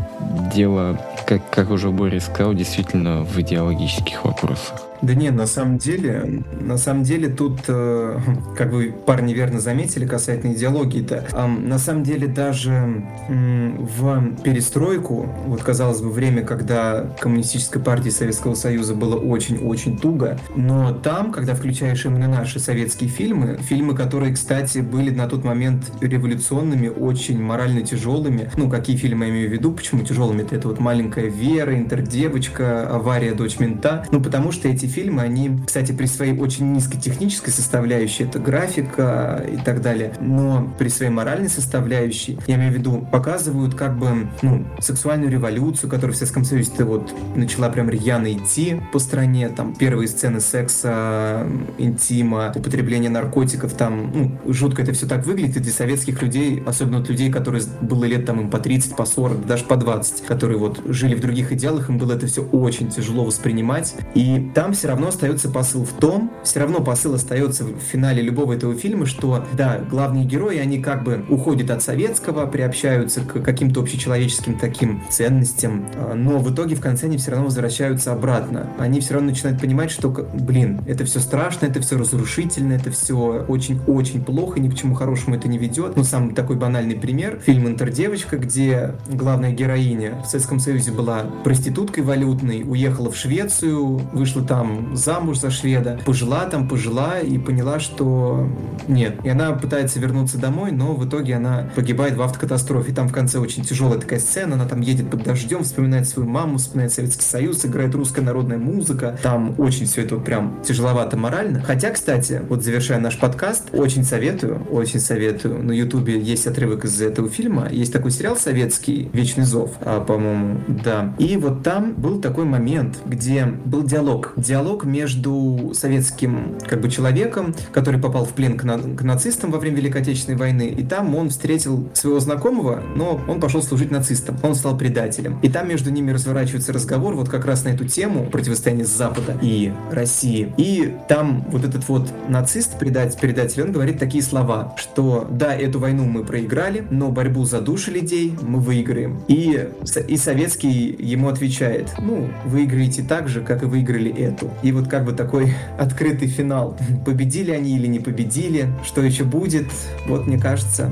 дело, 0.53 0.99
как, 1.25 1.49
как 1.49 1.71
уже 1.71 1.89
Борис 1.89 2.25
сказал, 2.25 2.53
действительно 2.53 3.23
в 3.23 3.39
идеологических 3.39 4.25
вопросах. 4.25 4.81
Да 5.03 5.13
не, 5.13 5.31
на 5.31 5.45
самом 5.47 5.77
деле, 5.77 6.43
на 6.61 6.77
самом 6.77 7.03
деле 7.03 7.27
тут, 7.27 7.59
э, 7.67 8.19
как 8.57 8.71
вы 8.71 8.93
парни 9.05 9.33
верно 9.33 9.59
заметили 9.59 10.05
касательно 10.05 10.53
идеологии-то, 10.53 11.27
на 11.47 11.77
самом 11.77 12.03
деле 12.03 12.27
даже 12.27 13.03
в 13.27 14.35
перестройку, 14.43 15.29
вот 15.45 15.61
казалось 15.61 15.99
бы, 15.99 16.09
время, 16.09 16.43
когда 16.43 17.05
коммунистической 17.19 17.81
партии 17.81 18.09
Советского 18.09 18.55
Союза 18.55 18.95
было 18.95 19.17
очень-очень 19.17 19.97
туго, 19.97 20.39
но 20.55 20.93
там, 20.93 21.33
когда 21.33 21.53
включаешь 21.53 22.05
именно 22.05 22.29
наши 22.29 22.59
советские 22.59 23.09
фильмы, 23.09 23.57
фильмы, 23.61 23.95
которые, 23.95 24.33
кстати, 24.33 24.79
были 24.79 25.09
на 25.09 25.27
тот 25.27 25.43
момент 25.43 25.91
революционными, 25.99 26.87
очень 26.87 27.41
морально 27.41 27.81
тяжелыми, 27.81 28.49
ну, 28.55 28.69
какие 28.69 28.95
фильмы 28.95 29.25
я 29.25 29.31
имею 29.31 29.49
в 29.49 29.53
виду, 29.53 29.73
почему 29.73 30.03
тяжелыми, 30.03 30.47
это 30.49 30.69
вот 30.69 30.79
«Маленькая 30.79 31.27
Вера», 31.27 31.75
«Интердевочка», 31.75 32.87
«Авария. 32.87 33.33
Дочь 33.33 33.59
мента», 33.59 34.05
ну, 34.11 34.21
потому 34.21 34.51
что 34.51 34.69
эти 34.69 34.85
фильмы, 34.93 35.21
они, 35.21 35.59
кстати, 35.65 35.91
при 35.91 36.05
своей 36.05 36.37
очень 36.37 36.71
низкой 36.73 36.99
технической 36.99 37.51
составляющей, 37.51 38.23
это 38.23 38.39
графика 38.39 39.43
и 39.51 39.57
так 39.57 39.81
далее, 39.81 40.13
но 40.19 40.71
при 40.77 40.89
своей 40.89 41.11
моральной 41.11 41.49
составляющей, 41.49 42.37
я 42.47 42.55
имею 42.55 42.71
в 42.71 42.75
виду, 42.75 43.07
показывают 43.11 43.75
как 43.75 43.97
бы, 43.97 44.27
ну, 44.41 44.65
сексуальную 44.79 45.31
революцию, 45.31 45.89
которая 45.89 46.13
в 46.13 46.17
Советском 46.17 46.43
Союзе 46.43 46.71
вот 46.83 47.13
начала 47.35 47.69
прям 47.69 47.89
рьяно 47.89 48.31
идти 48.33 48.81
по 48.91 48.99
стране, 48.99 49.49
там, 49.49 49.73
первые 49.75 50.07
сцены 50.07 50.39
секса, 50.39 51.47
интима, 51.77 52.51
употребления 52.55 53.09
наркотиков, 53.09 53.73
там, 53.73 54.11
ну, 54.13 54.53
жутко 54.53 54.81
это 54.81 54.93
все 54.93 55.07
так 55.07 55.25
выглядит, 55.25 55.57
и 55.57 55.59
для 55.59 55.71
советских 55.71 56.21
людей, 56.21 56.63
особенно 56.65 56.99
от 56.99 57.09
людей, 57.09 57.31
которые 57.31 57.63
было 57.81 58.05
лет 58.05 58.25
там 58.25 58.41
им 58.41 58.49
по 58.49 58.59
30, 58.59 58.95
по 58.95 59.05
40, 59.05 59.45
даже 59.45 59.65
по 59.65 59.75
20, 59.75 60.25
которые 60.25 60.57
вот 60.57 60.81
жили 60.85 61.15
в 61.15 61.21
других 61.21 61.51
идеалах, 61.51 61.89
им 61.89 61.97
было 61.97 62.13
это 62.13 62.27
все 62.27 62.43
очень 62.43 62.89
тяжело 62.89 63.25
воспринимать, 63.25 63.95
и 64.15 64.51
там 64.53 64.73
все 64.83 64.89
равно 64.89 65.07
остается 65.07 65.47
посыл 65.47 65.85
в 65.85 65.93
том, 65.93 66.29
все 66.43 66.59
равно 66.59 66.81
посыл 66.81 67.13
остается 67.13 67.63
в 67.63 67.79
финале 67.79 68.21
любого 68.21 68.51
этого 68.51 68.75
фильма, 68.75 69.05
что, 69.05 69.45
да, 69.53 69.79
главные 69.89 70.25
герои, 70.25 70.57
они 70.57 70.79
как 70.79 71.05
бы 71.05 71.23
уходят 71.29 71.71
от 71.71 71.81
советского, 71.81 72.47
приобщаются 72.47 73.21
к 73.21 73.41
каким-то 73.41 73.79
общечеловеческим 73.79 74.59
таким 74.59 75.01
ценностям, 75.09 75.85
а, 75.95 76.15
но 76.15 76.39
в 76.39 76.53
итоге 76.53 76.75
в 76.75 76.81
конце 76.81 77.05
они 77.05 77.15
все 77.15 77.31
равно 77.31 77.45
возвращаются 77.45 78.11
обратно. 78.11 78.71
Они 78.77 78.99
все 78.99 79.13
равно 79.13 79.29
начинают 79.29 79.61
понимать, 79.61 79.89
что, 79.89 80.09
блин, 80.09 80.81
это 80.85 81.05
все 81.05 81.21
страшно, 81.21 81.67
это 81.67 81.79
все 81.79 81.97
разрушительно, 81.97 82.73
это 82.73 82.91
все 82.91 83.45
очень-очень 83.47 84.21
плохо, 84.21 84.59
ни 84.59 84.69
к 84.69 84.75
чему 84.75 84.95
хорошему 84.95 85.37
это 85.37 85.47
не 85.47 85.57
ведет. 85.57 85.95
Ну, 85.95 86.03
самый 86.03 86.35
такой 86.35 86.57
банальный 86.57 86.95
пример, 86.95 87.39
фильм 87.39 87.69
«Интердевочка», 87.69 88.35
где 88.35 88.95
главная 89.09 89.53
героиня 89.53 90.21
в 90.25 90.27
Советском 90.27 90.59
Союзе 90.59 90.91
была 90.91 91.27
проституткой 91.45 92.03
валютной, 92.03 92.63
уехала 92.65 93.09
в 93.09 93.15
Швецию, 93.15 94.01
вышла 94.11 94.43
там 94.43 94.72
замуж 94.93 95.39
за 95.39 95.51
шведа, 95.51 95.99
пожила 96.05 96.45
там, 96.45 96.67
пожила 96.67 97.19
и 97.19 97.37
поняла, 97.37 97.79
что 97.79 98.47
нет. 98.87 99.15
И 99.23 99.29
она 99.29 99.51
пытается 99.53 99.99
вернуться 99.99 100.37
домой, 100.37 100.71
но 100.71 100.93
в 100.93 101.07
итоге 101.07 101.35
она 101.35 101.69
погибает 101.75 102.15
в 102.15 102.21
автокатастрофе. 102.21 102.91
И 102.91 102.93
там 102.93 103.07
в 103.07 103.13
конце 103.13 103.39
очень 103.39 103.63
тяжелая 103.63 103.99
такая 103.99 104.19
сцена, 104.19 104.55
она 104.55 104.65
там 104.65 104.81
едет 104.81 105.09
под 105.09 105.23
дождем, 105.23 105.63
вспоминает 105.63 106.07
свою 106.07 106.27
маму, 106.29 106.57
вспоминает 106.57 106.93
Советский 106.93 107.25
Союз, 107.25 107.65
играет 107.65 107.95
русская 107.95 108.21
народная 108.21 108.57
музыка. 108.57 109.17
Там 109.21 109.55
очень 109.57 109.85
все 109.85 110.03
это 110.03 110.15
вот 110.15 110.25
прям 110.25 110.59
тяжеловато 110.63 111.17
морально. 111.17 111.61
Хотя, 111.61 111.91
кстати, 111.91 112.41
вот 112.49 112.63
завершая 112.63 112.99
наш 112.99 113.17
подкаст, 113.17 113.69
очень 113.73 114.03
советую, 114.03 114.65
очень 114.69 114.99
советую. 114.99 115.63
На 115.63 115.71
Ютубе 115.71 116.19
есть 116.19 116.47
отрывок 116.47 116.85
из 116.85 117.01
этого 117.01 117.29
фильма. 117.29 117.67
Есть 117.69 117.93
такой 117.93 118.11
сериал 118.11 118.35
советский 118.35 119.09
«Вечный 119.13 119.45
зов», 119.45 119.71
а, 119.81 120.01
по-моему, 120.01 120.59
да. 120.67 121.13
И 121.17 121.37
вот 121.37 121.63
там 121.63 121.93
был 121.93 122.21
такой 122.21 122.45
момент, 122.45 122.97
где 123.05 123.45
был 123.45 123.83
диалог. 123.83 124.33
Диалог 124.37 124.52
диалог 124.53 124.85
между 124.85 125.71
советским 125.73 126.59
как 126.67 126.79
бы 126.79 126.87
человеком, 126.87 127.55
который 127.71 127.99
попал 127.99 128.23
в 128.23 128.33
плен 128.33 128.55
к, 128.55 128.63
на 128.63 128.77
к 128.77 129.01
нацистам 129.01 129.49
во 129.49 129.57
время 129.57 129.77
Великой 129.77 130.03
Отечественной 130.03 130.37
войны, 130.37 130.67
и 130.67 130.83
там 130.83 131.15
он 131.15 131.31
встретил 131.31 131.89
своего 131.93 132.19
знакомого, 132.19 132.83
но 132.95 133.19
он 133.27 133.39
пошел 133.39 133.63
служить 133.63 133.89
нацистам, 133.89 134.37
он 134.43 134.53
стал 134.53 134.77
предателем. 134.77 135.39
И 135.41 135.49
там 135.49 135.67
между 135.67 135.89
ними 135.89 136.11
разворачивается 136.11 136.71
разговор 136.71 137.15
вот 137.15 137.29
как 137.29 137.45
раз 137.45 137.63
на 137.63 137.69
эту 137.69 137.87
тему 137.87 138.29
противостояния 138.29 138.85
Запада 138.85 139.35
и 139.41 139.73
России. 139.91 140.53
И 140.57 140.93
там 141.09 141.47
вот 141.49 141.65
этот 141.65 141.89
вот 141.89 142.07
нацист, 142.29 142.77
предатель, 142.77 143.19
предатель, 143.19 143.63
он 143.63 143.71
говорит 143.71 143.97
такие 143.97 144.23
слова, 144.23 144.75
что 144.77 145.27
да, 145.31 145.55
эту 145.55 145.79
войну 145.79 146.05
мы 146.05 146.23
проиграли, 146.23 146.85
но 146.91 147.09
борьбу 147.09 147.43
за 147.43 147.59
души 147.59 147.89
людей 147.89 148.35
мы 148.39 148.59
выиграем. 148.59 149.19
И, 149.27 149.67
и 150.07 150.17
советский 150.17 150.95
ему 150.99 151.29
отвечает, 151.29 151.89
ну, 151.97 152.29
выиграете 152.45 153.01
так 153.01 153.29
же, 153.29 153.41
как 153.41 153.63
и 153.63 153.65
выиграли 153.65 154.15
эту. 154.15 154.42
И 154.61 154.71
вот 154.71 154.87
как 154.87 155.05
бы 155.05 155.13
такой 155.13 155.53
открытый 155.77 156.27
финал. 156.27 156.77
Победили 157.05 157.51
они 157.51 157.75
или 157.77 157.87
не 157.87 157.99
победили, 157.99 158.67
что 158.83 159.01
еще 159.01 159.23
будет, 159.23 159.67
вот 160.07 160.27
мне 160.27 160.37
кажется, 160.37 160.91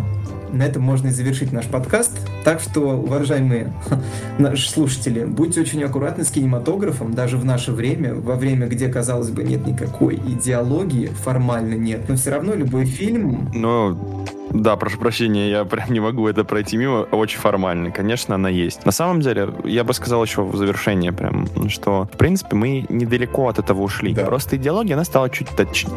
на 0.52 0.64
этом 0.64 0.84
можно 0.84 1.08
и 1.08 1.12
завершить 1.12 1.52
наш 1.52 1.66
подкаст. 1.66 2.12
Так 2.44 2.60
что, 2.60 2.82
уважаемые 2.82 3.74
наши 4.38 4.70
слушатели, 4.70 5.26
будьте 5.26 5.62
очень 5.62 5.84
аккуратны 5.84 6.24
с 6.24 6.32
кинематографом, 6.32 7.14
даже 7.14 7.38
в 7.38 7.46
наше 7.46 7.72
время, 7.72 8.16
во 8.16 8.36
время, 8.36 8.68
где, 8.68 8.88
казалось 8.90 9.30
бы, 9.30 9.44
нет 9.44 9.66
никакой 9.66 10.16
идеологии, 10.16 11.08
формально 11.08 11.76
нет, 11.76 12.02
но 12.08 12.16
все 12.16 12.32
равно 12.32 12.54
любой 12.54 12.86
фильм... 12.86 13.50
Но 13.54 14.26
да, 14.54 14.76
прошу 14.76 14.98
прощения, 14.98 15.50
я 15.50 15.66
прям 15.66 15.92
не 15.92 16.00
могу 16.00 16.28
это 16.28 16.44
пройти 16.44 16.78
мимо. 16.78 17.02
Очень 17.12 17.40
формально. 17.40 17.92
Конечно, 17.92 18.36
она 18.36 18.50
есть. 18.50 18.86
На 18.86 18.92
самом 18.92 19.22
деле, 19.22 19.50
я 19.64 19.84
бы 19.84 19.94
сказал 19.94 20.24
еще 20.24 20.44
в 20.44 20.56
завершение 20.56 21.12
прям, 21.12 21.48
что, 21.70 22.08
в 22.14 22.18
принципе, 22.18 22.56
мы 22.56 22.86
недалеко 22.90 23.48
от 23.48 23.60
этого 23.60 23.82
ушли. 23.82 24.14
Да. 24.14 24.26
Просто 24.26 24.58
идеология, 24.58 24.96
она 24.96 25.04
стала 25.04 25.30
чуть, 25.30 25.48
чуть, 25.74 25.90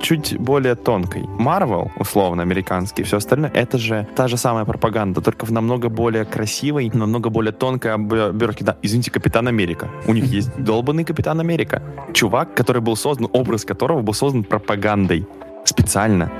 чуть 0.00 0.38
более 0.38 0.74
тонкой. 0.74 1.24
Марвел, 1.38 1.90
условно, 1.96 2.42
американский, 2.42 3.02
все 3.02 3.18
остальное, 3.18 3.50
это 3.54 3.78
же 3.78 4.06
та 4.16 4.28
же 4.28 4.36
самая 4.36 4.64
пропаганда, 4.64 5.20
только 5.20 5.44
в 5.46 5.52
намного 5.52 5.88
более 5.88 6.24
красивой, 6.24 6.90
намного 6.92 7.30
более 7.30 7.52
тонкой 7.52 7.94
обертке. 7.94 8.64
Да, 8.64 8.76
извините, 8.82 9.10
Капитан 9.10 9.48
Америка. 9.48 9.88
У 10.06 10.12
них 10.12 10.24
есть 10.24 10.50
долбанный 10.58 11.04
Капитан 11.04 11.40
Америка. 11.40 11.82
Чувак, 12.12 12.54
который 12.54 12.82
был 12.82 12.96
создан, 12.96 13.28
образ 13.32 13.64
которого 13.64 14.00
был 14.02 14.14
создан 14.14 14.44
пропагандой. 14.44 15.26
Специально 15.64 16.30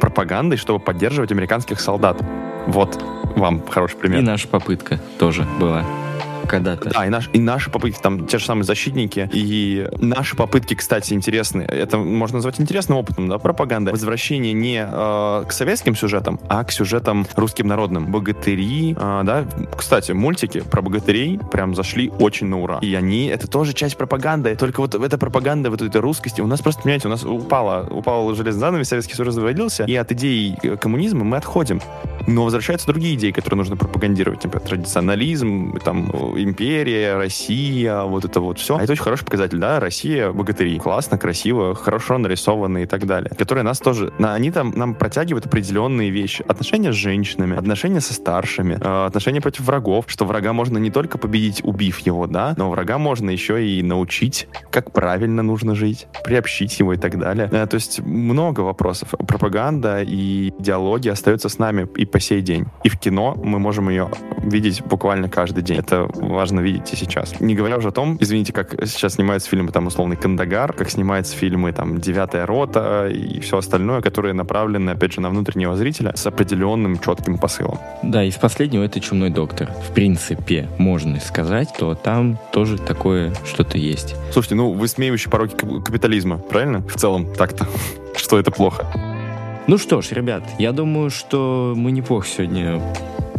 пропагандой, 0.00 0.56
чтобы 0.56 0.78
поддерживать 0.78 1.32
американских 1.32 1.80
солдат. 1.80 2.20
Вот 2.66 3.02
вам 3.36 3.66
хороший 3.66 3.96
пример. 3.96 4.20
И 4.20 4.22
наша 4.22 4.48
попытка 4.48 5.00
тоже 5.18 5.46
была 5.60 5.84
когда-то. 6.46 6.90
Да, 6.90 7.06
и, 7.06 7.08
наш, 7.08 7.30
и 7.32 7.38
наши 7.38 7.70
попытки, 7.70 8.00
там, 8.00 8.26
те 8.26 8.38
же 8.38 8.44
самые 8.44 8.64
защитники, 8.64 9.28
и 9.32 9.88
наши 9.98 10.36
попытки, 10.36 10.74
кстати, 10.74 11.12
интересные. 11.12 11.66
Это 11.66 11.98
можно 11.98 12.38
назвать 12.38 12.60
интересным 12.60 12.98
опытом, 12.98 13.28
да, 13.28 13.38
пропаганда. 13.38 13.90
Возвращение 13.90 14.52
не 14.52 14.86
э, 14.86 15.44
к 15.46 15.52
советским 15.52 15.96
сюжетам, 15.96 16.40
а 16.48 16.64
к 16.64 16.72
сюжетам 16.72 17.26
русским 17.36 17.66
народным. 17.66 18.06
Богатыри, 18.06 18.92
э, 18.92 19.22
да, 19.24 19.44
кстати, 19.76 20.12
мультики 20.12 20.60
про 20.60 20.82
богатырей 20.82 21.38
прям 21.50 21.74
зашли 21.74 22.10
очень 22.18 22.46
на 22.46 22.60
ура. 22.60 22.78
И 22.80 22.94
они, 22.94 23.26
это 23.26 23.48
тоже 23.48 23.72
часть 23.72 23.96
пропаганды, 23.96 24.56
только 24.56 24.80
вот 24.80 24.94
эта 24.94 25.18
пропаганда, 25.18 25.70
вот 25.70 25.82
этой 25.82 26.00
русскости, 26.00 26.40
у 26.40 26.46
нас 26.46 26.60
просто, 26.60 26.82
понимаете, 26.82 27.08
у 27.08 27.10
нас 27.10 27.24
упала, 27.24 27.86
упал 27.90 28.34
железный 28.34 28.60
занавес, 28.60 28.88
Советский 28.88 29.14
Союз 29.14 29.28
развалился, 29.28 29.84
и 29.84 29.94
от 29.94 30.12
идеи 30.12 30.56
коммунизма 30.80 31.24
мы 31.24 31.36
отходим. 31.36 31.80
Но 32.26 32.44
возвращаются 32.44 32.86
другие 32.86 33.14
идеи, 33.16 33.30
которые 33.30 33.58
нужно 33.58 33.76
пропагандировать. 33.76 34.44
Например, 34.44 34.66
традиционализм, 34.66 35.78
там, 35.84 36.10
империя, 36.42 37.16
Россия, 37.16 38.02
вот 38.02 38.24
это 38.24 38.40
вот 38.40 38.58
все. 38.58 38.76
А 38.76 38.82
это 38.82 38.92
очень 38.92 39.02
хороший 39.02 39.24
показатель, 39.24 39.58
да, 39.58 39.80
Россия, 39.80 40.32
богатыри. 40.32 40.78
Классно, 40.78 41.18
красиво, 41.18 41.74
хорошо 41.74 42.18
нарисованы 42.18 42.82
и 42.82 42.86
так 42.86 43.06
далее. 43.06 43.30
Которые 43.36 43.64
нас 43.64 43.78
тоже, 43.78 44.12
они 44.18 44.50
там 44.50 44.72
нам 44.76 44.94
протягивают 44.94 45.46
определенные 45.46 46.10
вещи. 46.10 46.44
Отношения 46.46 46.92
с 46.92 46.96
женщинами, 46.96 47.56
отношения 47.56 48.00
со 48.00 48.14
старшими, 48.14 48.78
э, 48.80 49.06
отношения 49.06 49.40
против 49.40 49.62
врагов, 49.62 50.06
что 50.08 50.24
врага 50.24 50.52
можно 50.52 50.78
не 50.78 50.90
только 50.90 51.18
победить, 51.18 51.60
убив 51.64 51.98
его, 52.00 52.26
да, 52.26 52.54
но 52.56 52.70
врага 52.70 52.98
можно 52.98 53.30
еще 53.30 53.66
и 53.66 53.82
научить, 53.82 54.48
как 54.70 54.92
правильно 54.92 55.42
нужно 55.42 55.74
жить, 55.74 56.06
приобщить 56.24 56.78
его 56.78 56.94
и 56.94 56.96
так 56.96 57.18
далее. 57.18 57.48
Э, 57.52 57.66
то 57.66 57.74
есть 57.74 58.00
много 58.00 58.60
вопросов. 58.60 59.10
Пропаганда 59.10 60.02
и 60.02 60.52
идеология 60.58 61.12
остаются 61.12 61.48
с 61.48 61.58
нами 61.58 61.88
и 61.96 62.04
по 62.04 62.20
сей 62.20 62.40
день. 62.40 62.66
И 62.82 62.88
в 62.88 62.98
кино 62.98 63.34
мы 63.42 63.58
можем 63.58 63.88
ее 63.88 64.10
видеть 64.38 64.82
буквально 64.84 65.28
каждый 65.28 65.62
день. 65.62 65.78
Это 65.78 66.08
важно 66.28 66.60
видеть 66.60 66.92
и 66.92 66.96
сейчас. 66.96 67.40
Не 67.40 67.54
говоря 67.54 67.78
уже 67.78 67.88
о 67.88 67.92
том, 67.92 68.16
извините, 68.20 68.52
как 68.52 68.74
сейчас 68.86 69.14
снимаются 69.14 69.48
фильмы, 69.48 69.72
там, 69.72 69.86
условный 69.86 70.16
Кандагар, 70.16 70.72
как 70.72 70.90
снимаются 70.90 71.36
фильмы, 71.36 71.72
там, 71.72 72.00
Девятая 72.00 72.46
рота 72.46 73.08
и 73.08 73.40
все 73.40 73.58
остальное, 73.58 74.00
которые 74.00 74.34
направлены, 74.34 74.90
опять 74.90 75.12
же, 75.12 75.20
на 75.20 75.30
внутреннего 75.30 75.76
зрителя 75.76 76.12
с 76.16 76.26
определенным 76.26 76.98
четким 76.98 77.38
посылом. 77.38 77.78
Да, 78.02 78.24
из 78.24 78.34
последнего 78.34 78.82
это 78.82 79.00
«Чумной 79.00 79.30
доктор». 79.30 79.70
В 79.88 79.92
принципе, 79.92 80.68
можно 80.78 81.20
сказать, 81.20 81.68
то 81.78 81.94
там 81.94 82.38
тоже 82.52 82.78
такое 82.78 83.32
что-то 83.44 83.78
есть. 83.78 84.14
Слушайте, 84.32 84.54
ну, 84.56 84.72
высмеивающий 84.72 85.30
пороки 85.30 85.54
капитализма, 85.56 86.38
правильно? 86.38 86.80
В 86.82 86.94
целом, 86.94 87.32
так-то. 87.34 87.66
Что 88.16 88.38
это 88.38 88.50
плохо? 88.50 88.86
Ну 89.66 89.78
что 89.78 90.02
ж, 90.02 90.12
ребят, 90.12 90.42
я 90.58 90.72
думаю, 90.72 91.08
что 91.08 91.72
мы 91.74 91.90
неплохо 91.90 92.26
сегодня 92.28 92.82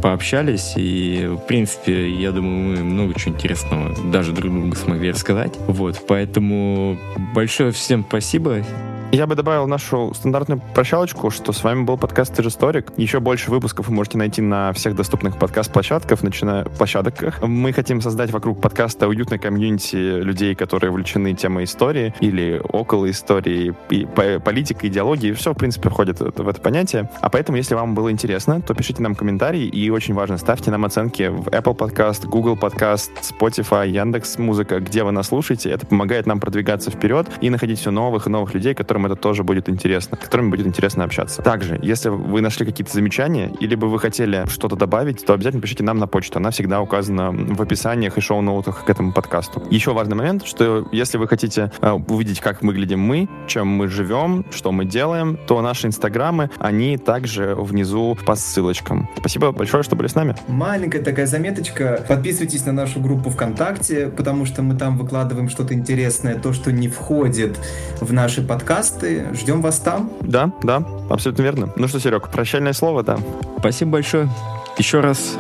пообщались, 0.06 0.74
и, 0.76 1.26
в 1.26 1.48
принципе, 1.48 2.12
я 2.12 2.32
думаю, 2.32 2.78
мы 2.78 2.84
много 2.84 3.20
чего 3.20 3.34
интересного 3.34 3.92
даже 4.12 4.34
друг 4.34 4.54
другу 4.54 4.76
смогли 4.76 5.10
рассказать. 5.10 5.54
Вот, 5.66 6.00
поэтому 6.08 6.96
большое 7.34 7.72
всем 7.72 8.06
спасибо. 8.08 8.64
Я 9.12 9.28
бы 9.28 9.36
добавил 9.36 9.66
нашу 9.66 10.12
стандартную 10.14 10.62
прощалочку, 10.74 11.30
что 11.30 11.54
с 11.54 11.64
вами 11.64 11.84
был 11.84 11.98
подкаст 11.98 12.36
«Ты 12.36 12.44
же 12.44 12.50
историк». 12.50 12.92
Еще 12.98 13.22
больше 13.22 13.50
выпусков 13.50 13.88
вы 13.88 13.94
можете 13.94 14.18
найти 14.18 14.42
на 14.42 14.74
всех 14.74 14.94
доступных 14.96 15.38
подкаст-площадках, 15.38 16.22
начиная 16.22 16.66
площадках. 16.66 17.42
Мы 17.42 17.72
хотим 17.72 18.02
создать 18.02 18.32
вокруг 18.32 18.60
подкаста 18.60 19.08
уютной 19.08 19.40
комьюнити 19.40 19.96
людей, 19.96 20.54
которые 20.54 20.92
увлечены 20.92 21.34
темой 21.34 21.64
истории 21.64 22.14
или 22.20 22.62
около 22.74 23.10
истории, 23.10 23.74
и 23.90 24.06
политика, 24.06 24.88
идеологии. 24.88 25.32
Все, 25.32 25.54
в 25.54 25.56
принципе, 25.56 25.90
входит 25.90 26.20
в 26.20 26.48
это 26.48 26.60
понятие. 26.60 27.10
А 27.22 27.30
поэтому, 27.30 27.58
если 27.58 27.76
вам 27.76 27.96
было 27.96 28.12
интересно, 28.12 28.62
то 28.62 28.74
пишите 28.74 29.02
нам 29.02 29.16
комментарии 29.16 29.64
и 29.64 29.90
очень 29.92 30.14
важно, 30.14 30.38
ставьте 30.38 30.72
нам 30.72 30.84
оценки 30.84 31.30
в 31.30 31.48
Apple 31.48 31.78
Podcast, 31.78 32.28
Google 32.28 32.56
Podcast, 32.56 33.12
Spotify, 33.22 33.88
Яндекс 33.88 34.40
Музыка, 34.40 34.82
где 34.82 35.04
вы 35.04 35.12
нас 35.12 35.28
слушаете. 35.28 35.70
Это 35.70 35.86
помогает 35.86 36.26
нам 36.26 36.42
продвигаться 36.42 36.92
вперед 36.92 37.28
и 37.40 37.50
находить 37.50 37.80
все 37.80 37.92
новых 37.92 38.28
и 38.28 38.30
новых 38.30 38.54
людей, 38.54 38.74
которые 38.74 38.95
которым 38.96 39.12
это 39.12 39.16
тоже 39.18 39.44
будет 39.44 39.68
интересно, 39.68 40.18
с 40.18 40.24
которыми 40.24 40.52
будет 40.52 40.68
интересно 40.68 41.04
общаться. 41.04 41.42
Также, 41.42 41.78
если 41.82 42.08
вы 42.08 42.40
нашли 42.40 42.66
какие-то 42.66 42.94
замечания, 42.94 43.52
или 43.60 43.76
бы 43.76 43.90
вы 43.90 44.00
хотели 44.00 44.46
что-то 44.48 44.78
добавить, 44.78 45.26
то 45.26 45.34
обязательно 45.34 45.62
пишите 45.62 45.84
нам 45.84 45.98
на 45.98 46.08
почту. 46.08 46.40
Она 46.40 46.52
всегда 46.52 46.80
указана 46.80 47.32
в 47.32 47.62
описаниях 47.62 48.18
и 48.18 48.22
шоу-ноутах 48.22 48.86
к 48.86 48.90
этому 48.90 49.12
подкасту. 49.12 49.62
Еще 49.70 49.92
важный 49.92 50.16
момент, 50.16 50.46
что 50.46 50.88
если 50.94 51.18
вы 51.18 51.28
хотите 51.28 51.74
э, 51.82 51.92
увидеть, 51.92 52.40
как 52.40 52.62
выглядим 52.62 53.02
мы, 53.02 53.28
чем 53.48 53.68
мы 53.68 53.90
живем, 53.90 54.46
что 54.50 54.72
мы 54.72 54.86
делаем, 54.86 55.38
то 55.46 55.62
наши 55.62 55.88
инстаграмы, 55.88 56.50
они 56.58 56.98
также 56.98 57.54
внизу 57.54 58.18
по 58.26 58.36
ссылочкам. 58.36 59.10
Спасибо 59.18 59.52
большое, 59.52 59.84
что 59.84 59.98
были 59.98 60.08
с 60.08 60.16
нами. 60.16 60.38
Маленькая 60.48 61.02
такая 61.02 61.26
заметочка. 61.26 62.06
Подписывайтесь 62.08 62.66
на 62.66 62.72
нашу 62.72 63.02
группу 63.02 63.30
ВКонтакте, 63.30 64.08
потому 64.08 64.46
что 64.46 64.62
мы 64.62 64.76
там 64.76 64.98
выкладываем 64.98 65.50
что-то 65.50 65.74
интересное, 65.74 66.36
то, 66.36 66.54
что 66.54 66.72
не 66.72 66.88
входит 66.88 67.60
в 68.00 68.14
наши 68.14 68.42
подкасты 68.42 68.85
подкасты. 68.86 69.26
Ждем 69.34 69.62
вас 69.62 69.80
там. 69.80 70.12
Да, 70.22 70.52
да, 70.64 70.84
абсолютно 71.10 71.44
верно. 71.44 71.70
Ну 71.76 71.88
что, 71.88 72.00
Серег, 72.00 72.30
прощальное 72.30 72.74
слово, 72.74 73.04
да. 73.04 73.18
Спасибо 73.60 73.92
большое. 73.92 74.30
Еще 74.78 75.00
раз, 75.00 75.38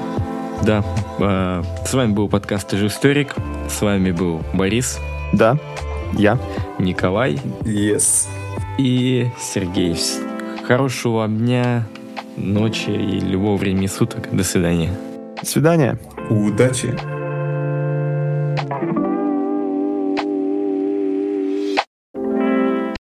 да, 0.63 0.83
э, 1.19 1.63
с 1.85 1.93
вами 1.93 2.13
был 2.13 2.29
подкаст 2.29 2.69
«Ты 2.69 2.77
же 2.77 2.87
историк». 2.87 3.35
С 3.69 3.81
вами 3.81 4.11
был 4.11 4.41
Борис. 4.53 4.99
Да, 5.33 5.57
я. 6.13 6.39
Николай. 6.79 7.39
Yes. 7.61 8.27
И 8.77 9.27
Сергей. 9.39 9.97
Хорошего 10.67 11.17
вам 11.17 11.37
дня, 11.37 11.87
ночи 12.37 12.89
и 12.89 13.19
любого 13.19 13.57
времени 13.57 13.87
суток. 13.87 14.35
До 14.35 14.43
свидания. 14.43 14.91
До 15.41 15.45
свидания. 15.45 15.99
Удачи. 16.29 16.95